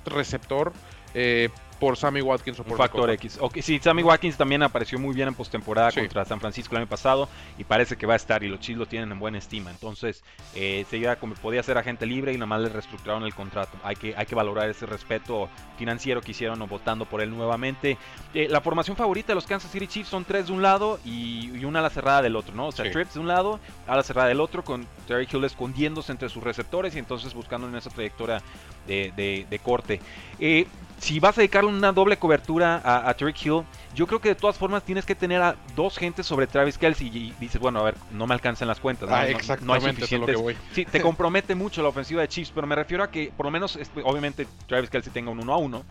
receptor 0.05 0.73
eh, 1.15 1.49
por 1.79 1.97
Sammy 1.97 2.21
Watkins 2.21 2.59
o 2.59 2.63
Un 2.63 2.69
por 2.69 2.79
factor 2.79 3.01
Michael 3.09 3.15
X. 3.17 3.39
Ok, 3.41 3.59
sí, 3.63 3.79
Sammy 3.83 4.03
Watkins 4.03 4.37
también 4.37 4.63
apareció 4.63 4.99
muy 4.99 5.15
bien 5.15 5.29
en 5.29 5.35
postemporada 5.35 5.91
Sí. 5.91 6.01
contra 6.01 6.25
San 6.25 6.41
Francisco 6.41 6.75
el 6.75 6.83
año 6.83 6.89
pasado 6.89 7.29
y 7.57 7.65
parece 7.65 7.97
que 7.97 8.07
va 8.07 8.15
a 8.15 8.17
estar 8.17 8.43
y 8.43 8.49
los 8.49 8.61
Chiefs 8.61 8.79
lo 8.79 8.87
tienen 8.87 9.13
en 9.13 9.19
buena 9.19 9.39
estima. 9.39 9.71
Entonces, 9.71 10.23
eh, 10.55 10.85
seguía 10.91 11.17
como 11.17 11.35
podía 11.35 11.63
ser 11.63 11.79
agente 11.79 12.07
libre 12.07 12.33
y 12.33 12.37
nada 12.37 12.47
más 12.47 12.61
le 12.63 12.69
reestructuraron 12.69 13.25
el 13.25 13.35
contrato. 13.35 13.77
Hay 13.85 13.97
que, 13.97 14.15
hay 14.17 14.27
que 14.27 14.35
valorar 14.35 14.69
ese 14.69 14.87
respeto 14.87 15.49
financiero 15.79 16.21
que 16.21 16.33
hicieron 16.33 16.59
votando 16.69 17.05
por 17.05 17.21
él 17.21 17.31
nuevamente. 17.31 17.97
Eh, 18.35 18.49
la 18.51 18.61
formación 18.61 18.97
favorita 18.97 19.29
de 19.29 19.35
los 19.37 19.47
Kansas 19.47 19.71
City 19.71 19.87
Chiefs 19.87 20.09
son 20.09 20.25
tres 20.25 20.47
de 20.49 20.53
un 20.53 20.63
lado 20.63 20.99
y, 21.05 21.51
y 21.57 21.65
una 21.65 21.79
a 21.79 21.83
la 21.83 21.91
cerrada 21.91 22.23
del 22.23 22.37
otro, 22.37 22.55
¿no? 22.55 22.67
O 22.69 22.73
sea, 22.73 22.85
Sí. 22.87 22.91
trips 22.91 23.15
de 23.15 23.21
un 23.21 23.29
lado, 23.29 23.61
a 23.87 23.97
la 23.97 24.03
cerrada 24.03 24.29
del 24.29 24.41
otro, 24.41 24.65
con 24.65 24.87
Terry 25.07 25.29
Hill 25.33 25.45
escondiéndose 25.45 26.13
entre 26.13 26.29
sus 26.29 26.43
receptores 26.43 26.95
y 26.97 26.99
entonces 26.99 27.35
buscando 27.35 27.69
en 27.69 27.77
esa 27.77 27.91
trayectoria 27.91 28.43
de, 28.87 29.13
de- 29.17 29.47
de 29.49 29.59
corte. 29.59 30.01
Eh, 30.39 30.67
si 30.99 31.21
vas 31.21 31.37
a 31.39 31.41
dedicarle 31.41 31.71
una 31.71 31.93
doble 31.93 32.17
cobertura 32.19 32.81
a, 32.85 33.09
a 33.09 33.15
Tyreek 33.15 33.45
Hill, 33.47 33.63
yo 33.95 34.07
creo 34.07 34.21
que 34.21 34.31
de 34.31 34.35
todas 34.35 34.57
formas 34.59 34.83
tienes 34.85 35.05
que 35.07 35.15
tener 35.15 35.41
a 35.43 35.57
dos 35.75 35.97
gentes 35.97 36.27
sobre 36.27 36.47
Travis 36.47 36.77
Kelsey 36.79 37.09
y 37.09 37.35
dices, 37.41 37.61
bueno, 37.61 37.81
a 37.81 37.85
ver, 37.85 37.95
no 38.11 38.27
me 38.27 38.35
alcanzan 38.35 38.69
las 38.69 38.81
cuentas. 38.81 39.09
¿no? 39.09 39.15
Ah, 39.15 39.19
No- 39.21 39.23
no, 39.23 39.29
hay 39.29 39.35
exactamente, 39.35 40.05
eso 40.05 40.15
es 40.17 40.21
lo 40.21 40.27
que 40.27 40.33
suficientes. 40.35 40.43
voy. 40.43 40.75
Sí, 40.75 40.85
te 40.85 41.01
compromete 41.01 41.55
mucho 41.55 41.83
la 41.83 41.89
ofensiva 41.89 42.21
de 42.23 42.29
Chiefs, 42.29 42.53
pero 42.55 42.67
me 42.67 42.75
refiero 42.75 43.03
a 43.05 43.11
que 43.11 43.33
por 43.37 43.47
lo 43.47 43.51
menos, 43.51 43.79
obviamente, 44.05 44.47
Travis 44.67 44.91
Kelsey 44.91 45.13
tenga 45.13 45.31
un 45.31 45.41
uno 45.41 45.53
a 45.55 45.59
uno. 45.59 45.85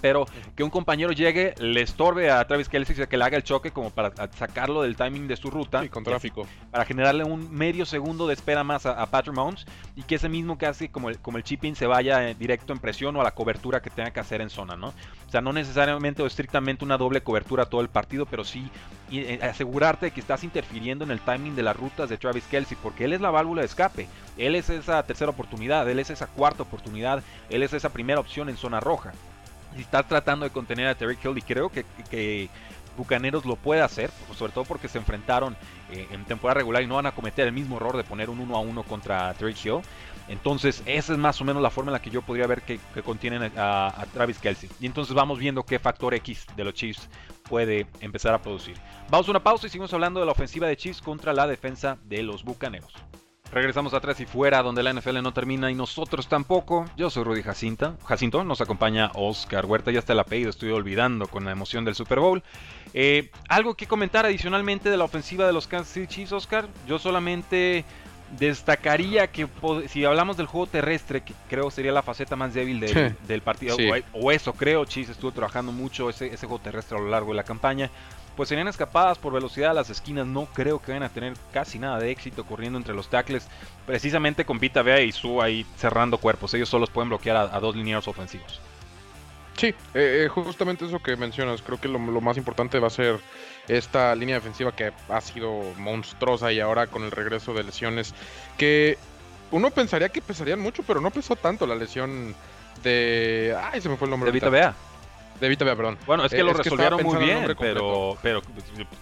Pero 0.00 0.26
que 0.54 0.62
un 0.62 0.70
compañero 0.70 1.12
llegue, 1.12 1.54
le 1.58 1.80
estorbe 1.80 2.30
a 2.30 2.46
Travis 2.46 2.68
Kelsey, 2.68 3.06
que 3.06 3.16
le 3.16 3.24
haga 3.24 3.36
el 3.36 3.42
choque 3.42 3.70
como 3.70 3.90
para 3.90 4.12
sacarlo 4.32 4.82
del 4.82 4.96
timing 4.96 5.28
de 5.28 5.36
su 5.36 5.50
ruta. 5.50 5.82
Sí, 5.82 5.88
con 5.88 6.04
tráfico. 6.04 6.46
Para 6.70 6.84
generarle 6.84 7.24
un 7.24 7.52
medio 7.52 7.86
segundo 7.86 8.26
de 8.26 8.34
espera 8.34 8.64
más 8.64 8.86
a, 8.86 9.00
a 9.00 9.06
Patrick 9.06 9.34
Mahomes 9.34 9.66
y 9.96 10.02
que 10.02 10.16
ese 10.16 10.28
mismo 10.28 10.58
casi 10.58 10.88
como 10.88 11.08
el, 11.08 11.18
como 11.18 11.38
el 11.38 11.44
chipping 11.44 11.74
se 11.74 11.86
vaya 11.86 12.28
eh, 12.28 12.34
directo 12.34 12.72
en 12.72 12.78
presión 12.78 13.16
o 13.16 13.20
a 13.20 13.24
la 13.24 13.32
cobertura 13.32 13.80
que 13.80 13.90
tenga 13.90 14.10
que 14.10 14.20
hacer 14.20 14.40
en 14.40 14.50
zona, 14.50 14.76
¿no? 14.76 14.88
O 14.88 15.30
sea, 15.30 15.40
no 15.40 15.52
necesariamente 15.52 16.22
o 16.22 16.26
estrictamente 16.26 16.84
una 16.84 16.96
doble 16.96 17.22
cobertura 17.22 17.66
todo 17.66 17.80
el 17.80 17.88
partido, 17.88 18.26
pero 18.26 18.44
sí 18.44 18.70
y, 19.10 19.20
eh, 19.20 19.38
asegurarte 19.42 20.06
de 20.06 20.12
que 20.12 20.20
estás 20.20 20.44
interfiriendo 20.44 21.04
en 21.04 21.10
el 21.10 21.20
timing 21.20 21.54
de 21.54 21.62
las 21.62 21.76
rutas 21.76 22.08
de 22.08 22.16
Travis 22.16 22.44
Kelsey, 22.44 22.76
porque 22.82 23.04
él 23.04 23.12
es 23.12 23.20
la 23.20 23.30
válvula 23.30 23.62
de 23.62 23.66
escape, 23.66 24.08
él 24.36 24.54
es 24.54 24.70
esa 24.70 25.02
tercera 25.04 25.30
oportunidad, 25.30 25.88
él 25.88 25.98
es 25.98 26.10
esa 26.10 26.26
cuarta 26.26 26.62
oportunidad, 26.62 27.22
él 27.50 27.62
es 27.62 27.72
esa 27.72 27.90
primera 27.90 28.20
opción 28.20 28.48
en 28.48 28.56
zona 28.56 28.80
roja. 28.80 29.12
Está 29.78 30.02
tratando 30.02 30.44
de 30.44 30.50
contener 30.50 30.86
a 30.88 30.94
Terry 30.94 31.18
Hill 31.22 31.38
y 31.38 31.42
creo 31.42 31.70
que, 31.70 31.84
que 32.10 32.48
Bucaneros 32.96 33.44
lo 33.44 33.56
puede 33.56 33.82
hacer, 33.82 34.10
sobre 34.36 34.52
todo 34.52 34.64
porque 34.64 34.88
se 34.88 34.98
enfrentaron 34.98 35.56
eh, 35.90 36.06
en 36.10 36.24
temporada 36.24 36.58
regular 36.58 36.82
y 36.82 36.86
no 36.86 36.94
van 36.96 37.06
a 37.06 37.12
cometer 37.12 37.46
el 37.46 37.52
mismo 37.52 37.76
error 37.76 37.96
de 37.96 38.04
poner 38.04 38.30
un 38.30 38.40
1 38.40 38.56
a 38.56 38.60
1 38.60 38.82
contra 38.84 39.34
Terry 39.34 39.54
Hill. 39.62 39.80
Entonces, 40.28 40.82
esa 40.86 41.12
es 41.12 41.18
más 41.18 41.40
o 41.40 41.44
menos 41.44 41.62
la 41.62 41.70
forma 41.70 41.90
en 41.90 41.94
la 41.94 42.02
que 42.02 42.10
yo 42.10 42.22
podría 42.22 42.46
ver 42.46 42.62
que, 42.62 42.80
que 42.94 43.02
contienen 43.02 43.52
a, 43.56 43.88
a 43.88 44.06
Travis 44.06 44.38
Kelsey. 44.38 44.70
Y 44.80 44.86
entonces 44.86 45.14
vamos 45.14 45.38
viendo 45.38 45.64
qué 45.64 45.78
factor 45.78 46.14
X 46.14 46.46
de 46.56 46.64
los 46.64 46.72
Chiefs 46.72 47.08
puede 47.42 47.86
empezar 48.00 48.32
a 48.32 48.40
producir. 48.40 48.76
Vamos 49.10 49.28
a 49.28 49.32
una 49.32 49.42
pausa 49.42 49.66
y 49.66 49.70
seguimos 49.70 49.92
hablando 49.92 50.20
de 50.20 50.26
la 50.26 50.32
ofensiva 50.32 50.66
de 50.66 50.76
Chiefs 50.76 51.02
contra 51.02 51.34
la 51.34 51.46
defensa 51.46 51.98
de 52.04 52.22
los 52.22 52.42
Bucaneros. 52.42 52.94
Regresamos 53.54 53.94
atrás 53.94 54.18
y 54.18 54.26
fuera, 54.26 54.62
donde 54.64 54.82
la 54.82 54.92
NFL 54.92 55.22
no 55.22 55.32
termina 55.32 55.70
y 55.70 55.76
nosotros 55.76 56.26
tampoco. 56.26 56.86
Yo 56.96 57.08
soy 57.08 57.22
Rudy 57.22 57.42
Jacinta. 57.44 57.94
Jacinto, 58.04 58.42
nos 58.42 58.60
acompaña 58.60 59.12
Oscar 59.14 59.64
Huerta, 59.64 59.92
ya 59.92 60.00
está 60.00 60.12
el 60.12 60.18
apellido, 60.18 60.50
estoy 60.50 60.70
olvidando 60.72 61.28
con 61.28 61.44
la 61.44 61.52
emoción 61.52 61.84
del 61.84 61.94
Super 61.94 62.18
Bowl. 62.18 62.42
Eh, 62.94 63.30
algo 63.48 63.74
que 63.76 63.86
comentar 63.86 64.26
adicionalmente 64.26 64.90
de 64.90 64.96
la 64.96 65.04
ofensiva 65.04 65.46
de 65.46 65.52
los 65.52 65.68
Kansas 65.68 65.94
City 65.94 66.08
Chiefs, 66.08 66.32
Oscar. 66.32 66.66
Yo 66.88 66.98
solamente 66.98 67.84
destacaría 68.38 69.28
que 69.28 69.46
si 69.88 70.04
hablamos 70.04 70.36
del 70.36 70.46
juego 70.46 70.66
terrestre, 70.66 71.22
que 71.22 71.32
creo 71.48 71.70
sería 71.70 71.92
la 71.92 72.02
faceta 72.02 72.34
más 72.34 72.54
débil 72.54 72.80
del, 72.80 72.90
Sí. 73.10 73.16
del 73.28 73.40
partido, 73.42 73.76
Sí. 73.76 73.88
o, 73.88 74.18
o 74.26 74.32
eso 74.32 74.52
creo, 74.54 74.84
Chiefs 74.84 75.10
estuvo 75.10 75.30
trabajando 75.30 75.70
mucho 75.70 76.10
ese, 76.10 76.26
ese 76.26 76.46
juego 76.48 76.60
terrestre 76.60 76.98
a 76.98 77.00
lo 77.00 77.08
largo 77.08 77.28
de 77.30 77.36
la 77.36 77.44
campaña. 77.44 77.88
Pues 78.36 78.48
serían 78.48 78.68
escapadas 78.68 79.18
por 79.18 79.32
velocidad 79.32 79.70
a 79.70 79.74
las 79.74 79.90
esquinas. 79.90 80.26
No 80.26 80.46
creo 80.46 80.80
que 80.80 80.92
vayan 80.92 81.04
a 81.04 81.08
tener 81.08 81.34
casi 81.52 81.78
nada 81.78 81.98
de 81.98 82.10
éxito 82.10 82.44
corriendo 82.44 82.78
entre 82.78 82.94
los 82.94 83.08
tackles. 83.08 83.46
Precisamente 83.86 84.44
con 84.44 84.58
Vita 84.58 84.82
Vea 84.82 85.00
y 85.00 85.12
Su 85.12 85.40
ahí 85.40 85.64
cerrando 85.76 86.18
cuerpos. 86.18 86.52
Ellos 86.54 86.68
solos 86.68 86.90
pueden 86.90 87.08
bloquear 87.08 87.36
a, 87.36 87.42
a 87.42 87.60
dos 87.60 87.76
linieros 87.76 88.08
ofensivos. 88.08 88.60
Sí, 89.56 89.68
eh, 89.68 90.24
eh, 90.24 90.28
justamente 90.28 90.84
eso 90.84 90.98
que 91.00 91.16
mencionas. 91.16 91.62
Creo 91.62 91.80
que 91.80 91.86
lo, 91.88 91.98
lo 91.98 92.20
más 92.20 92.36
importante 92.36 92.80
va 92.80 92.88
a 92.88 92.90
ser 92.90 93.20
esta 93.68 94.14
línea 94.14 94.34
defensiva 94.34 94.74
que 94.74 94.92
ha 95.08 95.20
sido 95.20 95.62
monstruosa 95.78 96.52
y 96.52 96.60
ahora 96.60 96.88
con 96.88 97.04
el 97.04 97.12
regreso 97.12 97.54
de 97.54 97.62
lesiones 97.62 98.14
que 98.58 98.98
uno 99.52 99.70
pensaría 99.70 100.08
que 100.08 100.20
pesarían 100.20 100.58
mucho, 100.58 100.82
pero 100.82 101.00
no 101.00 101.10
pesó 101.12 101.36
tanto 101.36 101.66
la 101.66 101.76
lesión 101.76 102.34
de... 102.82 103.56
Ay, 103.62 103.80
se 103.80 103.88
me 103.88 103.96
fue 103.96 104.06
el 104.06 104.10
nombre. 104.10 104.30
De 104.30 104.34
Vita. 104.34 104.48
Vea. 104.48 104.74
De 105.48 105.56
perdón. 105.76 105.98
Bueno, 106.06 106.24
es 106.24 106.32
que 106.32 106.40
Eh, 106.40 106.44
lo 106.44 106.50
es 106.52 106.58
resolvieron 106.58 107.02
muy 107.02 107.18
bien, 107.24 107.46
pero, 107.58 108.16
pero 108.22 108.42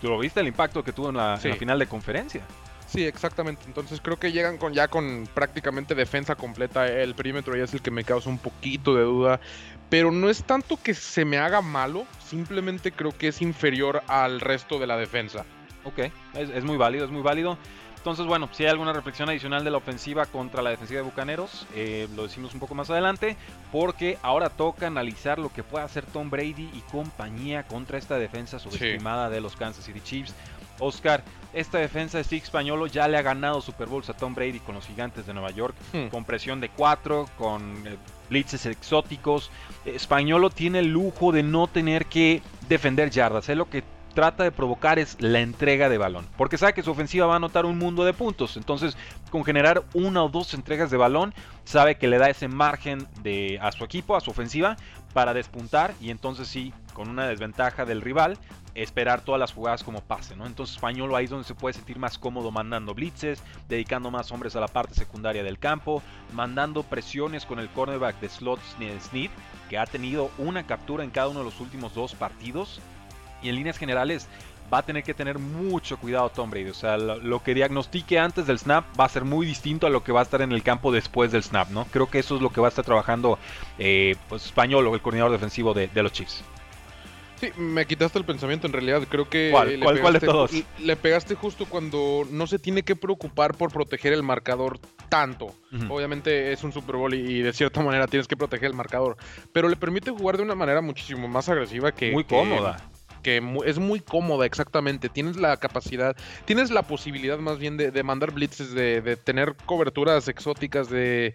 tú 0.00 0.09
lo 0.09 0.18
viste 0.18 0.40
el 0.40 0.48
impacto 0.48 0.83
que 0.83 0.92
tuvo 0.92 1.11
en 1.11 1.16
la, 1.16 1.35
en 1.42 1.48
la 1.48 1.52
Sí. 1.55 1.59
final 1.59 1.78
de 1.78 1.87
conferencia. 1.87 2.42
Sí, 2.87 3.05
exactamente. 3.05 3.62
Entonces 3.66 4.00
creo 4.02 4.18
que 4.18 4.33
llegan 4.33 4.59
con 4.59 4.74
ya 4.74 4.88
con 4.88 5.26
prácticamente 5.33 5.94
defensa 5.94 6.35
completa. 6.35 6.87
El 6.87 7.14
perímetro 7.14 7.57
ya 7.57 7.64
es 7.64 7.72
el 7.72 7.81
que 7.81 7.90
me 7.90 8.05
causa 8.05 8.28
un 8.28 8.38
poquito 8.38 8.94
de 8.94 9.02
duda. 9.05 9.40
Pero 9.88 10.11
no 10.11 10.28
es 10.31 10.44
tanto 10.44 10.78
que 10.83 10.92
se 10.94 11.24
me 11.24 11.38
haga 11.38 11.61
malo, 11.62 12.07
simplemente 12.26 12.92
creo 12.92 13.12
que 13.16 13.28
es 13.28 13.40
inferior 13.42 14.02
al 14.09 14.40
resto 14.40 14.78
de 14.78 14.87
la 14.87 14.96
defensa. 14.96 15.44
Ok, 15.85 15.98
es, 16.35 16.48
es 16.50 16.64
muy 16.64 16.76
válido, 16.76 17.05
es 17.05 17.11
muy 17.11 17.22
válido. 17.22 17.59
Entonces, 18.02 18.26
bueno, 18.26 18.48
si 18.50 18.64
hay 18.64 18.70
alguna 18.70 18.92
reflexión 18.92 19.28
adicional 19.28 19.62
de 19.62 19.70
la 19.70 19.76
ofensiva 19.76 20.26
contra 20.26 20.60
la 20.60 20.70
defensiva 20.70 20.98
de 20.98 21.04
Bucaneros, 21.04 21.68
eh, 21.76 22.08
lo 22.16 22.24
decimos 22.24 22.52
un 22.52 22.58
poco 22.58 22.74
más 22.74 22.90
adelante, 22.90 23.36
porque 23.70 24.18
ahora 24.22 24.50
toca 24.50 24.88
analizar 24.88 25.38
lo 25.38 25.52
que 25.52 25.62
puede 25.62 25.84
hacer 25.84 26.04
Tom 26.06 26.28
Brady 26.28 26.68
y 26.74 26.82
compañía 26.90 27.62
contra 27.62 27.98
esta 27.98 28.18
defensa 28.18 28.58
subestimada 28.58 29.30
de 29.30 29.40
los 29.40 29.54
Kansas 29.54 29.84
City 29.84 30.00
Chiefs. 30.00 30.34
Oscar, 30.80 31.22
esta 31.52 31.78
defensa 31.78 32.18
de 32.18 32.24
Steve 32.24 32.42
Españolo 32.42 32.88
ya 32.88 33.06
le 33.06 33.18
ha 33.18 33.22
ganado 33.22 33.60
Super 33.60 33.86
Bowls 33.86 34.10
a 34.10 34.14
Tom 34.14 34.34
Brady 34.34 34.58
con 34.58 34.74
los 34.74 34.84
gigantes 34.84 35.24
de 35.24 35.32
Nueva 35.34 35.52
York, 35.52 35.76
Hmm. 35.92 36.08
con 36.08 36.24
presión 36.24 36.60
de 36.60 36.70
4, 36.70 37.28
con 37.38 37.86
eh, 37.86 37.96
blitzes 38.28 38.66
exóticos. 38.66 39.52
Españolo 39.84 40.50
tiene 40.50 40.80
el 40.80 40.88
lujo 40.88 41.30
de 41.30 41.44
no 41.44 41.68
tener 41.68 42.06
que 42.06 42.42
defender 42.68 43.10
yardas, 43.10 43.48
es 43.48 43.56
lo 43.56 43.70
que 43.70 43.84
trata 44.14 44.44
de 44.44 44.53
provocar 44.53 44.98
es 44.98 45.16
la 45.20 45.40
entrega 45.40 45.88
de 45.88 45.98
balón. 45.98 46.27
Porque 46.37 46.59
sabe 46.59 46.75
que 46.75 46.83
su 46.83 46.90
ofensiva 46.90 47.27
va 47.27 47.35
a 47.35 47.37
anotar 47.37 47.66
un 47.66 47.79
mundo 47.79 48.05
de 48.05 48.12
puntos. 48.12 48.57
Entonces, 48.57 48.96
con 49.31 49.44
generar 49.44 49.85
una 49.94 50.22
o 50.22 50.29
dos 50.29 50.55
entregas 50.55 50.90
de 50.90 50.96
balón, 50.96 51.35
sabe 51.64 51.96
que 51.96 52.09
le 52.09 52.18
da 52.18 52.31
ese 52.31 52.48
margen 52.48 53.07
de, 53.22 53.59
a 53.61 53.72
su 53.72 53.85
equipo, 53.85 54.16
a 54.16 54.20
su 54.20 54.31
ofensiva, 54.31 54.77
para 55.12 55.35
despuntar. 55.35 55.94
Y 56.01 56.11
entonces 56.11 56.48
sí, 56.48 56.72
con 56.94 57.09
una 57.09 57.27
desventaja 57.27 57.85
del 57.85 58.01
rival, 58.01 58.38
esperar 58.75 59.22
todas 59.22 59.38
las 59.38 59.53
jugadas 59.53 59.85
como 59.85 60.01
pase, 60.01 60.37
¿no? 60.37 60.46
Entonces 60.46 60.77
Españolo 60.77 61.16
ahí 61.16 61.25
es 61.25 61.31
donde 61.31 61.46
se 61.46 61.55
puede 61.55 61.75
sentir 61.75 61.98
más 61.98 62.18
cómodo 62.18 62.51
mandando 62.51 62.94
blitzes, 62.94 63.42
dedicando 63.68 64.11
más 64.11 64.33
hombres 64.33 64.57
a 64.57 64.61
la 64.61 64.68
parte 64.68 64.94
secundaria 64.94 65.42
del 65.42 65.59
campo, 65.59 66.03
mandando 66.33 66.83
presiones 66.83 67.44
con 67.44 67.59
el 67.59 67.68
cornerback 67.68 68.18
de 68.20 68.29
slot 68.29 68.61
Snead, 68.79 69.31
que 69.68 69.79
ha 69.79 69.87
tenido 69.87 70.31
una 70.38 70.66
captura 70.66 71.05
en 71.05 71.11
cada 71.11 71.29
uno 71.29 71.40
de 71.40 71.44
los 71.44 71.61
últimos 71.61 71.94
dos 71.94 72.14
partidos. 72.14 72.81
Y 73.42 73.48
en 73.48 73.57
líneas 73.57 73.78
generales 73.78 74.26
va 74.72 74.78
a 74.78 74.83
tener 74.83 75.02
que 75.05 75.12
tener 75.12 75.38
mucho 75.38 75.98
cuidado 75.98 76.31
Tom 76.31 76.50
Brady. 76.50 76.70
O 76.70 76.74
sea, 76.74 76.96
lo, 76.96 77.16
lo 77.18 77.42
que 77.42 77.52
diagnostique 77.55 78.18
antes 78.18 78.46
del 78.46 78.59
snap 78.59 78.85
va 78.98 79.05
a 79.05 79.09
ser 79.09 79.24
muy 79.24 79.44
distinto 79.44 79.87
a 79.87 79.90
lo 79.90 80.02
que 80.02 80.12
va 80.12 80.20
a 80.20 80.22
estar 80.22 80.40
en 80.40 80.52
el 80.52 80.62
campo 80.62 80.90
después 80.92 81.31
del 81.33 81.42
snap, 81.42 81.68
¿no? 81.70 81.85
Creo 81.90 82.09
que 82.09 82.18
eso 82.20 82.37
es 82.37 82.40
lo 82.42 82.50
que 82.50 82.61
va 82.61 82.68
a 82.68 82.70
estar 82.70 82.85
trabajando 82.85 83.38
eh, 83.78 84.16
pues, 84.28 84.46
Español 84.46 84.87
o 84.87 84.94
el 84.94 85.02
coordinador 85.02 85.33
defensivo 85.33 85.74
de, 85.74 85.88
de 85.88 86.02
los 86.02 86.12
Chiefs. 86.12 86.42
Sí, 87.38 87.50
me 87.59 87.87
quitaste 87.87 88.20
el 88.20 88.24
pensamiento 88.24 88.68
en 88.68 88.72
realidad. 88.72 89.02
Creo 89.09 89.28
que. 89.28 89.48
¿Cuál? 89.50 89.78
¿Cuál- 89.83 90.00
cuál 90.00 90.12
de 90.14 90.20
todos? 90.20 90.52
Le, 90.78 90.94
pegaste 90.94 91.35
justo 91.35 91.66
cuando 91.66 92.22
no 92.31 92.46
se 92.46 92.61
tiene 92.61 92.85
que 92.85 92.94
preocupar 92.94 93.57
por 93.57 93.72
proteger 93.72 94.12
el 94.12 94.22
marcador 94.22 94.78
tanto. 95.09 95.52
Obviamente 95.90 96.52
es 96.52 96.62
un 96.62 96.72
Super 96.72 96.94
Bowl 96.96 97.12
y, 97.12 97.18
y 97.18 97.42
de 97.42 97.52
cierta 97.52 97.81
manera 97.83 98.07
tienes 98.07 98.28
que 98.28 98.37
proteger 98.37 98.68
el 98.68 98.74
marcador. 98.74 99.16
Pero 99.52 99.68
le 99.68 99.74
permite 99.74 100.12
jugar 100.12 100.37
de 100.37 100.44
una 100.44 100.55
manera 100.55 100.81
muchísimo 100.81 101.26
más 101.26 101.48
agresiva 101.48 101.90
que. 101.90 102.12
Muy 102.12 102.22
cómoda. 102.24 102.76
que 102.76 102.91
mu- 103.40 103.62
es 103.64 103.78
muy 103.78 104.00
cómoda, 104.00 104.46
exactamente. 104.46 105.08
Tienes 105.08 105.37
la 105.37 105.56
capacidad, 105.56 106.16
tienes 106.44 106.70
la 106.70 106.82
posibilidad 106.82 107.38
más 107.38 107.58
bien 107.58 107.76
de, 107.76 107.90
de 107.90 108.02
mandar 108.02 108.32
blitzes, 108.32 108.72
de, 108.72 109.00
de 109.00 109.16
tener 109.16 109.54
coberturas 109.66 110.28
exóticas, 110.28 110.90
de, 110.90 111.35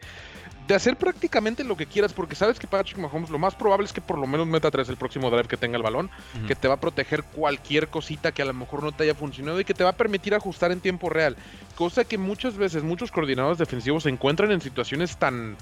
de 0.68 0.76
hacer 0.76 0.98
prácticamente 0.98 1.64
lo 1.64 1.78
que 1.78 1.86
quieras, 1.86 2.12
porque 2.12 2.36
sabes 2.36 2.60
que 2.60 2.68
Patrick 2.68 2.98
Mahomes 2.98 3.30
lo 3.30 3.40
más 3.40 3.56
probable 3.56 3.86
es 3.86 3.94
que 3.94 4.02
por 4.02 4.18
lo 4.18 4.28
menos 4.28 4.46
meta 4.48 4.70
tres 4.70 4.90
el 4.90 4.98
próximo 4.98 5.30
drive 5.30 5.48
que 5.48 5.56
tenga 5.58 5.78
el 5.78 5.84
balón, 5.84 6.10
que 6.46 6.56
te 6.56 6.68
va 6.68 6.74
a 6.74 6.80
proteger 6.80 7.24
cualquier 7.24 7.88
cosita 7.88 8.32
que 8.34 8.42
a 8.42 8.46
lo 8.46 8.54
mejor 8.54 8.84
no 8.84 8.92
te 8.92 9.04
haya 9.04 9.16
funcionado 9.16 9.60
y 9.60 9.66
que 9.66 9.74
te 9.74 9.84
va 9.86 9.92
a 9.92 9.96
permitir 9.96 10.36
ajustar 10.36 10.72
en 10.72 10.82
tiempo 10.82 11.10
real. 11.10 11.38
Cosa 11.76 12.04
que 12.04 12.18
muchas 12.18 12.58
veces 12.58 12.84
muchos 12.84 13.12
coordinadores 13.12 13.58
defensivos 13.60 14.04
se 14.04 14.10
encuentran 14.10 14.52
en 14.52 14.60
situaciones 14.60 15.16
tan 15.18 15.56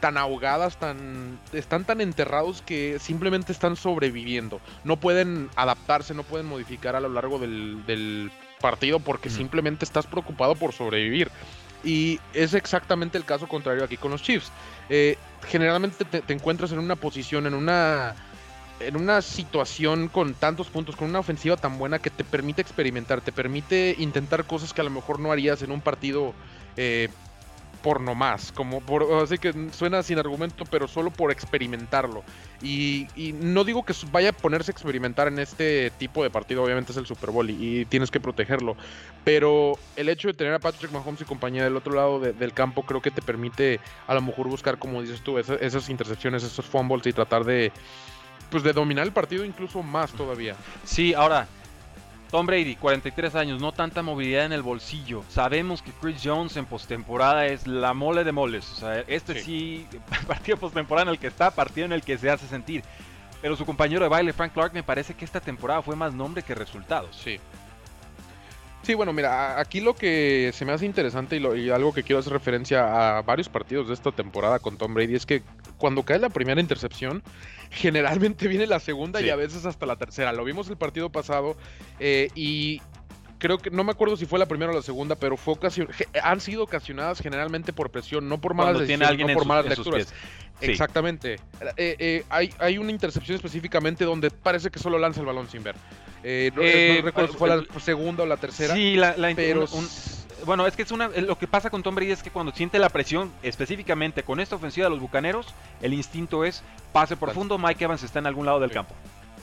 tan 0.00 0.16
ahogadas, 0.16 0.78
tan 0.78 1.38
están 1.52 1.84
tan 1.84 2.00
enterrados 2.00 2.62
que 2.62 2.98
simplemente 2.98 3.52
están 3.52 3.76
sobreviviendo. 3.76 4.60
No 4.84 4.98
pueden 4.98 5.48
adaptarse, 5.56 6.14
no 6.14 6.22
pueden 6.22 6.46
modificar 6.46 6.96
a 6.96 7.00
lo 7.00 7.08
largo 7.08 7.38
del, 7.38 7.84
del 7.86 8.32
partido 8.60 9.00
porque 9.00 9.30
simplemente 9.30 9.84
estás 9.84 10.06
preocupado 10.06 10.54
por 10.54 10.72
sobrevivir. 10.72 11.30
Y 11.82 12.20
es 12.34 12.54
exactamente 12.54 13.16
el 13.16 13.24
caso 13.24 13.48
contrario 13.48 13.84
aquí 13.84 13.96
con 13.96 14.10
los 14.10 14.22
Chiefs. 14.22 14.50
Eh, 14.88 15.16
generalmente 15.46 16.04
te, 16.04 16.20
te 16.20 16.32
encuentras 16.32 16.72
en 16.72 16.78
una 16.78 16.96
posición, 16.96 17.46
en 17.46 17.54
una 17.54 18.14
en 18.80 18.96
una 18.96 19.20
situación 19.22 20.08
con 20.08 20.34
tantos 20.34 20.68
puntos, 20.68 20.96
con 20.96 21.08
una 21.08 21.18
ofensiva 21.18 21.56
tan 21.56 21.78
buena 21.78 21.98
que 21.98 22.10
te 22.10 22.24
permite 22.24 22.62
experimentar, 22.62 23.20
te 23.20 23.30
permite 23.30 23.94
intentar 23.98 24.46
cosas 24.46 24.72
que 24.72 24.80
a 24.80 24.84
lo 24.84 24.90
mejor 24.90 25.20
no 25.20 25.30
harías 25.30 25.62
en 25.62 25.70
un 25.70 25.82
partido 25.82 26.32
eh, 26.76 27.08
por 27.82 28.00
nomás, 28.00 28.52
como 28.52 28.80
por, 28.80 29.06
así 29.22 29.38
que 29.38 29.54
suena 29.72 30.02
sin 30.02 30.18
argumento, 30.18 30.64
pero 30.64 30.86
solo 30.88 31.10
por 31.10 31.30
experimentarlo. 31.30 32.24
Y, 32.62 33.06
no 33.40 33.64
digo 33.64 33.84
que 33.84 33.94
vaya 34.10 34.30
a 34.30 34.32
ponerse 34.32 34.70
a 34.70 34.72
experimentar 34.72 35.28
en 35.28 35.38
este 35.38 35.90
tipo 35.92 36.22
de 36.22 36.30
partido, 36.30 36.62
obviamente 36.62 36.92
es 36.92 36.98
el 36.98 37.06
Super 37.06 37.30
Bowl 37.30 37.48
y, 37.48 37.86
tienes 37.86 38.10
que 38.10 38.20
protegerlo, 38.20 38.76
pero 39.24 39.78
el 39.96 40.08
hecho 40.08 40.28
de 40.28 40.34
tener 40.34 40.54
a 40.54 40.58
Patrick 40.58 40.92
Mahomes 40.92 41.20
y 41.22 41.24
compañía 41.24 41.64
del 41.64 41.76
otro 41.76 41.94
lado 41.94 42.20
de- 42.20 42.32
del 42.32 42.52
campo 42.52 42.82
creo 42.82 43.00
que 43.00 43.10
te 43.10 43.22
permite 43.22 43.80
a 44.06 44.14
lo 44.14 44.22
mejor 44.22 44.48
buscar, 44.48 44.78
como 44.78 45.00
dices 45.00 45.22
tú, 45.22 45.38
esa- 45.38 45.54
esas 45.56 45.88
intercepciones, 45.88 46.42
esos 46.42 46.66
fumbles 46.66 47.06
y 47.06 47.12
tratar 47.12 47.44
de 47.44 47.72
pues 48.50 48.64
de 48.64 48.72
dominar 48.72 49.06
el 49.06 49.12
partido 49.12 49.44
incluso 49.44 49.80
más 49.80 50.10
todavía. 50.12 50.56
Sí, 50.84 51.14
ahora, 51.14 51.46
Tom 52.30 52.46
Brady, 52.46 52.76
43 52.76 53.34
años, 53.34 53.60
no 53.60 53.72
tanta 53.72 54.02
movilidad 54.02 54.44
en 54.44 54.52
el 54.52 54.62
bolsillo. 54.62 55.24
Sabemos 55.28 55.82
que 55.82 55.90
Chris 55.90 56.20
Jones 56.22 56.56
en 56.56 56.64
postemporada 56.64 57.46
es 57.46 57.66
la 57.66 57.92
mole 57.92 58.22
de 58.22 58.30
moles. 58.30 58.70
O 58.70 58.76
sea, 58.76 59.00
este 59.08 59.42
sí, 59.42 59.86
partido 60.28 60.56
postemporada 60.56 61.08
en 61.08 61.14
el 61.14 61.18
que 61.18 61.26
está, 61.26 61.50
partido 61.50 61.86
en 61.86 61.92
el 61.92 62.02
que 62.02 62.16
se 62.18 62.30
hace 62.30 62.46
sentir. 62.46 62.84
Pero 63.42 63.56
su 63.56 63.66
compañero 63.66 64.04
de 64.04 64.08
baile, 64.08 64.32
Frank 64.32 64.52
Clark, 64.52 64.72
me 64.74 64.84
parece 64.84 65.14
que 65.14 65.24
esta 65.24 65.40
temporada 65.40 65.82
fue 65.82 65.96
más 65.96 66.14
nombre 66.14 66.42
que 66.42 66.54
resultados. 66.54 67.16
Sí. 67.16 67.40
Sí, 68.82 68.94
bueno, 68.94 69.12
mira, 69.12 69.60
aquí 69.60 69.80
lo 69.80 69.94
que 69.94 70.52
se 70.54 70.64
me 70.64 70.72
hace 70.72 70.86
interesante 70.86 71.36
y, 71.36 71.38
lo- 71.40 71.54
y 71.54 71.68
algo 71.68 71.92
que 71.92 72.02
quiero 72.02 72.20
hacer 72.20 72.32
referencia 72.32 73.18
a 73.18 73.22
varios 73.22 73.48
partidos 73.50 73.88
de 73.88 73.94
esta 73.94 74.10
temporada 74.10 74.58
con 74.58 74.78
Tom 74.78 74.94
Brady 74.94 75.14
es 75.16 75.26
que 75.26 75.42
cuando 75.76 76.02
cae 76.02 76.18
la 76.18 76.30
primera 76.30 76.62
intercepción, 76.62 77.22
generalmente 77.70 78.48
viene 78.48 78.66
la 78.66 78.80
segunda 78.80 79.20
y 79.20 79.28
a 79.28 79.36
veces 79.36 79.66
hasta 79.66 79.84
la 79.84 79.96
tercera. 79.96 80.32
Lo 80.32 80.44
vimos 80.44 80.68
el 80.70 80.78
partido 80.78 81.10
pasado 81.10 81.56
eh, 81.98 82.30
y 82.34 82.80
creo 83.40 83.58
que 83.58 83.70
no 83.70 83.82
me 83.82 83.90
acuerdo 83.90 84.16
si 84.16 84.26
fue 84.26 84.38
la 84.38 84.46
primera 84.46 84.70
o 84.70 84.74
la 84.74 84.82
segunda, 84.82 85.16
pero 85.16 85.36
fue 85.36 85.54
ge- 85.60 86.06
han 86.22 86.40
sido 86.40 86.62
ocasionadas 86.62 87.20
generalmente 87.20 87.72
por 87.72 87.90
presión, 87.90 88.28
no 88.28 88.40
por 88.40 88.54
malas 88.54 88.74
Cuando 88.74 88.86
tiene 88.86 89.04
decisiones, 89.04 89.08
alguien 89.10 89.26
no 89.28 89.34
por 89.34 89.42
sus, 89.42 89.48
malas 89.48 89.66
lecturas. 89.66 90.14
Sí. 90.60 90.66
Exactamente. 90.70 91.34
Eh, 91.76 91.96
eh, 91.98 92.24
hay, 92.28 92.50
hay 92.58 92.76
una 92.78 92.90
intercepción 92.92 93.34
específicamente 93.36 94.04
donde 94.04 94.30
parece 94.30 94.70
que 94.70 94.78
solo 94.78 94.98
lanza 94.98 95.20
el 95.20 95.26
balón 95.26 95.48
sin 95.48 95.62
ver. 95.62 95.74
Eh, 96.22 96.52
no, 96.54 96.60
Eh, 96.62 96.96
no 97.00 97.06
recuerdo 97.06 97.32
si 97.32 97.38
fue 97.38 97.48
la 97.48 97.64
segunda 97.80 98.22
o 98.24 98.26
la 98.26 98.36
tercera. 98.36 98.74
Sí, 98.74 98.94
la, 98.94 99.16
la- 99.16 99.34
pero 99.34 99.62
un- 99.72 99.78
un- 99.78 99.88
bueno, 100.44 100.66
es 100.66 100.76
que 100.76 100.82
es 100.82 100.90
una 100.90 101.08
lo 101.08 101.36
que 101.38 101.46
pasa 101.46 101.70
con 101.70 101.82
Tom 101.82 101.94
Brady 101.94 102.12
es 102.12 102.22
que 102.22 102.30
cuando 102.30 102.52
siente 102.52 102.78
la 102.78 102.90
presión, 102.90 103.32
específicamente 103.42 104.22
con 104.22 104.38
esta 104.40 104.56
ofensiva 104.56 104.84
de 104.86 104.90
los 104.90 105.00
Bucaneros, 105.00 105.46
el 105.80 105.94
instinto 105.94 106.44
es 106.44 106.62
pase 106.92 107.16
profundo, 107.16 107.56
Mike 107.58 107.84
Evans 107.84 108.02
está 108.02 108.18
en 108.18 108.26
algún 108.26 108.44
lado 108.46 108.60
del 108.60 108.70
Sí. 108.70 108.74
campo. 108.74 108.94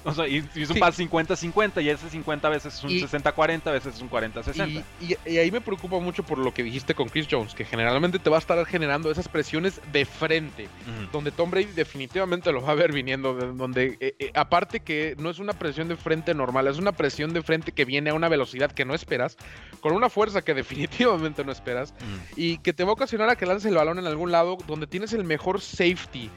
O 0.08 0.14
sea, 0.14 0.28
y, 0.28 0.38
y 0.56 0.62
es 0.62 0.70
un 0.70 0.76
Sí. 0.76 0.80
pase 0.80 1.04
50-50 1.04 1.84
y 1.84 1.90
ese 1.90 2.10
50 2.10 2.48
a 2.48 2.52
veces 2.52 2.76
es 2.76 2.84
un 2.84 2.92
Y- 2.92 3.02
60-40, 3.02 3.68
a 3.68 3.72
veces 3.74 3.96
es 3.96 4.02
un 4.02 4.10
40-60. 4.10 4.84
Y, 5.02 5.14
y- 5.14 5.18
y 5.26 5.38
ahí 5.38 5.52
me 5.52 5.60
preocupa 5.60 6.00
mucho 6.00 6.24
por 6.24 6.38
lo 6.38 6.54
que 6.54 6.64
dijiste 6.64 6.96
con 6.96 7.10
Chris 7.10 7.28
Jones, 7.30 7.54
que 7.54 7.66
generalmente 7.66 8.18
te 8.18 8.30
va 8.30 8.38
a 8.38 8.40
estar 8.40 8.66
generando 8.66 9.12
esas 9.12 9.28
presiones 9.28 9.82
de 9.92 10.06
frente, 10.06 10.70
donde 11.12 11.32
Tom 11.32 11.52
Brady 11.52 11.66
definitivamente 11.76 12.52
lo 12.54 12.62
va 12.62 12.72
a 12.72 12.76
ver 12.76 12.94
viniendo, 12.94 13.36
de- 13.36 13.52
donde 13.54 13.98
eh, 14.00 14.16
eh, 14.20 14.32
aparte 14.34 14.80
que 14.80 15.16
no 15.20 15.30
es 15.30 15.40
una 15.40 15.52
presión 15.54 15.88
de 15.90 15.98
frente 15.98 16.34
normal, 16.34 16.68
es 16.68 16.78
una 16.78 16.94
presión 16.94 17.34
de 17.34 17.42
frente 17.42 17.74
que 17.74 17.84
viene 17.84 18.10
a 18.10 18.14
una 18.14 18.30
velocidad 18.30 18.72
que 18.72 18.86
no 18.86 18.96
esperas, 18.96 19.36
con 19.82 19.92
una 19.94 20.10
fuerza 20.10 20.42
que 20.42 20.54
definitivamente 20.88 21.44
no 21.44 21.52
esperas, 21.52 21.94
y 22.38 22.60
que 22.60 22.72
te 22.72 22.84
va 22.86 22.92
a 22.92 22.94
ocasionar 22.94 23.30
a 23.30 23.36
que 23.36 23.46
lances 23.46 23.70
el 23.70 23.76
balón 23.76 24.00
en 24.00 24.06
algún 24.08 24.32
lado 24.32 24.58
donde 24.68 24.88
tienes 24.88 25.12
el 25.12 25.26
mejor 25.26 25.60
safety 25.60 26.30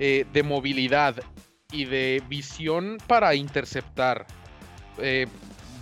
eh, 0.00 0.24
de 0.32 0.42
movilidad 0.42 1.16
y 1.70 1.84
de 1.84 2.22
visión 2.28 2.96
para 3.06 3.34
interceptar 3.34 4.24
eh, 4.98 5.26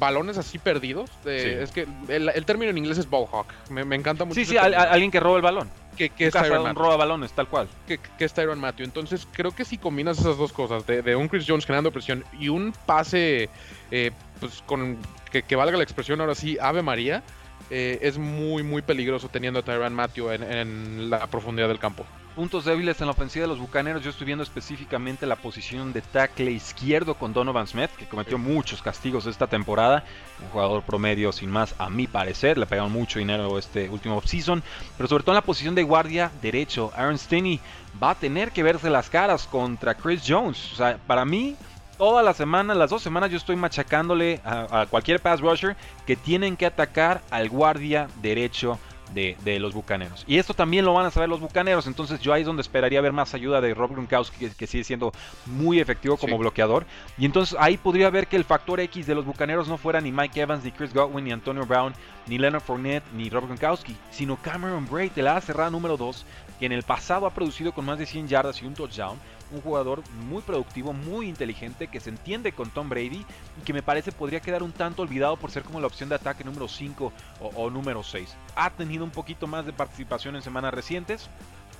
balones 0.01 0.37
así 0.37 0.59
perdidos. 0.59 1.09
eh, 1.25 1.40
Sí. 1.59 1.62
Es 1.62 1.70
que 1.70 1.87
el, 2.12 2.29
el 2.29 2.44
término 2.44 2.70
en 2.70 2.79
inglés 2.79 2.99
es 2.99 3.09
ball 3.09 3.27
hawk. 3.31 3.46
Me, 3.70 3.85
me 3.85 3.94
encanta 3.94 4.25
mucho. 4.25 4.35
Sí, 4.35 4.44
sí, 4.44 4.57
al- 4.57 4.75
alguien 4.75 5.12
que 5.12 5.20
roba 5.20 5.37
el 5.37 5.42
balón. 5.42 5.70
que, 5.96 6.11
que 6.11 6.27
es 6.27 6.35
Matthew, 6.35 6.72
roba 6.75 6.96
balones, 6.96 7.33
tal 7.33 7.46
cual. 7.49 7.68
que, 7.87 7.99
que 7.99 8.25
es 8.25 8.35
Tyrann 8.35 8.59
Matthew. 8.59 8.85
Entonces 8.85 9.29
creo 9.33 9.53
que 9.53 9.64
si 9.64 9.79
combinas 9.79 10.18
esas 10.18 10.37
dos 10.37 10.53
cosas, 10.53 10.85
de, 10.88 11.03
de 11.03 11.14
un 11.14 11.29
Chris 11.29 11.44
Jones 11.46 11.64
generando 11.64 11.92
presión 11.92 12.25
y 12.38 12.49
un 12.49 12.72
pase 12.85 13.49
eh, 13.92 14.11
pues 14.40 14.62
con 14.66 14.99
que, 15.31 15.44
que 15.44 15.55
valga 15.55 15.77
la 15.77 15.85
expresión 15.85 16.20
ahora 16.20 16.35
sí, 16.35 16.59
Ave 16.61 16.83
María, 16.83 17.22
eh, 17.70 18.01
es 18.03 18.18
muy 18.18 18.64
muy 18.64 18.83
peligroso 18.83 19.29
teniendo 19.29 19.61
a 19.61 19.62
Tyrann 19.62 19.94
Matthew 19.94 20.33
en, 20.33 20.42
en 20.42 21.11
la 21.11 21.29
profundidad 21.29 21.68
del 21.68 21.79
campo. 21.79 22.05
Puntos 22.37 22.66
débiles 22.66 23.01
en 23.01 23.07
la 23.07 23.12
ofensiva 23.12 23.44
de 23.44 23.49
los 23.49 23.59
Bucaneros, 23.59 24.05
yo 24.05 24.11
estoy 24.11 24.27
viendo 24.27 24.42
específicamente 24.42 25.25
la 25.25 25.37
posición 25.37 25.94
de 25.94 26.03
tackle 26.03 26.51
izquierdo 26.51 27.14
con 27.14 27.33
Donovan 27.33 27.66
Smith, 27.66 27.88
que 27.96 28.05
cometió 28.05 28.37
muchos 28.37 28.83
castigos 28.83 29.25
esta 29.25 29.46
temporada, 29.46 30.05
un 30.42 30.51
jugador 30.51 30.83
promedio 30.83 31.33
sin 31.33 31.51
más 31.51 31.75
a 31.79 31.88
mi 31.88 32.07
parecer, 32.07 32.59
le 32.59 32.66
pegaron 32.66 32.92
mucho 32.92 33.20
dinero 33.20 33.59
este 33.59 33.88
último 33.88 34.18
offseason, 34.18 34.62
pero 34.99 35.09
sobre 35.09 35.25
todo 35.25 35.33
en 35.33 35.37
la 35.37 35.46
posición 35.46 35.75
de 35.75 35.83
guardia 35.83 36.31
derecho, 36.42 36.92
Aaron 36.94 37.16
Stinney 37.16 37.59
va 38.03 38.11
a 38.11 38.14
tener 38.14 38.53
que 38.53 38.62
verse 38.62 38.90
las 38.90 39.09
caras 39.09 39.46
contra 39.46 39.94
Chris 39.94 40.22
Jones, 40.29 40.75
o 40.75 40.77
sea, 40.77 40.99
para 41.07 41.25
mí 41.25 41.57
toda 41.96 42.22
la 42.22 42.35
semana, 42.35 42.75
las 42.75 42.90
dos 42.90 43.01
semanas 43.01 43.31
yo 43.31 43.38
estoy 43.38 43.57
machacándole 43.57 44.42
a, 44.44 44.83
a, 44.83 44.87
cualquier 44.87 45.20
pass 45.20 45.40
rusher 45.40 45.75
que 46.07 46.16
tienen 46.16 46.59
que 46.59 46.66
atacar 46.66 47.22
al 47.31 47.49
guardia 47.49 48.09
derecho 48.20 48.79
de, 49.14 49.59
los 49.61 49.75
Bucaneros. 49.75 50.25
Y 50.27 50.38
esto 50.38 50.55
también 50.55 50.85
lo 50.85 50.92
van 50.92 51.07
a 51.07 51.11
saber 51.11 51.29
los 51.29 51.40
Bucaneros, 51.40 51.87
entonces 51.87 52.21
yo 52.21 52.33
ahí 52.33 52.42
es 52.42 52.47
donde 52.47 52.62
esperaría 52.62 53.01
ver 53.01 53.12
más 53.12 53.35
ayuda 53.35 53.61
de 53.61 53.75
Rob 53.75 53.92
Gronkowski, 53.92 54.51
que, 54.51 54.66
sigue 54.66 54.85
siendo 54.85 55.12
muy 55.47 55.81
efectivo 55.81 56.16
como 56.16 56.38
bloqueador. 56.38 56.87
Y 57.19 57.25
entonces 57.25 57.57
ahí 57.61 57.77
podría 57.77 58.11
ver 58.11 58.27
que 58.27 58.37
el 58.37 58.45
factor 58.45 58.81
X 58.81 59.07
de 59.07 59.14
los 59.14 59.25
Bucaneros 59.25 59.69
no 59.69 59.79
fuera 59.79 60.01
ni 60.01 60.12
Mike 60.12 60.40
Evans, 60.40 60.64
ni 60.64 60.73
Chris 60.73 60.92
Godwin, 60.92 61.25
ni 61.25 61.33
Antonio 61.33 61.64
Brown, 61.64 61.95
ni 62.27 62.38
Leonard 62.38 62.62
Fournette, 62.62 63.05
ni 63.14 63.31
Rob 63.31 63.47
Gronkowski, 63.47 63.97
sino 64.11 64.37
Cameron 64.37 64.87
Braid, 64.90 65.12
de 65.12 65.23
la 65.23 65.40
cerrada 65.40 65.71
número 65.71 65.97
2, 65.97 66.27
que 66.59 66.66
en 66.66 66.73
el 66.73 66.83
pasado 66.83 67.27
ha 67.27 67.35
producido 67.35 67.73
con 67.73 67.85
más 67.85 67.99
de 67.99 68.07
100 68.07 68.29
yardas 68.29 68.62
y 68.62 68.66
un 68.66 68.75
touchdown 68.75 69.19
un 69.51 69.61
jugador 69.61 70.03
muy 70.29 70.43
productivo, 70.43 70.93
muy 70.93 71.29
inteligente, 71.29 71.89
que 71.89 72.01
se 72.01 72.11
entiende 72.11 72.53
con 72.53 72.71
Tom 72.71 72.89
Brady 72.89 73.25
y 73.59 73.65
que 73.65 73.73
me 73.73 73.83
parece 73.83 74.13
podría 74.13 74.41
quedar 74.41 74.63
un 74.63 74.73
tanto 74.73 75.03
olvidado 75.03 75.37
por 75.37 75.51
ser 75.51 75.63
como 75.63 75.81
la 75.81 75.87
opción 75.87 76.09
de 76.09 76.17
ataque 76.17 76.45
número 76.45 76.69
5 76.69 77.13
o, 77.41 77.71
número 77.71 78.03
6. 78.03 78.35
Ha 78.55 78.71
tenido 78.71 79.05
un 79.05 79.11
poquito 79.11 79.47
más 79.47 79.67
de 79.67 79.73
participación 79.73 80.37
en 80.37 80.43
semanas 80.43 80.75
recientes. 80.75 81.29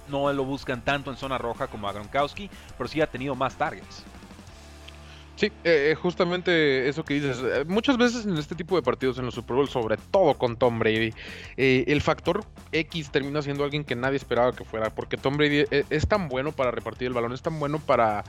No 0.09 0.33
lo 0.33 0.45
buscan 0.45 0.83
tanto 0.83 1.11
en 1.11 1.17
zona 1.17 1.39
roja 1.39 1.67
como 1.67 1.89
a 1.89 1.93
Gronkowski, 1.93 2.49
pero 2.79 2.89
sí 2.89 3.01
ha 3.01 3.11
tenido 3.11 3.35
más 3.35 3.57
targets. 3.57 4.05
Sí, 5.37 5.47
eh, 5.65 5.91
eh, 5.91 5.95
justamente 5.95 6.89
eso 6.89 7.05
que 7.05 7.15
dices. 7.15 7.39
Eh, 7.45 7.65
muchas 7.67 7.99
veces 7.99 8.25
en 8.25 8.39
este 8.39 8.55
tipo 8.55 8.75
de 8.75 8.83
partidos 8.83 9.19
en 9.19 9.27
los 9.27 9.35
Super 9.35 9.57
Bowl, 9.57 9.69
sobre 9.69 9.99
todo 10.11 10.35
con 10.39 10.57
Tom 10.57 10.79
Brady, 10.79 11.13
el 11.57 12.01
factor 12.01 12.43
X 12.73 13.11
termina 13.11 13.43
siendo 13.43 13.63
alguien 13.63 13.85
que 13.85 13.95
nadie 13.95 14.17
esperaba 14.17 14.53
que 14.53 14.65
fuera, 14.65 14.89
porque 14.89 15.19
Tom 15.19 15.37
Brady 15.37 15.65
es, 15.91 16.09
tan 16.09 16.29
bueno 16.29 16.53
para 16.53 16.71
repartir 16.71 17.09
el 17.09 17.15
balón, 17.15 17.35
es 17.35 17.43
tan 17.43 17.61
bueno 17.61 17.79
para 17.79 18.25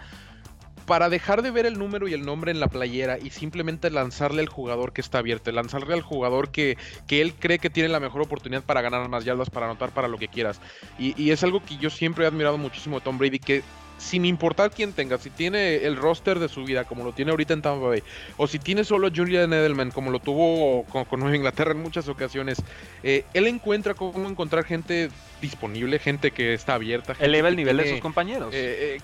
para 0.85 1.09
dejar 1.09 1.41
de 1.41 1.51
ver 1.51 1.65
el 1.65 1.77
número 1.77 2.07
y 2.07 2.13
el 2.13 2.25
nombre 2.25 2.49
en 2.49 2.61
la 2.61 2.69
playera 2.69 3.17
y 3.19 3.29
simplemente 3.29 3.89
lanzarle 3.89 4.41
al 4.41 4.47
jugador 4.47 4.93
que 4.93 5.01
está 5.01 5.17
abierto, 5.17 5.51
lanzarle 5.51 5.93
al 5.93 6.01
jugador 6.01 6.49
que, 6.49 6.77
que 7.07 7.19
él 7.21 7.33
cree 7.33 7.59
que 7.59 7.69
tiene 7.69 7.89
la 7.89 7.99
mejor 7.99 8.21
oportunidad 8.21 8.63
para 8.63 8.81
ganar 8.81 9.09
más 9.09 9.25
yardas, 9.25 9.49
para 9.49 9.65
anotar, 9.65 9.91
para 9.91 10.07
lo 10.07 10.17
que 10.17 10.29
quieras. 10.29 10.61
Y, 10.97 11.21
y, 11.21 11.31
es 11.31 11.43
algo 11.43 11.61
que 11.61 11.75
yo 11.75 11.89
siempre 11.89 12.23
he 12.23 12.27
admirado 12.27 12.57
muchísimo 12.57 12.99
de 12.99 13.03
Tom 13.03 13.17
Brady, 13.17 13.39
que 13.39 13.63
sin 13.97 14.25
importar 14.25 14.71
quién 14.71 14.93
tenga, 14.93 15.17
si 15.17 15.29
tiene 15.29 15.77
el 15.77 15.95
roster 15.95 16.39
de 16.39 16.49
su 16.49 16.63
vida 16.63 16.85
como 16.85 17.03
lo 17.03 17.13
tiene 17.13 17.31
ahorita 17.31 17.53
en 17.53 17.61
Tampa 17.61 17.87
Bay, 17.87 18.03
o 18.37 18.47
si 18.47 18.59
tiene 18.59 18.83
solo 18.83 19.09
Julian 19.13 19.51
Edelman 19.53 19.91
como 19.91 20.11
lo 20.11 20.19
tuvo 20.19 20.83
con, 20.85 21.19
Nueva 21.19 21.35
Inglaterra 21.35 21.71
en 21.71 21.81
muchas 21.81 22.07
ocasiones, 22.07 22.61
eh, 23.03 23.25
él 23.33 23.47
encuentra 23.47 23.93
cómo 23.93 24.29
encontrar 24.29 24.63
gente 24.63 25.09
disponible, 25.41 25.99
gente 25.99 26.31
que 26.31 26.53
está 26.53 26.75
abierta. 26.75 27.15
Eleva 27.19 27.49
el 27.49 27.55
nivel 27.55 27.77
de 27.77 27.89
sus 27.91 27.99
compañeros. 27.99 28.53
Eh, 28.53 28.99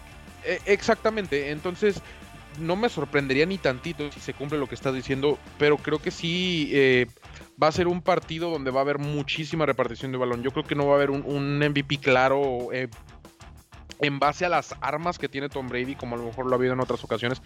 eh, 0.46 0.60
exactamente, 0.66 1.52
entonces 1.52 2.02
no 2.60 2.76
me 2.76 2.88
sorprendería 2.88 3.48
ni 3.48 3.58
tantito 3.58 4.12
si 4.12 4.20
se 4.20 4.34
cumple 4.34 4.60
lo 4.60 4.68
que 4.68 4.76
estás 4.76 4.94
diciendo, 4.94 5.40
pero 5.58 5.78
creo 5.78 6.00
que 6.00 6.12
sí 6.12 7.08
va 7.62 7.68
a 7.68 7.72
ser 7.72 7.88
un 7.88 8.02
partido 8.02 8.52
donde 8.52 8.70
va 8.70 8.82
a 8.82 8.84
haber 8.84 9.00
muchísima 9.00 9.66
repartición 9.66 10.12
de 10.12 10.20
balón. 10.20 10.44
Yo 10.44 10.52
creo 10.52 10.64
que 10.64 10.76
no 10.76 10.86
va 10.86 10.94
a 10.94 10.96
haber 10.98 11.10
un, 11.10 11.24
un 11.26 11.58
MVP 11.58 11.98
claro 11.98 12.70
en 14.00 14.20
base 14.20 14.46
a 14.46 14.50
las 14.50 14.76
armas 14.82 15.18
que 15.20 15.30
tiene 15.30 15.50
Tom 15.50 15.68
Brady, 15.68 15.96
como 15.96 16.16
a 16.16 16.20
lo 16.20 16.26
mejor 16.26 16.46
lo 16.46 16.54
ha 16.54 16.56
habido 16.56 16.74
en 16.74 16.80
otras 16.80 17.04
ocasiones, 17.04 17.42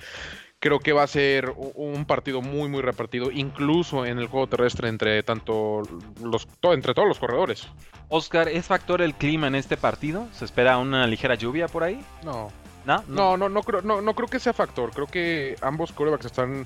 creo 0.60 0.80
que 0.80 0.94
va 0.94 1.04
a 1.04 1.08
ser 1.08 1.54
un 1.56 2.06
partido 2.06 2.42
muy, 2.42 2.70
muy 2.70 2.82
repartido, 2.82 3.32
incluso 3.32 4.06
en 4.06 4.20
el 4.20 4.28
juego 4.28 4.48
terrestre 4.48 4.90
entre 4.90 5.22
tanto 5.24 5.84
los, 6.24 6.48
entre 6.64 6.94
todos 6.94 7.08
los 7.08 7.20
corredores. 7.20 7.68
Oscar, 8.10 8.48
¿es 8.48 8.66
factor 8.66 9.02
el 9.02 9.14
clima 9.14 9.48
en 9.48 9.56
este 9.56 9.78
partido? 9.78 10.28
¿Se 10.32 10.46
espera 10.46 10.78
una 10.78 11.06
ligera 11.08 11.36
lluvia 11.36 11.68
por 11.68 11.84
ahí? 11.84 12.04
No. 12.24 12.52
¿No? 12.86 13.04
No, 13.10 13.36
no, 13.36 13.50
no, 13.50 13.64
creo, 13.64 13.82
no, 13.82 14.02
no 14.02 14.14
creo 14.16 14.30
que 14.30 14.40
sea 14.40 14.54
factor. 14.54 14.92
Creo 14.92 15.08
que 15.08 15.58
ambos 15.62 15.92
corebacks 15.92 16.26
están 16.26 16.66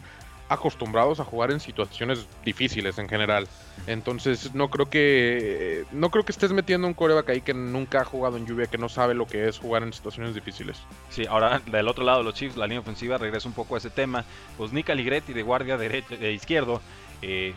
acostumbrados 0.51 1.21
a 1.21 1.23
jugar 1.23 1.49
en 1.51 1.61
situaciones 1.61 2.27
difíciles 2.43 2.97
en 2.97 3.07
general. 3.07 3.47
Entonces 3.87 4.53
no 4.53 4.69
creo 4.69 4.89
que 4.89 5.85
no 5.91 6.09
creo 6.09 6.25
que 6.25 6.33
estés 6.33 6.51
metiendo 6.51 6.87
un 6.87 6.93
coreback 6.93 7.29
ahí 7.29 7.41
que 7.41 7.53
nunca 7.53 8.01
ha 8.01 8.05
jugado 8.05 8.35
en 8.35 8.45
lluvia, 8.45 8.67
que 8.67 8.77
no 8.77 8.89
sabe 8.89 9.13
lo 9.13 9.25
que 9.25 9.47
es 9.47 9.59
jugar 9.59 9.83
en 9.83 9.93
situaciones 9.93 10.35
difíciles. 10.35 10.77
Sí, 11.09 11.25
ahora 11.25 11.61
del 11.65 11.87
otro 11.87 12.03
lado 12.03 12.19
de 12.19 12.25
los 12.25 12.33
Chiefs, 12.33 12.57
la 12.57 12.67
línea 12.67 12.81
ofensiva 12.81 13.17
regresa 13.17 13.47
un 13.47 13.55
poco 13.55 13.75
a 13.75 13.77
ese 13.77 13.89
tema. 13.89 14.25
Pues 14.57 14.73
Nick 14.73 14.89
Aligretti 14.89 15.31
de 15.31 15.41
guardia 15.41 15.77
derecho, 15.77 16.17
de 16.17 16.33
izquierdo, 16.33 16.81
eh, 17.21 17.53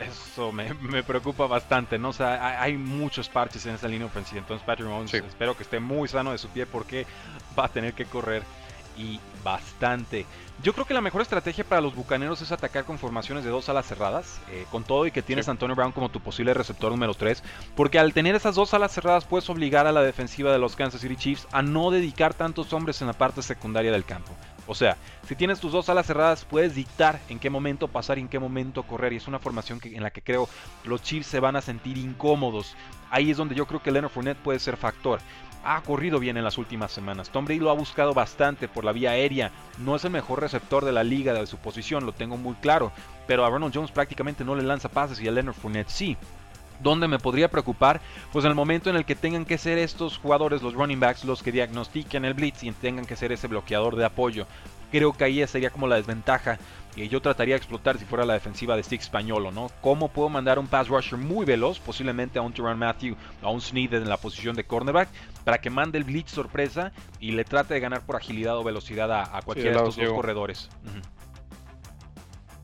eso 0.00 0.50
me, 0.52 1.02
preocupa 1.02 1.46
bastante, 1.46 1.98
¿no? 1.98 2.08
O 2.08 2.14
sea, 2.14 2.62
hay, 2.62 2.78
muchos 2.78 3.28
parches 3.28 3.66
en 3.66 3.74
esa 3.74 3.86
línea 3.86 4.06
ofensiva. 4.06 4.40
Entonces 4.40 4.64
Patrick 4.66 4.88
Mahomes 4.88 5.12
espero 5.12 5.54
que 5.54 5.62
esté 5.62 5.78
muy 5.78 6.08
sano 6.08 6.32
de 6.32 6.38
su 6.38 6.48
pie 6.48 6.64
porque 6.64 7.06
va 7.58 7.66
a 7.66 7.68
tener 7.68 7.92
que 7.92 8.06
correr 8.06 8.42
y 8.96 9.20
bastante. 9.42 10.26
Yo 10.62 10.74
creo 10.74 10.84
que 10.84 10.92
la 10.92 11.00
mejor 11.00 11.22
estrategia 11.22 11.64
para 11.64 11.80
los 11.80 11.94
bucaneros 11.94 12.42
es 12.42 12.52
atacar 12.52 12.84
con 12.84 12.98
formaciones 12.98 13.44
de 13.44 13.50
dos 13.50 13.70
alas 13.70 13.86
cerradas, 13.86 14.40
eh, 14.50 14.66
con 14.70 14.84
todo 14.84 15.06
y 15.06 15.10
que 15.10 15.22
tienes 15.22 15.48
a 15.48 15.52
Antonio 15.52 15.74
Brown 15.74 15.92
como 15.92 16.10
tu 16.10 16.20
posible 16.20 16.52
receptor 16.52 16.90
número 16.90 17.14
3, 17.14 17.42
porque 17.74 17.98
al 17.98 18.12
tener 18.12 18.34
esas 18.34 18.56
dos 18.56 18.74
alas 18.74 18.92
cerradas 18.92 19.24
puedes 19.24 19.48
obligar 19.48 19.86
a 19.86 19.92
la 19.92 20.02
defensiva 20.02 20.52
de 20.52 20.58
los 20.58 20.76
Kansas 20.76 21.00
City 21.00 21.16
Chiefs 21.16 21.48
a 21.52 21.62
no 21.62 21.90
dedicar 21.90 22.34
tantos 22.34 22.74
hombres 22.74 23.00
en 23.00 23.06
la 23.06 23.14
parte 23.14 23.40
secundaria 23.40 23.90
del 23.90 24.04
campo. 24.04 24.32
O 24.66 24.74
sea, 24.74 24.98
si 25.26 25.34
tienes 25.34 25.58
tus 25.60 25.72
dos 25.72 25.88
alas 25.88 26.06
cerradas, 26.06 26.44
puedes 26.44 26.74
dictar 26.74 27.18
en 27.28 27.38
qué 27.38 27.50
momento 27.50 27.88
pasar 27.88 28.18
y 28.18 28.20
en 28.20 28.28
qué 28.28 28.38
momento 28.38 28.84
correr. 28.84 29.12
Y 29.12 29.16
es 29.16 29.26
una 29.26 29.40
formación 29.40 29.80
que, 29.80 29.96
en 29.96 30.02
la 30.02 30.10
que 30.10 30.22
creo 30.22 30.48
los 30.84 31.02
Chiefs 31.02 31.26
se 31.26 31.40
van 31.40 31.56
a 31.56 31.60
sentir 31.60 31.98
incómodos. 31.98 32.76
Ahí 33.10 33.30
es 33.30 33.36
donde 33.36 33.56
yo 33.56 33.66
creo 33.66 33.82
que 33.82 33.90
Leonard 33.90 34.12
Fournette 34.12 34.38
puede 34.38 34.60
ser 34.60 34.76
factor 34.76 35.20
ha 35.64 35.80
corrido 35.82 36.18
bien 36.18 36.36
en 36.36 36.44
las 36.44 36.58
últimas 36.58 36.92
semanas. 36.92 37.30
Tom 37.30 37.44
Brady 37.44 37.60
lo 37.60 37.70
ha 37.70 37.74
buscado 37.74 38.14
bastante 38.14 38.68
por 38.68 38.84
la 38.84 38.92
vía 38.92 39.10
aérea. 39.10 39.50
No 39.78 39.96
es 39.96 40.04
el 40.04 40.10
mejor 40.10 40.40
receptor 40.40 40.84
de 40.84 40.92
la 40.92 41.04
liga 41.04 41.32
de 41.32 41.46
su 41.46 41.58
posición, 41.58 42.06
lo 42.06 42.12
tengo 42.12 42.36
muy 42.36 42.54
claro. 42.54 42.92
Pero 43.26 43.44
a 43.44 43.50
Ronald 43.50 43.74
Jones 43.74 43.90
prácticamente 43.90 44.44
no 44.44 44.54
le 44.54 44.62
lanza 44.62 44.88
pases 44.88 45.20
y 45.20 45.28
a 45.28 45.32
Leonard 45.32 45.54
Fournette 45.54 45.90
sí. 45.90 46.16
¿Dónde 46.82 47.08
me 47.08 47.18
podría 47.18 47.50
preocupar? 47.50 48.00
Pues 48.32 48.44
en 48.44 48.50
el 48.50 48.54
momento 48.54 48.88
en 48.88 48.96
el 48.96 49.04
que 49.04 49.14
tengan 49.14 49.44
que 49.44 49.58
ser 49.58 49.76
estos 49.76 50.16
jugadores, 50.16 50.62
los 50.62 50.74
running 50.74 50.98
backs, 50.98 51.24
los 51.24 51.42
que 51.42 51.52
diagnostiquen 51.52 52.24
el 52.24 52.34
blitz 52.34 52.62
y 52.62 52.72
tengan 52.72 53.04
que 53.04 53.16
ser 53.16 53.32
ese 53.32 53.48
bloqueador 53.48 53.96
de 53.96 54.06
apoyo. 54.06 54.46
Creo 54.90 55.12
que 55.12 55.24
ahí 55.24 55.46
sería 55.46 55.70
como 55.70 55.86
la 55.86 55.96
desventaja 55.96 56.58
que 56.94 57.08
yo 57.08 57.20
trataría 57.22 57.54
de 57.54 57.58
explotar 57.58 57.98
si 57.98 58.04
fuera 58.04 58.24
la 58.24 58.34
defensiva 58.34 58.76
de 58.76 58.82
Stick 58.82 59.00
español, 59.00 59.48
¿no? 59.54 59.70
¿Cómo 59.80 60.08
puedo 60.08 60.28
mandar 60.28 60.58
un 60.58 60.66
pass 60.66 60.88
rusher 60.88 61.18
muy 61.18 61.46
veloz, 61.46 61.78
posiblemente 61.78 62.38
a 62.38 62.42
un 62.42 62.52
Tyrann 62.52 62.78
Matthew, 62.78 63.16
a 63.42 63.50
un 63.50 63.60
Sneed 63.60 63.94
en 63.94 64.08
la 64.08 64.16
posición 64.16 64.56
de 64.56 64.64
cornerback, 64.64 65.08
para 65.44 65.58
que 65.58 65.70
mande 65.70 65.98
el 65.98 66.04
blitz 66.04 66.32
sorpresa 66.32 66.92
y 67.20 67.32
le 67.32 67.44
trate 67.44 67.74
de 67.74 67.80
ganar 67.80 68.04
por 68.04 68.16
agilidad 68.16 68.58
o 68.58 68.64
velocidad 68.64 69.12
a, 69.12 69.40
cualquiera 69.42 69.82
de 69.82 69.88
estos 69.88 69.96
dos 69.96 70.14
corredores? 70.14 70.68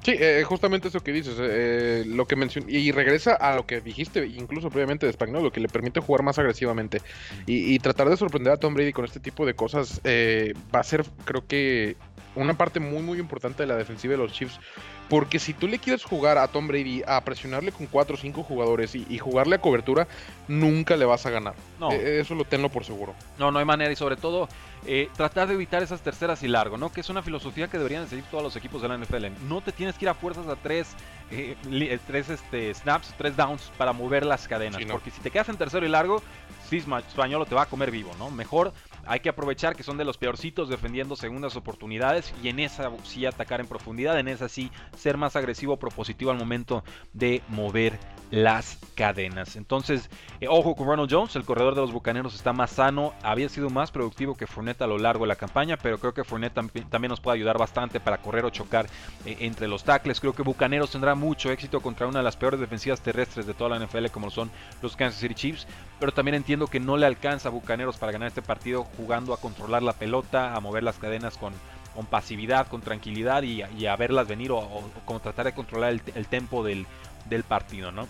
Sí, 0.07 0.15
eh, 0.21 0.45
justamente 0.45 0.87
eso 0.87 1.01
que 1.01 1.11
dices, 1.11 1.35
eh, 1.41 2.05
lo 2.07 2.29
que 2.29 2.37
mencioné, 2.37 2.71
y 2.71 2.93
regresa 2.93 3.35
a 3.35 3.57
lo 3.57 3.67
que 3.67 3.81
dijiste 3.81 4.25
incluso 4.25 4.71
previamente 4.71 5.05
de 5.05 5.13
Spagnolo, 5.13 5.47
lo 5.47 5.51
que 5.51 5.59
le 5.59 5.67
permite 5.67 5.99
jugar 5.99 6.23
más 6.23 6.39
agresivamente 6.39 7.03
y, 7.45 7.77
tratar 7.81 8.09
de 8.09 8.17
sorprender 8.17 8.53
a 8.53 8.57
Tom 8.57 8.73
Brady 8.73 8.93
con 8.93 9.05
este 9.05 9.19
tipo 9.19 9.45
de 9.45 9.55
cosas 9.55 10.01
eh, 10.05 10.55
va 10.73 10.79
a 10.79 10.85
ser, 10.85 11.05
creo 11.25 11.45
que, 11.49 11.97
una 12.37 12.55
parte 12.55 12.79
muy 12.79 13.03
muy 13.03 13.19
importante 13.19 13.65
de 13.65 13.67
la 13.67 13.75
defensiva 13.75 14.13
de 14.13 14.19
los 14.19 14.33
Chiefs 14.33 14.61
porque 15.09 15.39
si 15.39 15.53
tú 15.55 15.69
le 15.69 15.79
quieres 15.79 16.05
jugar 16.05 16.39
a 16.39 16.49
Tom 16.49 16.67
Brady 16.67 17.03
a 17.07 17.21
presionarle 17.23 17.73
con 17.73 17.87
4 17.87 18.15
o 18.15 18.19
5 18.19 18.43
jugadores 18.43 18.95
y, 18.95 19.19
jugarle 19.19 19.57
a 19.57 19.61
cobertura, 19.61 20.09
nunca 20.49 20.97
le 20.97 21.05
vas 21.05 21.27
a 21.27 21.31
ganar. 21.31 21.55
No. 21.79 21.93
E, 21.93 22.21
eso 22.21 22.35
lo 22.35 22.45
tenlo 22.45 22.71
por 22.71 22.85
seguro. 22.85 23.15
No, 23.39 23.51
no 23.51 23.59
hay 23.59 23.65
manera. 23.65 23.93
Y 23.93 23.97
sobre 23.97 24.17
todo, 24.17 24.49
eh, 24.87 25.11
tratar 25.17 25.49
de 25.49 25.55
evitar 25.55 25.83
esas 25.83 26.01
terceras 26.01 26.43
y 26.43 26.49
largo, 26.49 26.79
¿no? 26.79 26.93
Que 26.93 27.01
es 27.01 27.11
una 27.11 27.23
filosofía 27.23 27.69
que 27.69 27.77
deberían 27.77 28.09
seguir 28.09 28.25
todos 28.31 28.43
los 28.43 28.57
equipos 28.57 28.83
de 28.83 28.89
la 28.89 28.97
NFL. 28.97 29.27
No 29.49 29.61
te 29.61 29.73
tienes 29.73 29.97
que 29.97 30.05
ir 30.05 30.09
a 30.09 30.15
fuerzas 30.15 30.47
a 30.47 30.57
tres, 30.57 30.95
eh, 31.31 31.57
eh, 31.71 31.99
tres 32.07 32.31
este, 32.31 32.73
snaps, 32.73 33.13
tres 33.19 33.37
downs 33.37 33.73
para 33.77 33.93
mover 33.93 34.25
las 34.25 34.47
cadenas. 34.47 34.81
Porque 34.91 35.11
si 35.11 35.21
te 35.21 35.31
quedas 35.31 35.49
en 35.49 35.57
tercero 35.57 35.85
y 35.85 35.89
largo, 35.89 36.23
sí, 36.71 36.77
Españolo 36.77 37.47
te 37.47 37.55
va 37.55 37.63
a 37.63 37.67
comer 37.67 37.91
vivo, 37.91 38.13
¿no? 38.19 38.31
Mejor 38.31 38.73
hay 39.07 39.21
que 39.21 39.29
aprovechar 39.29 39.77
que 39.77 39.83
son 39.83 39.99
de 39.99 40.05
los 40.05 40.19
peorcitos 40.19 40.69
defendiendo 40.69 41.17
segundas 41.17 41.57
oportunidades 41.57 42.33
y 42.43 42.49
en 42.49 42.61
esa 42.61 42.91
sí 43.05 43.27
atacar 43.27 43.61
en 43.61 43.67
profundidad, 43.67 44.19
en 44.19 44.29
esa 44.29 44.49
sí 44.49 44.71
ser 44.97 45.17
más 45.17 45.37
agresivo, 45.37 45.77
propositivo 45.77 46.31
al 46.31 46.39
momento 46.39 46.85
de 47.13 47.43
mover 47.49 47.99
las 48.31 48.79
cadenas. 48.95 49.57
Entonces, 49.57 50.11
eh, 50.41 50.49
ojo 50.49 50.75
con 50.75 50.87
Ronald 50.87 51.11
Jones, 51.11 51.37
el 51.37 51.45
corredor 51.45 51.75
de 51.75 51.83
los 51.83 51.93
Bucaneros 51.93 52.35
está 52.35 52.53
más 52.53 52.71
sano, 52.71 53.13
había 53.23 53.49
sido 53.49 53.71
más 53.71 53.91
productivo 53.91 54.35
que 54.35 54.47
Fournette 54.47 54.83
a 54.83 54.87
lo 54.87 54.99
largo 54.99 55.25
de 55.25 55.29
la 55.29 55.37
campaña, 55.37 55.77
pero 55.77 55.99
creo 55.99 56.13
que 56.13 56.25
Fournette 56.25 56.55
también 56.89 57.11
nos 57.11 57.21
puede 57.21 57.37
ayudar 57.37 57.59
bastante 57.59 58.01
para 58.01 58.19
correr 58.19 58.45
o 58.45 58.51
chocar 58.51 58.87
eh, 59.25 59.37
entre 59.41 59.69
los 59.69 59.85
tackles. 59.85 60.21
Creo 60.21 60.33
que 60.33 60.43
Bucaneros 60.43 60.91
tendrá 60.91 61.15
mucho 61.15 61.51
éxito 61.51 61.81
contra 61.81 62.07
una 62.07 62.19
de 62.19 62.25
las 62.25 62.37
peores 62.37 62.59
defensivas 62.59 63.01
terrestres 63.01 63.47
de 63.47 63.55
toda 63.55 63.71
la 63.79 63.85
NFL 63.85 64.07
como 64.07 64.31
son 64.31 64.51
los 64.83 64.97
Kansas 64.97 65.21
City 65.21 65.35
Chiefs, 65.35 65.67
pero 66.01 66.13
también 66.13 66.35
entiendo 66.35 66.67
que 66.67 66.81
no 66.81 66.97
le 66.97 67.07
alcanza 67.07 67.49
a 67.49 67.53
Bucaneros 67.53 67.97
para 67.97 68.13
ganar 68.13 68.29
este 68.29 68.43
partido 68.43 68.85
jugando 68.97 69.35
a 69.35 69.41
controlar 69.41 69.83
la 69.83 69.93
pelota, 69.93 70.55
a 70.55 70.61
mover 70.61 70.83
las 70.83 70.99
cadenas 70.99 71.37
con, 71.37 71.53
con 71.95 72.07
pasividad, 72.07 72.69
con 72.69 72.81
tranquilidad 72.81 73.43
y, 73.43 73.63
a 73.63 73.97
verlas 73.97 74.29
venir 74.29 74.53
o, 74.53 74.83
tratar 75.23 75.47
de 75.47 75.55
controlar 75.55 75.93
el, 75.93 76.03
el 76.15 76.27
tempo 76.27 76.65
del, 76.65 76.87
del, 77.27 77.43
partido, 77.43 77.93
¿no? 77.93 78.07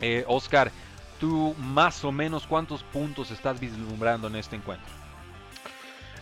Eh, 0.00 0.24
Oscar, 0.26 0.72
tú 1.18 1.54
más 1.58 2.04
o 2.04 2.12
menos 2.12 2.46
cuántos 2.46 2.82
puntos 2.82 3.30
estás 3.30 3.60
vislumbrando 3.60 4.28
en 4.28 4.36
este 4.36 4.56
encuentro? 4.56 4.99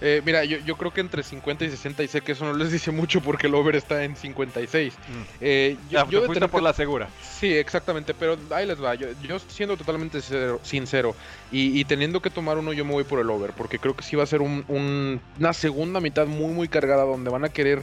Eh, 0.01 0.22
mira, 0.24 0.44
yo, 0.44 0.59
yo, 0.59 0.76
creo 0.76 0.92
que 0.92 1.01
entre 1.01 1.22
50 1.22 1.64
y 1.64 1.70
60 1.70 2.03
y 2.05 2.09
sé 2.09 2.20
que 2.20 2.32
eso 2.32 2.44
no 2.44 2.53
les 2.53 2.70
dice 2.70 2.90
mucho 2.90 3.20
porque 3.20 3.49
el 3.49 3.55
over 3.55 3.74
está 3.76 4.05
en 4.05 4.16
56. 4.16 4.94
Mm. 4.94 5.22
Eh, 5.40 5.76
yo, 5.90 6.09
yo 6.09 6.26
por 6.49 6.62
la 6.62 6.72
segura. 6.72 7.09
Sí, 7.22 7.53
exactamente, 7.53 8.14
pero 8.14 8.36
ahí 8.51 8.66
les 8.66 8.82
va. 8.82 8.94
Yo, 8.94 9.09
yo 9.22 9.38
siendo 9.38 9.76
totalmente 9.76 10.20
sincero 10.62 11.14
y, 11.51 11.84
teniendo 11.84 12.20
que 12.20 12.30
tomar 12.30 12.59
uno, 12.59 12.72
yo 12.72 12.84
me 12.84 12.92
voy 12.92 13.05
por 13.05 13.18
el 13.18 13.30
over 13.30 13.53
porque 13.53 13.78
creo 13.78 13.96
que 13.96 14.03
sí 14.03 14.16
va 14.16 14.22
a 14.22 14.26
ser 14.26 14.40
una 14.40 15.53
segunda 15.53 16.01
mitad 16.01 16.26
muy, 16.26 16.53
muy 16.53 16.68
cargada 16.68 17.05
donde 17.05 17.30
van 17.30 17.44
a 17.44 17.49
querer 17.49 17.82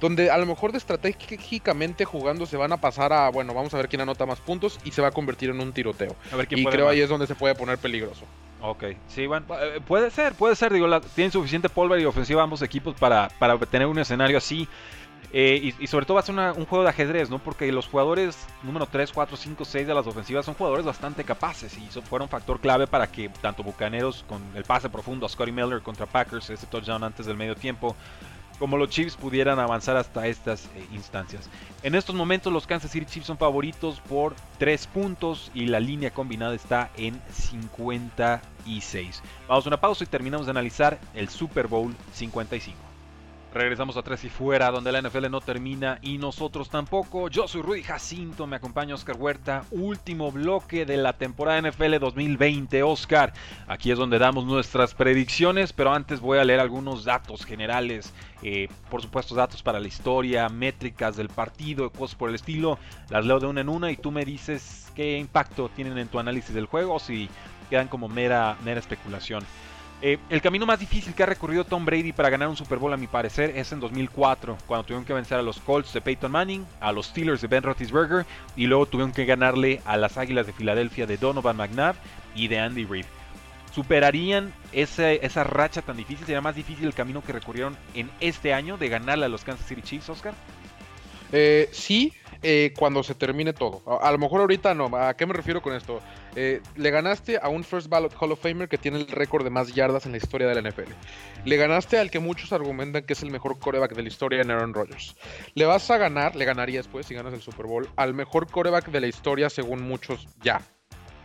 donde 0.00 0.30
a 0.30 0.36
lo 0.38 0.46
mejor 0.46 0.72
de 0.72 0.78
estratégicamente 0.78 2.04
jugando 2.04 2.46
se 2.46 2.56
van 2.56 2.72
a 2.72 2.76
pasar 2.76 3.12
a, 3.12 3.30
bueno, 3.30 3.54
vamos 3.54 3.72
a 3.74 3.76
ver 3.78 3.88
quién 3.88 4.02
anota 4.02 4.26
más 4.26 4.40
puntos 4.40 4.78
y 4.84 4.90
se 4.90 5.00
va 5.00 5.08
a 5.08 5.12
convertir 5.12 5.50
en 5.50 5.60
un 5.60 5.72
tiroteo. 5.72 6.14
y 6.50 6.64
creo 6.66 6.88
ahí 6.88 7.00
es 7.00 7.08
donde 7.08 7.26
se 7.26 7.34
puede 7.34 7.54
poner 7.54 7.78
peligroso. 7.78 8.26
Ok, 8.66 8.84
sí, 9.08 9.26
bueno, 9.26 9.44
eh, 9.60 9.82
puede 9.86 10.10
ser, 10.10 10.32
puede 10.32 10.56
ser, 10.56 10.72
digo, 10.72 10.88
tienen 11.14 11.30
suficiente 11.30 11.68
pólvora 11.68 12.00
y 12.00 12.06
ofensiva 12.06 12.42
ambos 12.42 12.62
equipos 12.62 12.94
para, 12.98 13.28
para 13.38 13.58
tener 13.58 13.86
un 13.86 13.98
escenario 13.98 14.38
así. 14.38 14.66
Eh, 15.34 15.74
y, 15.78 15.86
sobre 15.86 16.06
todo 16.06 16.14
va 16.14 16.20
a 16.20 16.22
ser 16.22 16.34
un 16.34 16.64
juego 16.64 16.82
de 16.84 16.88
ajedrez, 16.88 17.28
¿no? 17.28 17.40
Porque 17.40 17.70
los 17.72 17.88
jugadores 17.88 18.46
número 18.62 18.86
3, 18.86 19.12
4, 19.12 19.36
5, 19.36 19.64
6 19.64 19.86
de 19.86 19.92
las 19.92 20.06
ofensivas 20.06 20.46
son 20.46 20.54
jugadores 20.54 20.86
bastante 20.86 21.24
capaces 21.24 21.76
y 21.76 21.86
fueron 22.02 22.28
factor 22.28 22.58
clave 22.58 22.86
para 22.86 23.08
que 23.08 23.28
tanto 23.28 23.62
Bucaneros 23.62 24.24
con 24.28 24.40
el 24.54 24.64
pase 24.64 24.88
profundo 24.88 25.26
a 25.26 25.28
Scotty 25.28 25.52
Miller 25.52 25.82
contra 25.82 26.06
Packers, 26.06 26.48
ese 26.48 26.66
touchdown 26.66 27.04
antes 27.04 27.26
del 27.26 27.36
medio 27.36 27.56
tiempo, 27.56 27.96
como 28.58 28.76
los 28.76 28.88
Chiefs 28.88 29.16
pudieran 29.16 29.58
avanzar 29.58 29.96
hasta 29.96 30.26
estas 30.26 30.66
eh, 30.66 30.86
instancias. 30.92 31.48
En 31.82 31.94
estos 31.94 32.14
momentos 32.14 32.52
los 32.52 32.66
Kansas 32.66 32.90
City 32.90 33.06
Chiefs 33.06 33.26
son 33.26 33.38
favoritos 33.38 34.00
por 34.00 34.34
3 34.58 34.86
puntos 34.88 35.50
y 35.54 35.66
la 35.66 35.80
línea 35.80 36.12
combinada 36.12 36.54
está 36.54 36.90
en 36.96 37.20
56. 37.32 39.22
Vamos 39.48 39.66
a 39.66 39.68
una 39.68 39.80
pausa 39.80 40.04
y 40.04 40.06
terminamos 40.06 40.46
de 40.46 40.50
analizar 40.50 40.98
el 41.14 41.28
Super 41.28 41.66
Bowl 41.66 41.94
55. 42.12 42.93
Regresamos 43.54 43.96
a 43.96 44.02
Tres 44.02 44.24
y 44.24 44.30
Fuera, 44.30 44.72
donde 44.72 44.90
la 44.90 45.00
NFL 45.00 45.30
no 45.30 45.40
termina 45.40 46.00
y 46.02 46.18
nosotros 46.18 46.68
tampoco. 46.70 47.28
Yo 47.28 47.46
soy 47.46 47.62
Rudy 47.62 47.84
Jacinto, 47.84 48.48
me 48.48 48.56
acompaña 48.56 48.96
Oscar 48.96 49.14
Huerta. 49.16 49.62
Último 49.70 50.32
bloque 50.32 50.84
de 50.84 50.96
la 50.96 51.12
temporada 51.12 51.62
NFL 51.62 52.00
2020. 52.00 52.82
Oscar, 52.82 53.32
aquí 53.68 53.92
es 53.92 53.98
donde 53.98 54.18
damos 54.18 54.44
nuestras 54.44 54.92
predicciones, 54.94 55.72
pero 55.72 55.94
antes 55.94 56.18
voy 56.18 56.38
a 56.38 56.44
leer 56.44 56.58
algunos 56.58 57.04
datos 57.04 57.44
generales. 57.44 58.12
Eh, 58.42 58.68
por 58.90 59.02
supuesto, 59.02 59.36
datos 59.36 59.62
para 59.62 59.78
la 59.78 59.86
historia, 59.86 60.48
métricas 60.48 61.16
del 61.16 61.28
partido, 61.28 61.90
cosas 61.90 62.16
por 62.16 62.30
el 62.30 62.34
estilo. 62.34 62.80
Las 63.08 63.24
leo 63.24 63.38
de 63.38 63.46
una 63.46 63.60
en 63.60 63.68
una 63.68 63.88
y 63.92 63.96
tú 63.96 64.10
me 64.10 64.24
dices 64.24 64.90
qué 64.96 65.16
impacto 65.16 65.68
tienen 65.68 65.96
en 65.98 66.08
tu 66.08 66.18
análisis 66.18 66.52
del 66.56 66.66
juego 66.66 66.94
o 66.94 66.98
si 66.98 67.28
quedan 67.70 67.86
como 67.86 68.08
mera, 68.08 68.56
mera 68.64 68.80
especulación. 68.80 69.44
Eh, 70.02 70.18
el 70.28 70.42
camino 70.42 70.66
más 70.66 70.78
difícil 70.78 71.14
que 71.14 71.22
ha 71.22 71.26
recorrido 71.26 71.64
Tom 71.64 71.84
Brady 71.84 72.12
para 72.12 72.28
ganar 72.28 72.48
un 72.48 72.56
Super 72.56 72.78
Bowl, 72.78 72.92
a 72.92 72.96
mi 72.96 73.06
parecer, 73.06 73.56
es 73.56 73.72
en 73.72 73.80
2004, 73.80 74.58
cuando 74.66 74.84
tuvieron 74.84 75.04
que 75.04 75.14
vencer 75.14 75.38
a 75.38 75.42
los 75.42 75.60
Colts 75.60 75.94
de 75.94 76.00
Peyton 76.00 76.30
Manning, 76.30 76.66
a 76.80 76.92
los 76.92 77.06
Steelers 77.06 77.40
de 77.40 77.48
Ben 77.48 77.62
Roethlisberger 77.62 78.26
y 78.54 78.66
luego 78.66 78.86
tuvieron 78.86 79.12
que 79.12 79.24
ganarle 79.24 79.80
a 79.86 79.96
las 79.96 80.18
Águilas 80.18 80.46
de 80.46 80.52
Filadelfia 80.52 81.06
de 81.06 81.16
Donovan 81.16 81.56
McNabb 81.56 81.94
y 82.34 82.48
de 82.48 82.58
Andy 82.58 82.84
Reid. 82.84 83.06
¿Superarían 83.74 84.52
esa 84.72 85.42
racha 85.42 85.82
tan 85.82 85.96
difícil? 85.96 86.26
¿Sería 86.26 86.40
más 86.40 86.54
difícil 86.54 86.86
el 86.86 86.94
camino 86.94 87.22
que 87.22 87.32
recorrieron 87.32 87.76
en 87.94 88.08
este 88.20 88.54
año 88.54 88.76
de 88.76 88.88
ganarle 88.88 89.24
a 89.24 89.28
los 89.28 89.42
Kansas 89.42 89.66
City 89.66 89.82
Chiefs, 89.82 90.10
Oscar? 90.10 90.34
Eh, 91.36 91.68
sí, 91.72 92.12
eh, 92.44 92.72
cuando 92.78 93.02
se 93.02 93.16
termine 93.16 93.52
todo. 93.52 93.82
A, 94.00 94.12
lo 94.12 94.18
mejor 94.18 94.40
ahorita 94.40 94.72
no. 94.72 94.86
¿A 94.96 95.16
qué 95.16 95.26
me 95.26 95.32
refiero 95.32 95.60
con 95.60 95.74
esto? 95.74 96.00
Eh, 96.36 96.60
le 96.76 96.90
ganaste 96.92 97.38
a 97.42 97.48
un 97.48 97.64
First 97.64 97.88
Ballot 97.88 98.14
Hall 98.20 98.30
of 98.30 98.40
Famer 98.40 98.68
que 98.68 98.78
tiene 98.78 98.98
el 98.98 99.08
récord 99.08 99.42
de 99.42 99.50
más 99.50 99.74
yardas 99.74 100.06
en 100.06 100.12
la 100.12 100.18
historia 100.18 100.46
de 100.46 100.54
la 100.54 100.70
NFL. 100.70 100.92
Le 101.44 101.56
ganaste 101.56 101.98
al 101.98 102.10
que 102.12 102.20
muchos 102.20 102.52
argumentan 102.52 103.02
que 103.02 103.14
es 103.14 103.22
el 103.24 103.32
mejor 103.32 103.58
coreback 103.58 103.96
de 103.96 104.02
la 104.02 104.08
historia 104.08 104.42
en 104.42 104.50
Aaron 104.52 104.74
Rodgers. 104.74 105.16
Le 105.54 105.64
vas 105.64 105.90
a 105.90 105.98
ganar, 105.98 106.36
le 106.36 106.44
ganarías 106.44 106.86
pues 106.86 107.06
si 107.06 107.14
ganas 107.14 107.34
el 107.34 107.42
Super 107.42 107.66
Bowl, 107.66 107.88
al 107.96 108.14
mejor 108.14 108.48
coreback 108.48 108.90
de 108.90 109.00
la 109.00 109.08
historia 109.08 109.50
según 109.50 109.82
muchos 109.82 110.28
ya. 110.40 110.60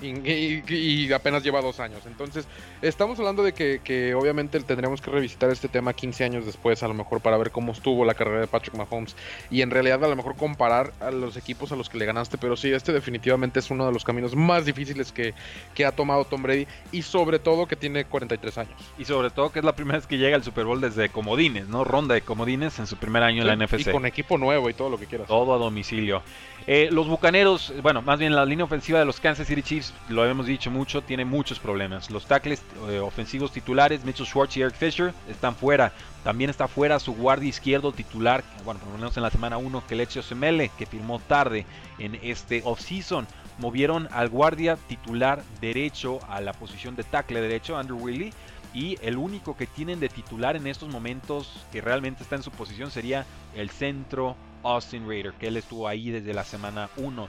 Y, 0.01 1.11
apenas 1.11 1.43
lleva 1.43 1.61
dos 1.61 1.79
años. 1.79 2.05
Entonces, 2.05 2.47
estamos 2.81 3.19
hablando 3.19 3.43
de 3.43 3.53
que, 3.53 4.15
obviamente 4.15 4.59
tendremos 4.61 5.01
que 5.01 5.11
revisitar 5.11 5.49
este 5.49 5.67
tema 5.67 5.93
15 5.93 6.23
años 6.23 6.45
después, 6.45 6.83
a 6.83 6.87
lo 6.87 6.93
mejor 6.93 7.21
para 7.21 7.37
ver 7.37 7.51
cómo 7.51 7.71
estuvo 7.71 8.05
la 8.05 8.13
carrera 8.13 8.41
de 8.41 8.47
Patrick 8.47 8.75
Mahomes 8.75 9.15
y 9.49 9.61
en 9.61 9.71
realidad 9.71 10.03
a 10.03 10.07
lo 10.07 10.15
mejor 10.15 10.35
comparar 10.35 10.93
a 10.99 11.11
los 11.11 11.37
equipos 11.37 11.71
a 11.71 11.75
los 11.75 11.89
que 11.89 11.97
le 11.97 12.05
ganaste. 12.05 12.37
Pero 12.37 12.55
sí, 12.55 12.71
este 12.71 12.93
definitivamente 12.93 13.59
es 13.59 13.69
uno 13.71 13.85
de 13.85 13.91
los 13.91 14.03
caminos 14.03 14.35
más 14.35 14.65
difíciles 14.65 15.11
que, 15.11 15.33
que 15.73 15.85
ha 15.85 15.91
tomado 15.91 16.25
Tom 16.25 16.43
Brady 16.43 16.67
y 16.91 17.01
sobre 17.01 17.39
todo 17.39 17.67
que 17.67 17.75
tiene 17.75 18.05
43 18.05 18.57
años. 18.57 18.79
Y 18.97 19.05
sobre 19.05 19.29
todo 19.29 19.51
que 19.51 19.59
es 19.59 19.65
la 19.65 19.75
primera 19.75 19.97
vez 19.97 20.07
que 20.07 20.17
llega 20.17 20.35
al 20.35 20.43
Super 20.43 20.65
Bowl 20.65 20.79
desde 20.81 21.09
Comodines, 21.09 21.67
¿no? 21.67 21.83
Ronda 21.83 22.13
de 22.13 22.21
Comodines 22.21 22.79
en 22.79 22.87
su 22.87 22.97
primer 22.97 23.23
año 23.23 23.41
en 23.41 23.47
la 23.47 23.55
NFC. 23.55 23.87
Y 23.87 23.91
con 23.91 24.05
equipo 24.05 24.37
nuevo 24.37 24.69
y 24.69 24.73
todo 24.73 24.89
lo 24.89 24.97
que 24.97 25.05
quieras. 25.05 25.27
Todo 25.27 25.53
a 25.53 25.57
domicilio. 25.57 26.21
Eh, 26.67 26.89
los 26.91 27.07
Bucaneros, 27.07 27.73
bueno, 27.81 28.01
más 28.01 28.19
bien 28.19 28.35
la 28.35 28.45
línea 28.45 28.65
ofensiva 28.65 28.99
de 28.99 29.05
los 29.05 29.19
Kansas 29.19 29.47
City 29.47 29.63
Chiefs, 29.63 29.88
lo 30.09 30.25
hemos 30.25 30.45
dicho 30.45 30.71
mucho, 30.71 31.01
tiene 31.01 31.25
muchos 31.25 31.59
problemas. 31.59 32.09
Los 32.09 32.25
tackles 32.25 32.61
eh, 32.89 32.99
ofensivos 32.99 33.51
titulares, 33.51 34.03
Mitchell 34.03 34.25
Schwartz 34.25 34.57
y 34.57 34.61
Eric 34.61 34.75
Fisher, 34.75 35.13
están 35.29 35.55
fuera. 35.55 35.91
También 36.23 36.49
está 36.49 36.67
fuera 36.67 36.99
su 36.99 37.13
guardia 37.13 37.49
izquierdo 37.49 37.91
titular, 37.91 38.43
bueno, 38.65 38.79
por 38.79 38.91
lo 38.91 38.97
menos 38.97 39.15
en 39.17 39.23
la 39.23 39.29
semana 39.29 39.57
1, 39.57 39.83
Kelechi 39.87 40.19
Osemele, 40.19 40.71
que 40.77 40.85
firmó 40.85 41.19
tarde 41.19 41.65
en 41.97 42.19
este 42.21 42.61
offseason. 42.65 43.27
Movieron 43.57 44.07
al 44.11 44.29
guardia 44.29 44.77
titular 44.87 45.43
derecho 45.61 46.19
a 46.29 46.41
la 46.41 46.53
posición 46.53 46.95
de 46.95 47.03
tackle 47.03 47.41
derecho, 47.41 47.77
Andrew 47.77 47.99
Willie. 47.99 48.33
Y 48.73 48.97
el 49.01 49.17
único 49.17 49.57
que 49.57 49.65
tienen 49.65 49.99
de 49.99 50.09
titular 50.09 50.55
en 50.55 50.67
estos 50.67 50.89
momentos 50.89 51.65
que 51.71 51.81
realmente 51.81 52.23
está 52.23 52.35
en 52.35 52.43
su 52.43 52.51
posición 52.51 52.91
sería 52.91 53.25
el 53.55 53.69
centro 53.69 54.35
Austin 54.63 55.07
Raider, 55.07 55.33
que 55.33 55.47
él 55.47 55.57
estuvo 55.57 55.87
ahí 55.87 56.11
desde 56.11 56.33
la 56.33 56.43
semana 56.43 56.89
1. 56.97 57.27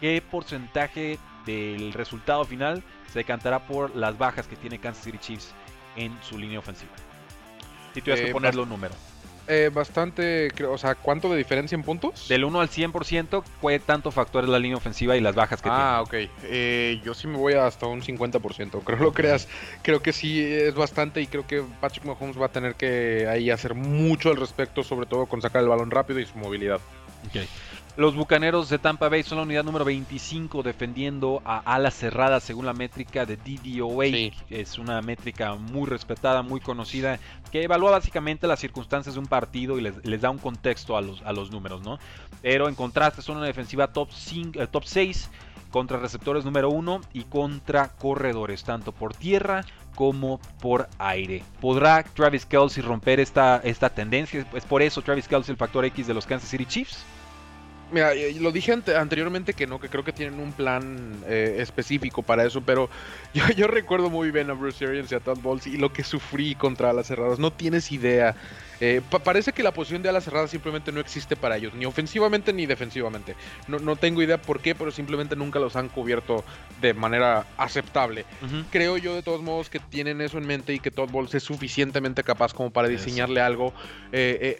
¿Qué 0.00 0.22
porcentaje 0.22 1.18
del 1.46 1.92
resultado 1.92 2.44
final 2.44 2.82
se 3.12 3.24
cantará 3.24 3.66
por 3.66 3.94
las 3.94 4.16
bajas 4.16 4.46
que 4.46 4.56
tiene 4.56 4.78
Kansas 4.78 5.04
City 5.04 5.18
Chiefs 5.18 5.52
en 5.96 6.16
su 6.22 6.38
línea 6.38 6.58
ofensiva? 6.58 6.92
Si 7.94 8.00
tuvieras 8.00 8.20
que 8.22 8.30
eh, 8.30 8.32
ponerle 8.32 8.62
un 8.62 8.68
número. 8.68 8.94
Eh, 9.46 9.68
bastante, 9.72 10.48
o 10.64 10.78
sea, 10.78 10.94
¿cuánto 10.94 11.28
de 11.28 11.36
diferencia 11.36 11.74
en 11.74 11.82
puntos? 11.82 12.28
Del 12.28 12.44
1 12.44 12.60
al 12.60 12.68
100%, 12.70 13.42
¿cuál 13.60 13.80
tanto 13.80 14.12
factor 14.12 14.44
es 14.44 14.50
la 14.50 14.60
línea 14.60 14.76
ofensiva 14.76 15.16
y 15.16 15.20
las 15.20 15.34
bajas 15.34 15.60
que 15.60 15.68
tiene? 15.68 15.82
Ah, 15.82 16.02
ok. 16.02 16.14
Eh, 16.44 17.00
yo 17.04 17.14
sí 17.14 17.26
me 17.26 17.36
voy 17.36 17.54
hasta 17.54 17.86
un 17.86 18.00
50%. 18.00 18.82
Creo 18.84 18.98
lo 18.98 19.12
creas. 19.12 19.48
Creo 19.82 20.02
que 20.02 20.12
sí 20.12 20.40
es 20.40 20.74
bastante 20.74 21.20
y 21.20 21.26
creo 21.26 21.46
que 21.48 21.64
Patrick 21.80 22.04
Mahomes 22.04 22.40
va 22.40 22.46
a 22.46 22.52
tener 22.52 22.76
que 22.76 23.26
ahí 23.28 23.50
hacer 23.50 23.74
mucho 23.74 24.30
al 24.30 24.36
respecto, 24.36 24.84
sobre 24.84 25.06
todo 25.06 25.26
con 25.26 25.42
sacar 25.42 25.62
el 25.62 25.68
balón 25.68 25.90
rápido 25.90 26.20
y 26.20 26.26
su 26.26 26.38
movilidad. 26.38 26.80
Okay. 27.28 27.48
Los 28.00 28.16
Bucaneros 28.16 28.70
de 28.70 28.78
Tampa 28.78 29.10
Bay 29.10 29.22
son 29.22 29.36
la 29.36 29.44
unidad 29.44 29.62
número 29.62 29.84
25 29.84 30.62
defendiendo 30.62 31.42
a 31.44 31.58
alas 31.58 31.92
cerradas 31.92 32.42
según 32.42 32.64
la 32.64 32.72
métrica 32.72 33.26
de 33.26 33.36
DDOA. 33.36 34.32
Es 34.48 34.78
una 34.78 35.02
métrica 35.02 35.56
muy 35.56 35.86
respetada, 35.86 36.40
muy 36.40 36.60
conocida, 36.60 37.18
que 37.52 37.62
evalúa 37.62 37.90
básicamente 37.90 38.46
las 38.46 38.58
circunstancias 38.58 39.16
de 39.16 39.20
un 39.20 39.26
partido 39.26 39.78
y 39.78 39.82
les, 39.82 40.20
da 40.22 40.30
un 40.30 40.38
contexto 40.38 40.96
a 40.96 41.02
los, 41.02 41.20
a 41.26 41.34
los 41.34 41.50
números, 41.50 41.82
¿no? 41.82 41.98
Pero 42.40 42.70
en 42.70 42.74
contraste 42.74 43.20
son 43.20 43.36
una 43.36 43.44
defensiva 43.44 43.88
top, 43.88 44.08
eh, 44.08 44.66
top 44.66 44.84
6 44.86 45.28
contra 45.70 45.98
receptores 45.98 46.46
número 46.46 46.70
1 46.70 47.02
y 47.12 47.24
contra 47.24 47.88
corredores, 47.88 48.64
tanto 48.64 48.92
por 48.92 49.12
tierra 49.12 49.66
como 49.94 50.40
por 50.62 50.88
aire. 50.98 51.42
¿Podrá 51.60 52.02
Travis 52.02 52.46
Kelsey 52.46 52.82
romper 52.82 53.20
esta, 53.20 53.60
esta 53.62 53.90
tendencia? 53.90 54.46
¿Es 54.54 54.64
por 54.64 54.80
eso 54.80 55.02
Travis 55.02 55.28
Kelsey 55.28 55.52
el 55.52 55.58
factor 55.58 55.84
X 55.84 56.06
de 56.06 56.14
los 56.14 56.24
Kansas 56.24 56.48
City 56.48 56.64
Chiefs? 56.64 57.04
Mira, 57.90 58.12
lo 58.40 58.52
dije 58.52 58.72
anteriormente 58.72 59.52
que 59.52 59.66
no, 59.66 59.80
que 59.80 59.88
creo 59.88 60.04
que 60.04 60.12
tienen 60.12 60.38
un 60.38 60.52
plan 60.52 61.22
eh, 61.26 61.56
específico 61.58 62.22
para 62.22 62.44
eso, 62.44 62.60
pero 62.60 62.88
yo, 63.34 63.48
yo, 63.56 63.66
recuerdo 63.66 64.10
muy 64.10 64.30
bien 64.30 64.50
a 64.50 64.52
Bruce 64.54 64.84
Arians 64.84 65.10
y 65.10 65.14
a 65.14 65.20
Todd 65.20 65.38
Bowles 65.40 65.66
y 65.66 65.76
lo 65.76 65.92
que 65.92 66.04
sufrí 66.04 66.54
contra 66.54 66.92
las 66.92 67.08
cerradas. 67.08 67.38
No 67.38 67.52
tienes 67.52 67.90
idea. 67.90 68.36
Eh, 68.80 69.02
parece 69.24 69.52
que 69.52 69.62
la 69.62 69.72
posición 69.72 70.02
de 70.02 70.08
ala 70.08 70.20
cerrada 70.20 70.48
simplemente 70.48 70.92
no 70.92 71.00
existe 71.00 71.36
para 71.36 71.56
ellos, 71.56 71.74
ni 71.74 71.84
ofensivamente 71.84 72.52
ni 72.52 72.66
defensivamente. 72.66 73.36
No, 73.68 73.78
no, 73.78 73.96
tengo 73.96 74.22
idea 74.22 74.40
por 74.40 74.60
qué, 74.60 74.74
pero 74.74 74.90
simplemente 74.90 75.36
nunca 75.36 75.58
los 75.58 75.76
han 75.76 75.88
cubierto 75.88 76.44
de 76.80 76.94
manera 76.94 77.46
aceptable. 77.56 78.24
Creo 78.70 78.96
yo 78.96 79.14
de 79.14 79.22
todos 79.22 79.42
modos 79.42 79.68
que 79.68 79.78
tienen 79.78 80.20
eso 80.20 80.38
en 80.38 80.46
mente 80.46 80.72
y 80.72 80.80
que 80.80 80.90
Todd 80.90 81.10
Bowles 81.10 81.34
es 81.34 81.42
suficientemente 81.42 82.24
capaz 82.24 82.54
como 82.54 82.70
para 82.70 82.88
diseñarle 82.88 83.40
algo 83.40 83.72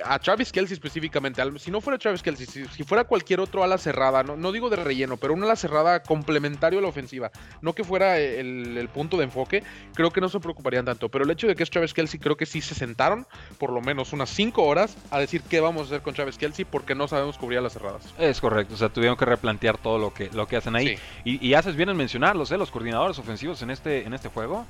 a 0.05 0.19
Travis 0.19 0.53
Kelsey 0.53 0.75
específicamente. 0.75 1.43
Si 1.59 1.71
no 1.71 1.81
fuera 1.81 1.99
Travis 1.99 2.23
Kelsey, 2.23 2.47
si, 2.47 2.67
si 2.67 2.85
fuera 2.85 3.05
cualquier 3.05 3.41
otro 3.41 3.65
ala 3.65 3.79
cerrada, 3.79 4.23
no, 4.23 4.37
no 4.37 4.53
digo 4.53 4.71
de 4.71 4.77
relleno, 4.77 5.17
pero 5.17 5.35
una 5.35 5.47
ala 5.47 5.57
cerrada 5.57 6.03
complementario 6.03 6.79
a 6.79 6.83
la 6.83 6.89
ofensiva, 6.89 7.31
no 7.63 7.73
que 7.73 7.85
fuera 7.85 8.19
el, 8.19 8.89
punto 8.93 9.17
de 9.17 9.25
enfoque, 9.25 9.63
creo 9.95 10.11
que 10.11 10.21
no 10.21 10.29
se 10.29 10.41
preocuparían 10.41 10.85
tanto. 10.85 11.09
Pero 11.09 11.25
el 11.25 11.31
hecho 11.31 11.47
de 11.47 11.55
que 11.55 11.63
es 11.63 11.71
Travis 11.71 11.95
Kelsey, 11.95 12.19
creo 12.21 12.37
que 12.37 12.47
sí 12.47 12.61
se 12.61 12.75
sentaron 12.75 13.27
por 13.59 13.73
lo 13.73 13.81
menos 13.81 14.10
unas 14.13 14.31
5 14.31 14.63
horas 14.63 14.97
a 15.11 15.19
decir 15.19 15.43
qué 15.43 15.61
vamos 15.61 15.83
a 15.83 15.85
hacer 15.87 16.03
con 16.03 16.15
Travis 16.15 16.39
Kelsey 16.39 16.65
porque 16.65 16.95
no 16.95 17.09
sabemos 17.09 17.39
cubrir 17.39 17.63
las 17.63 17.73
cerradas. 17.73 18.03
Es 18.19 18.41
correcto, 18.41 18.75
o 18.75 18.77
sea, 18.77 18.89
tuvieron 18.89 19.17
que 19.17 19.25
replantear 19.25 19.79
todo 19.79 19.99
lo 19.99 20.13
que, 20.13 20.31
lo 20.31 20.47
que 20.47 20.57
hacen 20.57 20.77
ahí. 20.77 20.99
Y, 21.25 21.55
haces 21.55 21.77
bien 21.77 21.89
en 21.89 21.97
mencionarlos, 21.97 22.51
¿eh? 22.53 22.59
los 22.59 22.71
coordinadores 22.71 23.19
ofensivos 23.19 23.61
en 23.63 23.71
este, 23.71 24.05
en 24.07 24.15
este 24.15 24.29
juego, 24.29 24.67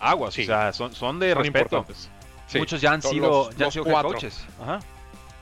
aguas, 0.00 0.38
o 0.38 0.42
sea, 0.42 0.72
son, 0.72 0.92
son 0.94 1.18
de 1.18 1.34
respeto. 1.34 1.84
Muchos 2.54 2.80
ya 2.80 2.92
han 2.92 3.02
sido, 3.02 3.50
ya 3.52 3.66
han 3.66 3.72
sido 3.72 3.84
coaches. 3.84 4.44
Ajá. 4.60 4.80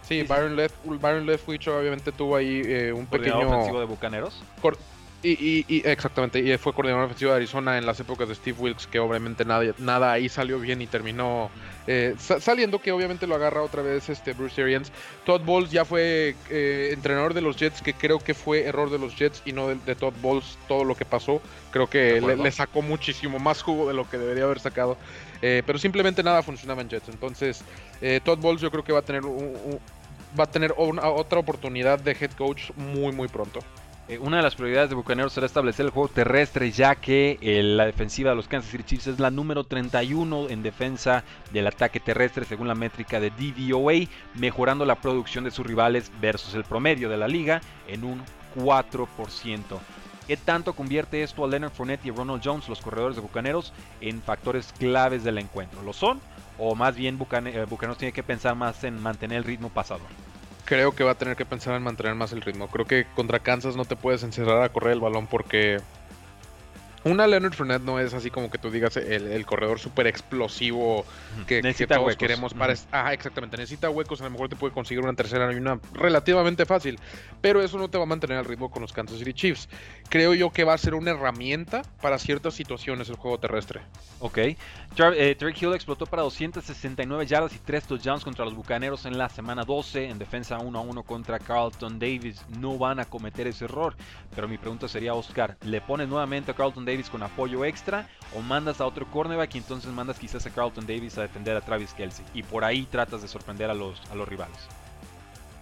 Sí, 0.03 0.23
Byron, 0.23 0.57
Byron, 1.01 1.27
Leftwich 1.27 1.67
obviamente 1.69 2.13
tuvo 2.13 2.37
ahí 2.37 2.61
eh, 2.65 2.93
un 2.93 3.07
pequeño... 3.07 3.49
ofensivo 3.49 3.81
de 3.81 3.87
Bucaneros. 3.87 4.43
Y, 5.27 5.65
y, 5.67 5.83
exactamente, 5.89 6.39
y 6.39 6.55
fue 6.59 6.75
coordinador 6.75 7.07
ofensivo 7.07 7.31
de 7.31 7.39
Arizona 7.39 7.79
en 7.79 7.87
las 7.87 7.99
épocas 7.99 8.29
de 8.29 8.35
Steve 8.35 8.59
Wilkes, 8.61 8.87
que 8.87 8.99
obviamente 8.99 9.47
nada, 9.47 9.73
nada 9.79 10.13
ahí 10.13 10.29
salió 10.29 10.61
bien 10.61 10.83
y 10.83 10.87
terminó 10.87 11.51
eh, 11.87 12.15
saliendo, 12.19 12.79
que 12.79 12.93
obviamente 12.93 13.27
lo 13.27 13.35
agarra 13.35 13.63
otra 13.63 13.81
vez 13.81 14.11
este 14.11 14.35
Bruce 14.35 14.63
Arians. 14.63 14.93
Todd 15.25 15.41
Bowles 15.41 15.71
ya 15.71 15.87
fue 15.87 16.37
eh, 16.51 16.91
entrenador 16.93 17.33
de 17.33 17.41
los 17.41 17.57
Jets, 17.57 17.81
que 17.81 17.95
creo 17.95 18.19
que 18.19 18.35
fue 18.35 18.65
error 18.65 18.91
de 18.91 18.99
los 18.99 19.17
Jets 19.17 19.41
y 19.47 19.53
no 19.53 19.69
de, 19.69 19.95
Todd 19.95 20.13
Bowles 20.21 20.59
todo 20.69 20.85
lo 20.85 20.95
que 20.95 21.07
pasó. 21.07 21.41
Creo 21.71 21.89
que 21.89 22.21
le, 22.21 22.53
sacó 22.53 22.83
muchísimo 22.83 23.39
más 23.39 23.63
jugo 23.63 23.89
de 23.89 23.95
lo 23.95 24.09
que 24.09 24.19
debería 24.19 24.45
haber 24.45 24.61
sacado. 24.61 24.99
pero 25.41 25.79
simplemente 25.79 26.23
nada 26.23 26.43
funcionaba 26.43 26.83
en 26.83 26.91
Jets. 26.91 27.09
Entonces, 27.09 27.65
Todd 28.25 28.39
Bowles 28.41 28.61
yo 28.61 28.71
creo 28.71 28.85
que 28.85 28.93
va 28.93 28.99
a 28.99 29.03
tener 29.03 29.25
un, 29.25 29.81
va 30.39 30.45
a 30.45 30.51
tener 30.51 30.75
otra 30.77 31.39
oportunidad 31.39 31.99
de 31.99 32.13
head 32.13 32.33
coach 32.33 32.71
muy, 32.77 33.13
muy 33.13 33.29
pronto. 33.29 33.61
Eh, 34.07 34.19
una 34.19 34.37
de 34.37 34.43
las 34.43 34.55
prioridades 34.55 34.91
de 34.91 34.97
Bucaneros 34.97 35.33
será 35.33 35.47
establecer 35.47 35.87
el 35.87 35.91
juego 35.91 36.09
terrestre, 36.09 36.71
ya 36.71 36.95
que 36.95 37.39
eh, 37.41 37.63
la 37.63 37.87
defensiva 37.87 38.31
de 38.31 38.37
los 38.37 38.49
Kansas 38.49 38.71
City 38.71 38.85
Chiefs 38.85 39.07
es 39.07 39.19
la 39.19 39.31
número 39.31 39.65
31 39.65 40.51
en 40.51 40.63
defensa 40.63 41.25
del 41.53 41.67
ataque 41.67 42.01
terrestre, 42.01 42.45
según 42.45 42.69
la 42.69 42.75
métrica 42.75 43.19
de 43.19 43.31
DVOA, 43.31 44.07
mejorando 44.35 44.85
la 44.85 44.97
producción 44.97 45.45
de 45.45 45.51
sus 45.51 45.67
rivales 45.67 46.13
versus 46.21 46.55
el 46.55 46.65
promedio 46.65 47.09
de 47.09 47.17
la 47.17 47.29
liga 47.29 47.63
en 47.89 48.05
un 48.05 48.23
4%. 48.57 49.07
¿Qué 50.27 50.37
tanto 50.37 50.75
convierte 50.75 51.23
esto 51.23 51.43
a 51.43 51.49
Leonard 51.49 51.73
Fournette 51.73 52.05
y 52.05 52.11
Ronald 52.11 52.43
Jones, 52.45 52.69
los 52.69 52.83
corredores 52.83 53.17
de 53.17 53.23
Bucaneros, 53.23 53.73
en 54.03 54.21
factores 54.21 54.75
claves 54.79 55.25
del 55.25 55.39
encuentro? 55.39 55.83
¿Lo 55.83 55.95
son? 55.95 56.21
¿O 56.59 56.75
más 56.75 56.95
bien 56.95 57.19
eh, 57.19 57.67
Bucaneros 57.69 57.99
tiene 57.99 58.13
que 58.13 58.23
pensar 58.23 58.55
más 58.55 58.85
en 58.85 59.03
mantener 59.03 59.39
el 59.39 59.45
ritmo 59.45 59.71
pasador? 59.71 60.24
Creo 60.65 60.95
que 60.95 61.05
va 61.05 61.13
a 61.13 61.15
tener 61.17 61.37
que 61.37 61.45
pensar 61.47 61.75
en 61.75 61.83
mantener 61.83 62.15
más 62.15 62.33
el 62.33 62.41
ritmo. 62.41 62.69
Creo 62.69 62.87
que 62.87 63.07
contra 63.15 63.41
Kansas 63.41 63.77
no 63.77 63.85
te 63.85 63.97
puedes 63.97 64.23
encerrar 64.23 64.63
a 64.63 64.71
correr 64.71 64.95
el 64.95 65.01
balón 65.01 65.27
porque 65.29 65.79
una 67.05 67.27
Leonard 67.27 67.53
Fournette 67.53 67.83
no 67.83 67.99
es 68.01 68.15
así 68.15 68.31
como 68.31 68.51
que 68.51 68.59
tú 68.59 68.71
digas 68.71 68.97
el, 68.97 69.45
corredor 69.47 69.79
súper 69.79 70.07
explosivo 70.07 71.05
que, 71.47 71.61
todos 71.87 72.17
queremos 72.17 72.55
para... 72.55 72.75
Ajá, 72.91 73.13
exactamente. 73.13 73.57
Necesita 73.57 73.91
huecos, 73.91 74.21
a 74.21 74.25
lo 74.25 74.31
mejor 74.31 74.49
te 74.49 74.57
puede 74.57 74.73
conseguir 74.73 75.05
una 75.05 75.15
tercera 75.15 75.53
y 75.53 75.57
una 75.57 75.79
relativamente 75.93 76.65
fácil, 76.65 76.99
pero 77.41 77.63
eso 77.63 77.79
no 77.79 77.89
te 77.89 77.99
va 77.99 78.05
a 78.05 78.07
mantener 78.07 78.39
al 78.39 78.45
ritmo 78.45 78.71
con 78.71 78.83
los 78.83 78.93
Kansas 78.93 79.19
City 79.19 79.35
Chiefs. 79.35 79.69
Creo 80.09 80.35
yo 80.35 80.51
que 80.51 80.65
va 80.65 80.75
a 80.75 80.79
ser 80.79 80.95
una 80.95 81.11
herramienta 81.11 81.83
para 82.01 82.19
ciertas 82.19 82.55
situaciones 82.55 83.09
el 83.09 83.17
juego 83.17 83.39
terrestre. 83.39 83.83
Ok. 84.21 84.39
Eh, 84.39 85.37
Hill 85.61 85.75
explotó 85.75 86.07
para 86.07 86.23
269 86.23 87.27
yardas 87.27 87.55
y 87.55 87.59
3 87.59 87.85
touchdowns 87.85 88.25
contra 88.25 88.45
los 88.45 88.55
Bucaneros 88.55 89.05
en 89.05 89.19
la 89.19 89.29
semana 89.29 89.65
12 89.65 90.09
en 90.09 90.19
defensa 90.19 90.59
1 90.59 90.79
a 90.79 90.83
1 90.83 91.03
contra 91.03 91.39
Carlton 91.39 91.99
Davis. 91.99 92.45
No 92.59 92.79
van 92.79 93.01
a 93.01 93.05
cometer 93.05 93.47
ese 93.47 93.67
error, 93.67 93.95
pero 94.35 94.49
mi 94.49 94.57
pregunta 94.57 94.89
sería, 94.89 95.15
Oscar, 95.15 95.57
¿le 95.63 95.81
pones 95.81 96.09
nuevamente 96.09 96.53
a 96.53 96.55
Carlton 96.55 96.85
Davis 96.85 96.94
con 97.11 97.23
apoyo 97.23 97.65
extra 97.65 98.09
o 98.35 98.41
mandas 98.41 98.81
a 98.81 98.87
otro 98.87 99.07
cornerback 99.11 99.55
y 99.55 99.59
entonces 99.59 99.91
mandas 99.93 100.19
quizás 100.19 100.47
a 100.47 100.51
Carlton 100.51 100.87
Davis 100.87 101.19
a 101.19 101.23
defender 101.23 101.57
a 101.57 101.61
Travis 101.61 101.93
Kelsey 101.93 102.25
y 102.35 102.43
por 102.43 102.65
ahí 102.65 102.87
tratas 102.91 103.23
de 103.23 103.29
sorprender 103.29 103.71
a 103.71 103.75
los, 103.75 104.01
a 104.11 104.15
los 104.15 104.29
rivales. 104.29 104.59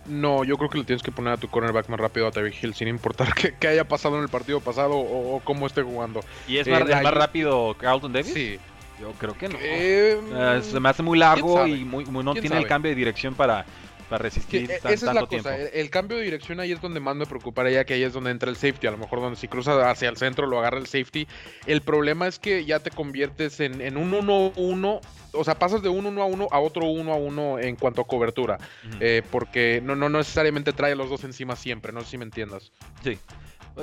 No, 0.06 0.42
yo 0.44 0.58
creo 0.58 0.68
que 0.68 0.78
le 0.78 0.84
tienes 0.84 1.02
que 1.02 1.12
poner 1.12 1.32
a 1.32 1.36
tu 1.36 1.48
cornerback 1.48 1.88
más 1.88 2.00
rápido 2.00 2.26
a 2.26 2.32
Tyreek 2.32 2.62
Hill 2.62 2.74
sin 2.74 2.88
importar 2.88 3.32
qué, 3.60 3.68
haya 3.68 3.86
pasado 3.86 4.16
en 4.16 4.22
el 4.22 4.28
partido 4.28 4.60
pasado 4.60 4.96
o, 4.96 5.40
cómo 5.44 5.66
esté 5.66 5.82
jugando. 5.82 6.20
¿Y 6.48 6.58
es 6.58 6.68
más, 6.68 6.82
eh, 6.82 7.10
rápido 7.10 7.74
Carlton 7.78 8.12
Davis? 8.12 8.32
Sí. 8.32 8.58
Yo 9.00 9.10
creo 9.12 9.36
que 9.36 9.48
no. 9.48 9.58
Eh, 9.60 10.20
eh, 10.32 10.60
se 10.62 10.78
me 10.78 10.88
hace 10.88 11.02
muy 11.02 11.18
largo 11.18 11.66
y 11.66 11.84
muy, 11.84 12.04
no 12.04 12.34
tiene 12.34 12.58
el 12.58 12.68
cambio 12.68 12.90
de 12.90 12.94
dirección 12.94 13.34
para, 13.34 13.64
para 14.12 14.22
resistir 14.22 14.70
e, 14.70 14.76
esa 14.76 14.92
es 14.92 15.02
la 15.02 15.26
cosa, 15.26 15.56
El, 15.56 15.88
cambio 15.88 16.18
de 16.18 16.24
dirección 16.24 16.60
ahí 16.60 16.70
es 16.70 16.82
donde 16.82 17.00
más 17.00 17.16
me 17.16 17.24
preocuparía 17.24 17.84
que 17.84 17.94
ahí 17.94 18.02
es 18.02 18.12
donde 18.12 18.30
entra 18.30 18.50
el 18.50 18.56
safety. 18.56 18.86
A 18.86 18.90
lo 18.90 18.98
mejor 18.98 19.20
donde 19.20 19.38
si 19.38 19.48
cruza 19.48 19.90
hacia 19.90 20.10
el 20.10 20.18
centro 20.18 20.46
lo 20.46 20.58
agarra 20.58 20.78
el 20.78 20.86
safety. 20.86 21.26
El 21.66 21.80
problema 21.80 22.26
es 22.26 22.38
que 22.38 22.64
ya 22.66 22.80
te 22.80 22.90
conviertes 22.90 23.60
en, 23.60 23.96
un 23.96 24.12
1-1 24.12 25.00
o 25.34 25.44
sea, 25.44 25.58
pasas 25.58 25.82
de 25.82 25.88
un 25.88 26.04
1 26.04 26.22
a 26.22 26.26
1 26.26 26.48
a 26.50 26.60
otro 26.60 26.84
1 26.84 27.10
a 27.10 27.16
1 27.16 27.58
en 27.60 27.76
cuanto 27.76 28.02
a 28.02 28.06
cobertura. 28.06 28.58
Eh, 29.00 29.22
porque 29.30 29.80
no, 29.82 29.96
no 29.96 30.10
necesariamente 30.10 30.74
trae 30.74 30.92
a 30.92 30.96
los 30.96 31.08
dos 31.08 31.24
encima 31.24 31.56
siempre, 31.56 31.90
no 31.92 32.02
sé 32.02 32.10
si 32.10 32.18
me 32.18 32.24
entiendas. 32.24 32.70
Sí. 33.02 33.18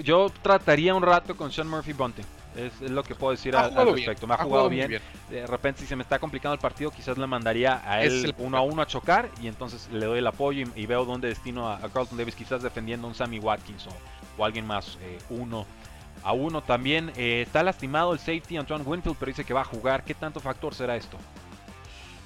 Yo 0.04 0.32
trataría 0.44 0.94
un 0.94 1.02
rato 1.02 1.36
con 1.36 1.52
Sean 1.52 1.68
Murphy 1.68 1.94
Bunting. 1.94 2.26
Es, 2.56 2.82
lo 2.82 3.04
que 3.04 3.16
puedo 3.16 3.32
decir 3.32 3.56
al, 3.56 3.74
respecto. 3.94 4.28
Me 4.28 4.34
ha, 4.34 4.38
jugado, 4.38 4.70
bien. 4.70 5.00
De 5.30 5.46
repente, 5.46 5.82
si 5.82 5.88
se 5.88 5.96
me 5.96 6.04
está 6.04 6.20
complicando 6.20 6.54
el 6.54 6.60
partido, 6.60 6.92
quizás 6.92 7.18
le 7.18 7.28
mandaría 7.28 7.82
a 7.86 8.04
él 8.04 8.34
uno 8.38 8.58
a 8.58 8.62
uno 8.62 8.82
a 8.82 8.88
chocar 8.88 9.30
y 9.42 9.48
entonces 9.48 9.88
le 9.92 10.06
doy 10.06 10.20
el 10.20 10.28
apoyo 10.28 10.66
y, 10.76 10.86
veo 10.86 11.06
dónde 11.06 11.28
destino 11.28 11.70
a, 11.70 11.80
Carlton 11.80 12.18
Davis, 12.18 12.36
quizás 12.36 12.64
defendiendo 12.64 13.08
un 13.08 13.14
Sammy 13.14 13.40
Watkins 13.40 13.88
o, 14.38 14.44
alguien 14.44 14.66
más, 14.66 14.98
eh, 15.02 15.20
uno 15.30 15.66
a 16.24 16.34
uno 16.34 16.62
también. 16.62 17.12
Eh, 17.16 17.44
está 17.46 17.64
lastimado 17.64 18.14
el 18.14 18.20
safety 18.20 18.58
Antoine 18.58 18.84
Winfield, 18.84 19.18
pero 19.20 19.30
dice 19.30 19.44
que 19.44 19.54
va 19.54 19.62
a 19.62 19.66
jugar. 19.66 20.04
¿Qué 20.04 20.14
tanto 20.14 20.40
factor 20.40 20.74
será 20.74 20.96
esto? 20.96 21.18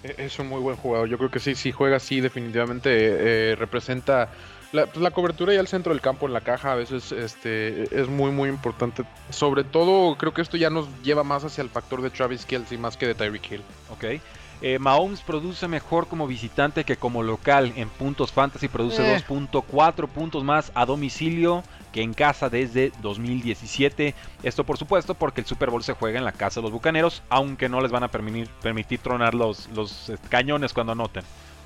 E, 0.04 0.16
es 0.18 0.40
un 0.40 0.48
muy 0.48 0.62
buen 0.62 0.76
jugador. 0.78 1.08
Yo 1.10 1.18
creo 1.18 1.32
que 1.32 1.40
sí, 1.40 1.56
si 1.56 1.72
juega 1.72 1.98
así, 1.98 2.22
definitivamente 2.22 2.90
eh, 2.92 3.56
representa 3.56 4.30
pues, 4.74 4.98
la, 4.98 5.12
cobertura 5.12 5.54
y 5.54 5.58
el 5.58 5.68
centro 5.68 5.94
del 5.94 6.02
campo 6.02 6.26
en 6.26 6.34
la 6.34 6.42
caja 6.42 6.72
a 6.72 6.76
veces 6.76 7.12
este, 7.12 7.84
es 8.02 8.08
muy 8.10 8.32
muy 8.32 8.50
importante. 8.50 9.04
Sobre 9.30 9.64
todo 9.64 10.18
creo 10.18 10.34
que 10.34 10.42
esto 10.42 10.58
ya 10.58 10.72
nos 10.72 10.88
lleva 11.04 11.24
más 11.24 11.44
hacia 11.44 11.62
el 11.62 11.70
factor 11.70 12.02
de 12.02 12.10
Travis 12.10 12.46
Kelsey 12.46 12.78
más 12.78 12.98
que 12.98 13.06
de 13.06 13.14
Tyreek 13.14 13.52
Hill. 13.52 13.62
Ok. 13.92 14.20
Eh, 14.62 14.80
Mahomes 14.80 15.22
produce 15.22 15.68
mejor 15.68 16.08
como 16.08 16.26
visitante 16.26 16.86
que 16.86 16.96
como 16.96 17.22
local 17.22 17.74
en 17.76 17.90
puntos 17.90 18.32
fantasy, 18.32 18.68
produce 18.68 19.04
2.4 19.04 20.06
eh. 20.06 20.08
puntos 20.08 20.44
más 20.44 20.72
a 20.74 20.86
domicilio 20.86 21.64
que 21.92 22.02
en 22.02 22.14
casa 22.14 22.50
desde 22.50 22.92
2017. 23.02 24.16
Esto 24.42 24.64
por 24.64 24.78
supuesto 24.78 25.14
porque 25.14 25.42
el 25.42 25.48
Super 25.48 25.70
Bowl 25.70 25.84
se 25.84 25.94
juega 25.94 26.18
en 26.18 26.26
la 26.26 26.32
casa 26.32 26.62
de 26.62 26.64
los 26.64 26.72
Bucaneros, 26.72 27.22
aunque 27.30 27.70
no 27.70 27.82
les 27.82 27.92
van 27.92 28.04
a 28.04 28.08
permitir, 28.08 28.50
permitir 28.62 29.00
tronar 29.00 29.36
los, 29.36 29.70
los 29.76 30.10
eh, 30.10 30.18
cañones 30.30 30.74
cuando 30.74 30.94
anoten. 30.94 31.24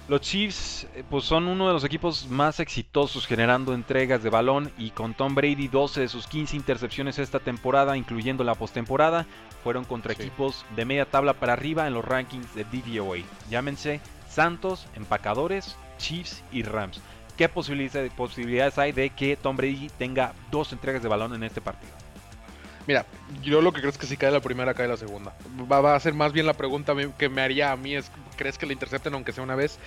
Los 0.08 0.22
Chiefs 0.22 0.88
eh, 0.96 1.04
pues 1.10 1.26
son 1.26 1.48
uno 1.48 1.68
de 1.68 1.74
los 1.74 1.84
equipos 1.84 2.28
más 2.28 2.62
exitosos 2.62 3.28
generando 3.28 3.74
entregas 3.74 4.24
de 4.24 4.30
balón 4.30 4.72
y 4.78 4.92
con 4.92 5.14
Tom 5.14 5.36
Brady 5.36 5.68
12 5.68 6.00
de 6.00 6.08
sus 6.08 6.28
15 6.28 6.56
intercepciones 6.56 7.20
esta 7.20 7.40
temporada, 7.40 7.98
incluyendo 7.98 8.46
la 8.46 8.56
postemporada, 8.56 9.26
fueron 9.66 9.84
contra 9.84 10.14
equipos 10.14 10.66
de 10.78 10.86
media 10.86 11.06
tabla 11.06 11.34
para 11.34 11.54
arriba 11.54 11.88
en 11.88 11.94
los 11.94 12.06
rankings 12.06 12.56
de 12.56 12.64
DVOA. 12.64 13.18
Llámense 13.50 14.00
Santos, 14.30 14.88
Empacadores, 14.96 15.76
Chiefs 15.98 16.42
y 16.54 16.64
Rams. 16.64 17.02
¿Qué 17.36 17.50
posibilidades 17.50 18.78
hay 18.78 18.94
de 18.94 19.10
que 19.10 19.36
Tom 19.36 19.58
Brady 19.58 19.90
tenga 19.98 20.34
dos 20.52 20.72
entregas 20.72 21.04
de 21.04 21.10
balón 21.10 21.36
en 21.36 21.44
este 21.44 21.60
partido? 21.60 21.92
Mira, 22.88 23.06
yo 23.44 23.62
lo 23.62 23.74
que 23.74 23.82
creo 23.82 23.92
es 23.92 23.98
que 23.98 24.08
si 24.08 24.16
cae 24.16 24.32
la 24.32 24.40
primera, 24.40 24.74
cae 24.74 24.88
la 24.88 24.96
segunda. 24.96 25.34
Va, 25.70 25.94
a 25.94 26.00
ser 26.00 26.14
más 26.14 26.32
bien 26.32 26.46
la 26.46 26.54
pregunta 26.54 26.96
que 27.18 27.28
me 27.28 27.42
haría 27.42 27.74
a 27.74 27.76
mí 27.76 27.94
es 27.94 28.10
crees 28.38 28.58
que 28.58 28.66
le 28.66 28.72
intercepten 28.72 29.14
aunque 29.14 29.34
sea 29.34 29.44
una 29.44 29.56
vez. 29.56 29.78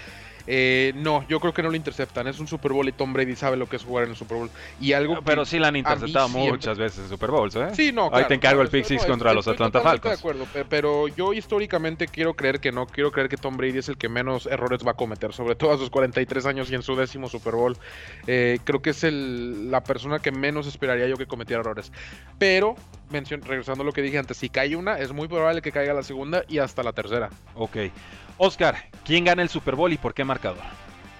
Eh, 0.46 0.92
no, 0.96 1.26
yo 1.28 1.40
creo 1.40 1.54
que 1.54 1.62
no 1.62 1.70
lo 1.70 1.76
interceptan. 1.76 2.26
Es 2.26 2.38
un 2.40 2.46
Super 2.48 2.72
Bowl 2.72 2.86
y 2.88 2.92
Tom 2.92 3.12
Brady 3.14 3.36
sabe 3.36 3.56
lo 3.56 3.66
que 3.66 3.76
es 3.76 3.84
jugar 3.84 4.04
en 4.04 4.10
el 4.10 4.16
Super 4.16 4.36
Bowl. 4.38 4.50
Y 4.80 4.92
algo 4.92 5.14
ah, 5.16 5.22
Pero 5.24 5.44
sí 5.46 5.58
la 5.58 5.68
han 5.68 5.76
interceptado 5.76 6.28
muchas 6.28 6.76
veces 6.76 6.98
en 7.04 7.08
Super 7.08 7.30
Bowls, 7.30 7.54
¿eh? 7.56 7.68
Sí, 7.74 7.92
no, 7.92 8.04
Ahí 8.04 8.10
claro, 8.10 8.26
te 8.28 8.34
encargo 8.34 8.62
el 8.62 8.68
pick 8.68 8.84
six 8.84 9.02
no, 9.02 9.08
contra 9.08 9.30
estoy- 9.30 9.36
los 9.36 9.46
estoy 9.46 9.54
Atlanta 9.66 9.80
Falcons. 9.80 10.14
De 10.14 10.18
acuerdo, 10.18 10.44
pe- 10.52 10.64
pero 10.64 11.08
yo 11.08 11.32
históricamente 11.32 12.08
quiero 12.08 12.34
creer 12.34 12.60
que 12.60 12.72
no, 12.72 12.86
quiero 12.86 13.12
creer 13.12 13.28
que 13.28 13.36
Tom 13.36 13.56
Brady 13.56 13.78
es 13.78 13.88
el 13.88 13.96
que 13.96 14.08
menos 14.08 14.46
errores 14.46 14.80
va 14.86 14.90
a 14.92 14.94
cometer, 14.94 15.32
sobre 15.32 15.54
todo 15.54 15.72
a 15.72 15.78
sus 15.78 15.88
43 15.90 16.44
años 16.46 16.70
y 16.70 16.74
en 16.74 16.82
su 16.82 16.96
décimo 16.96 17.28
Super 17.28 17.54
Bowl. 17.54 17.76
Eh, 18.26 18.58
creo 18.64 18.82
que 18.82 18.90
es 18.90 19.04
el, 19.04 19.70
la 19.70 19.82
persona 19.84 20.18
que 20.18 20.32
menos 20.32 20.66
esperaría 20.66 21.06
yo 21.06 21.16
que 21.16 21.26
cometiera 21.26 21.60
errores. 21.60 21.92
Pero, 22.38 22.74
mencion- 23.10 23.42
regresando 23.42 23.82
a 23.82 23.86
lo 23.86 23.92
que 23.92 24.02
dije 24.02 24.18
antes, 24.18 24.36
si 24.36 24.48
cae 24.48 24.76
una, 24.76 24.98
es 24.98 25.12
muy 25.12 25.28
probable 25.28 25.62
que 25.62 25.72
caiga 25.72 25.92
la 25.94 26.02
segunda 26.02 26.44
y 26.48 26.58
hasta 26.58 26.82
la 26.82 26.92
tercera. 26.92 27.28
Ok. 27.54 27.76
Oscar, 28.38 28.76
¿quién 29.04 29.24
gana 29.24 29.42
el 29.42 29.48
Super 29.48 29.74
Bowl 29.76 29.92
y 29.92 29.98
por 29.98 30.14
qué 30.14 30.24
marcador? 30.24 30.62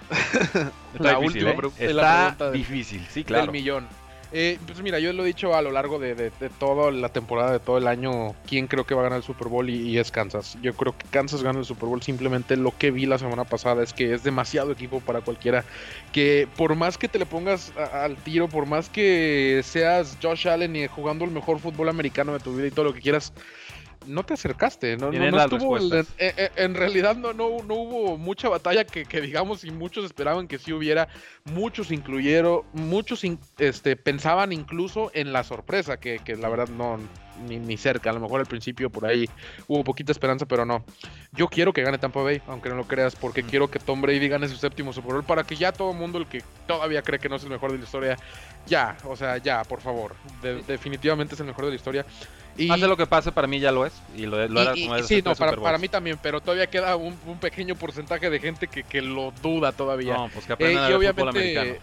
Está 0.11 1.13
La 1.13 1.19
difícil, 1.19 1.45
última 1.47 1.69
¿eh? 1.79 1.93
la 1.93 2.29
Está 2.29 2.51
difícil, 2.51 3.05
sí, 3.09 3.19
Del 3.21 3.25
claro. 3.25 3.51
millón. 3.51 3.87
Eh, 4.33 4.57
pues 4.65 4.81
mira, 4.81 4.97
yo 4.99 5.11
lo 5.11 5.23
he 5.23 5.27
dicho 5.27 5.53
a 5.55 5.61
lo 5.61 5.71
largo 5.71 5.99
de, 5.99 6.15
de- 6.15 6.31
de 6.39 6.49
toda 6.49 6.89
la 6.91 7.09
temporada, 7.09 7.51
de 7.51 7.59
todo 7.59 7.77
el 7.77 7.85
año, 7.87 8.33
quién 8.47 8.67
creo 8.67 8.85
que 8.85 8.95
va 8.95 9.01
a 9.01 9.03
ganar 9.03 9.17
el 9.17 9.23
Super 9.23 9.49
Bowl 9.49 9.69
y, 9.69 9.97
es 9.97 10.09
Kansas. 10.09 10.57
Yo 10.61 10.73
creo 10.73 10.97
que 10.97 11.05
Kansas 11.09 11.43
gana 11.43 11.59
el 11.59 11.65
Super 11.65 11.89
Bowl. 11.89 12.01
Simplemente 12.01 12.55
lo 12.55 12.71
que 12.77 12.91
vi 12.91 13.05
la 13.05 13.17
semana 13.17 13.43
pasada 13.43 13.83
es 13.83 13.91
que 13.91 14.13
es 14.13 14.23
demasiado 14.23 14.71
equipo 14.71 15.01
para 15.01 15.19
cualquiera. 15.19 15.65
Que 16.13 16.47
por 16.55 16.75
más 16.75 16.97
que 16.97 17.09
te 17.09 17.19
le 17.19 17.25
pongas 17.25 17.73
al 17.93 18.15
tiro, 18.15 18.47
por 18.47 18.65
más 18.67 18.89
que 18.89 19.61
seas 19.65 20.17
Josh 20.21 20.47
Allen 20.47 20.75
y 20.77 20.87
jugando 20.87 21.25
el 21.25 21.31
mejor 21.31 21.59
fútbol 21.59 21.89
americano 21.89 22.31
de 22.31 22.39
tu 22.39 22.55
vida 22.55 22.67
y 22.67 22.71
todo 22.71 22.85
lo 22.85 22.93
que 22.93 23.01
quieras, 23.01 23.33
no 24.07 24.23
te 24.23 24.33
acercaste. 24.33 24.97
No, 24.97 25.05
no, 25.05 25.11
Tienen 25.11 25.31
no 25.31 25.37
las 25.37 25.51
estuvo- 25.51 25.77
en, 25.77 25.83
respuestas. 25.91 26.15
en- 26.17 26.51
en 26.55 26.75
realidad 26.75 27.15
no, 27.15 27.33
no, 27.33 27.61
no 27.63 27.73
hubo 27.75 28.17
mucha 28.17 28.49
batalla 28.49 28.83
que, 28.85 29.05
que 29.05 29.21
digamos 29.21 29.63
y 29.63 29.71
muchos 29.71 30.05
esperaban 30.05 30.47
que 30.47 30.57
sí 30.57 30.73
hubiera 30.73 31.07
muchos 31.45 31.91
incluyeron, 31.91 32.61
muchos 32.73 33.23
in- 33.23 33.39
este, 33.57 33.95
pensaban 33.95 34.51
incluso 34.53 35.11
en 35.13 35.33
la 35.33 35.43
sorpresa, 35.43 35.97
que, 35.99 36.19
que 36.19 36.35
la 36.35 36.49
verdad 36.49 36.67
no, 36.69 36.99
ni, 37.47 37.57
ni 37.59 37.77
cerca, 37.77 38.09
a 38.09 38.13
lo 38.13 38.19
mejor 38.19 38.39
al 38.39 38.45
principio 38.45 38.89
por 38.89 39.05
ahí 39.05 39.29
hubo 39.67 39.83
poquita 39.83 40.11
esperanza, 40.11 40.45
pero 40.45 40.65
no. 40.65 40.83
Yo 41.33 41.47
quiero 41.47 41.71
que 41.73 41.81
gane 41.81 41.97
Tampa 41.97 42.21
Bay, 42.21 42.41
aunque 42.47 42.69
no 42.69 42.75
lo 42.75 42.87
creas, 42.87 43.15
porque 43.15 43.41
Mm. 43.43 43.47
quiero 43.47 43.71
que 43.71 43.79
Tom 43.79 44.01
Brady 44.01 44.27
gane 44.27 44.47
su 44.47 44.57
séptimo 44.57 44.93
Super 44.93 45.13
Bowl, 45.13 45.23
para 45.23 45.43
que 45.43 45.55
ya 45.55 45.71
todo 45.71 45.91
el 45.91 45.97
mundo, 45.97 46.17
el 46.17 46.27
que 46.27 46.43
todavía 46.67 47.01
cree 47.01 47.19
que 47.19 47.29
no 47.29 47.37
es 47.37 47.43
el 47.43 47.49
mejor 47.49 47.71
de 47.71 47.77
la 47.77 47.83
historia, 47.85 48.17
ya, 48.67 48.97
o 49.05 49.15
sea, 49.15 49.37
ya, 49.37 49.63
por 49.63 49.79
favor, 49.81 50.15
de- 50.41 50.61
definitivamente 50.63 51.35
es 51.35 51.39
el 51.39 51.47
mejor 51.47 51.65
de 51.65 51.71
la 51.71 51.75
historia. 51.75 52.05
Y, 52.57 52.67
Pase 52.67 52.87
lo 52.87 52.97
que 52.97 53.07
pase, 53.07 53.31
para 53.31 53.47
mí 53.47 53.59
ya 53.59 53.71
lo 53.71 53.85
es. 53.85 53.93
Y 54.15 54.25
lo, 54.25 54.45
lo 54.47 54.59
y- 54.59 54.63
era 54.63 54.71
como 54.73 54.97
y 54.97 54.99
es 54.99 55.07
sí, 55.07 55.21
no, 55.23 55.35
para, 55.35 55.55
para 55.55 55.77
mí 55.77 55.87
también, 55.87 56.19
pero 56.21 56.41
todavía 56.41 56.67
queda 56.67 56.95
un, 56.95 57.17
un 57.25 57.37
pequeño 57.39 57.75
porcentaje 57.75 58.29
de 58.29 58.39
gente 58.39 58.67
que, 58.67 58.83
que 58.83 59.01
lo 59.01 59.31
duda 59.41 59.71
todavía. 59.71 60.15
No, 60.15 60.29
pues 60.29 60.45
que 60.45 60.51
Eh, 60.53 60.55
aprendan 60.55 60.83
a 60.83 60.89
y 60.89 60.91
fútbol 60.93 60.97
obviamente, 61.29 61.57
americano. 61.59 61.79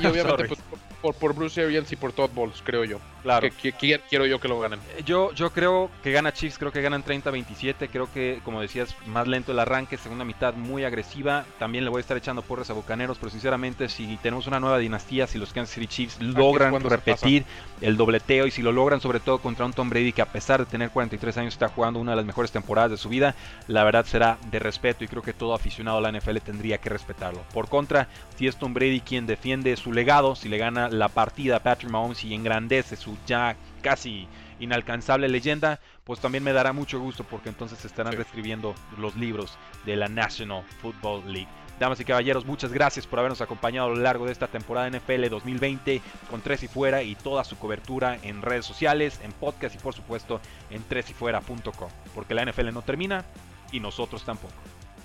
y 0.00 0.06
obviamente 0.06 0.22
Sorry. 0.30 0.48
pues, 0.48 0.60
por, 1.02 1.14
por 1.14 1.34
Bruce 1.34 1.62
Arians 1.62 1.92
y 1.92 1.96
por 1.96 2.12
Todd 2.12 2.30
Bowles, 2.34 2.62
creo 2.64 2.84
yo. 2.84 2.98
Claro. 3.22 3.40
Que, 3.48 3.50
que- 3.50 3.72
que 3.72 4.00
quiero 4.08 4.24
yo 4.26 4.38
que 4.40 4.46
lo 4.48 4.60
ganen. 4.60 4.78
Yo, 5.04 5.32
yo 5.32 5.50
creo 5.50 5.90
que 6.02 6.12
gana 6.12 6.32
Chiefs, 6.32 6.58
creo 6.58 6.70
que 6.70 6.80
ganan 6.80 7.02
30-27, 7.04 7.88
creo 7.90 8.08
que, 8.12 8.40
como 8.44 8.60
decías, 8.60 8.94
más 9.06 9.26
lento 9.26 9.52
el 9.52 9.58
arranque, 9.58 9.96
segunda 9.96 10.24
mitad 10.24 10.54
muy 10.54 10.84
agresiva, 10.84 11.44
también 11.58 11.84
le 11.84 11.90
voy 11.90 11.98
a 11.98 12.00
estar 12.02 12.16
echando 12.16 12.42
porras 12.42 12.70
a 12.70 12.74
Bucaneros, 12.74 13.18
pero 13.18 13.30
sinceramente 13.30 13.88
si 13.88 14.16
tenemos 14.18 14.46
una 14.46 14.60
nueva 14.60 14.78
dinastía, 14.78 15.26
si 15.26 15.38
los 15.38 15.52
Kansas 15.52 15.74
City 15.74 15.86
Chiefs 15.88 16.20
logran 16.20 16.72
repetir 16.90 17.44
el 17.80 17.96
dobleteo 17.96 18.46
y 18.46 18.50
si 18.50 18.62
lo 18.62 18.72
logran 18.72 19.00
sobre 19.00 19.20
todo 19.20 19.38
contra 19.38 19.66
un 19.66 19.72
Tom 19.72 19.90
Brady 19.90 20.12
que 20.12 20.22
a 20.22 20.26
pesar 20.26 20.60
de 20.60 20.66
tener 20.66 20.90
43 20.90 21.36
años 21.38 21.54
está 21.54 21.68
jugando 21.68 21.98
una 22.00 22.12
de 22.12 22.16
las 22.16 22.26
mejores 22.26 22.52
temporadas 22.52 22.90
de 22.92 22.96
su 22.96 23.08
vida, 23.08 23.34
la 23.66 23.82
verdad 23.84 24.04
será 24.06 24.38
de 24.50 24.58
respeto 24.58 25.04
y 25.04 25.08
creo 25.08 25.22
que 25.22 25.32
todo 25.32 25.54
aficionado 25.54 25.98
a 25.98 26.00
la 26.00 26.12
NFL 26.12 26.38
tendría 26.38 26.78
que 26.78 26.90
respetarlo. 26.90 27.42
Por 27.52 27.68
contra, 27.68 28.08
si 28.38 28.46
es 28.46 28.56
Tom 28.56 28.72
Brady 28.72 29.00
quien 29.00 29.26
defiende 29.26 29.76
su 29.76 29.92
legado, 29.92 30.36
si 30.36 30.48
le 30.48 30.58
gana 30.58 30.88
la 30.88 31.08
partida 31.08 31.56
a 31.56 31.60
Patrick 31.60 31.90
Mahomes 31.90 32.24
y 32.24 32.32
engrandece 32.34 32.96
su 32.96 33.15
ya 33.26 33.56
casi 33.82 34.28
inalcanzable 34.58 35.28
leyenda, 35.28 35.80
pues 36.04 36.20
también 36.20 36.42
me 36.44 36.52
dará 36.52 36.72
mucho 36.72 36.98
gusto 36.98 37.24
porque 37.24 37.48
entonces 37.50 37.78
se 37.78 37.86
estarán 37.86 38.12
Sí. 38.12 38.16
reescribiendo 38.18 38.74
los 38.98 39.14
libros 39.16 39.58
de 39.84 39.96
la 39.96 40.08
National 40.08 40.62
Football 40.80 41.32
League. 41.32 41.48
Damas 41.78 42.00
y 42.00 42.06
caballeros, 42.06 42.46
muchas 42.46 42.72
gracias 42.72 43.06
por 43.06 43.18
habernos 43.18 43.42
acompañado 43.42 43.88
a 43.88 43.90
lo 43.94 43.96
largo 44.00 44.24
de 44.24 44.32
esta 44.32 44.46
temporada 44.46 44.86
NFL 44.88 45.28
2020 45.28 46.00
con 46.30 46.40
Tres 46.40 46.62
y 46.62 46.68
Fuera 46.68 47.02
y 47.02 47.14
toda 47.16 47.44
su 47.44 47.58
cobertura 47.58 48.18
en 48.22 48.40
redes 48.40 48.64
sociales, 48.64 49.20
en 49.22 49.32
podcast 49.32 49.74
y 49.74 49.78
por 49.78 49.92
supuesto 49.92 50.40
en 50.70 50.82
tresyfuera.com. 50.84 51.90
Porque 52.14 52.32
la 52.34 52.46
NFL 52.46 52.72
no 52.72 52.80
termina 52.80 53.26
y 53.72 53.80
nosotros 53.80 54.24
tampoco. 54.24 54.54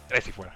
Tres 0.07 0.29
y 0.29 0.31
Fuera. 0.31 0.55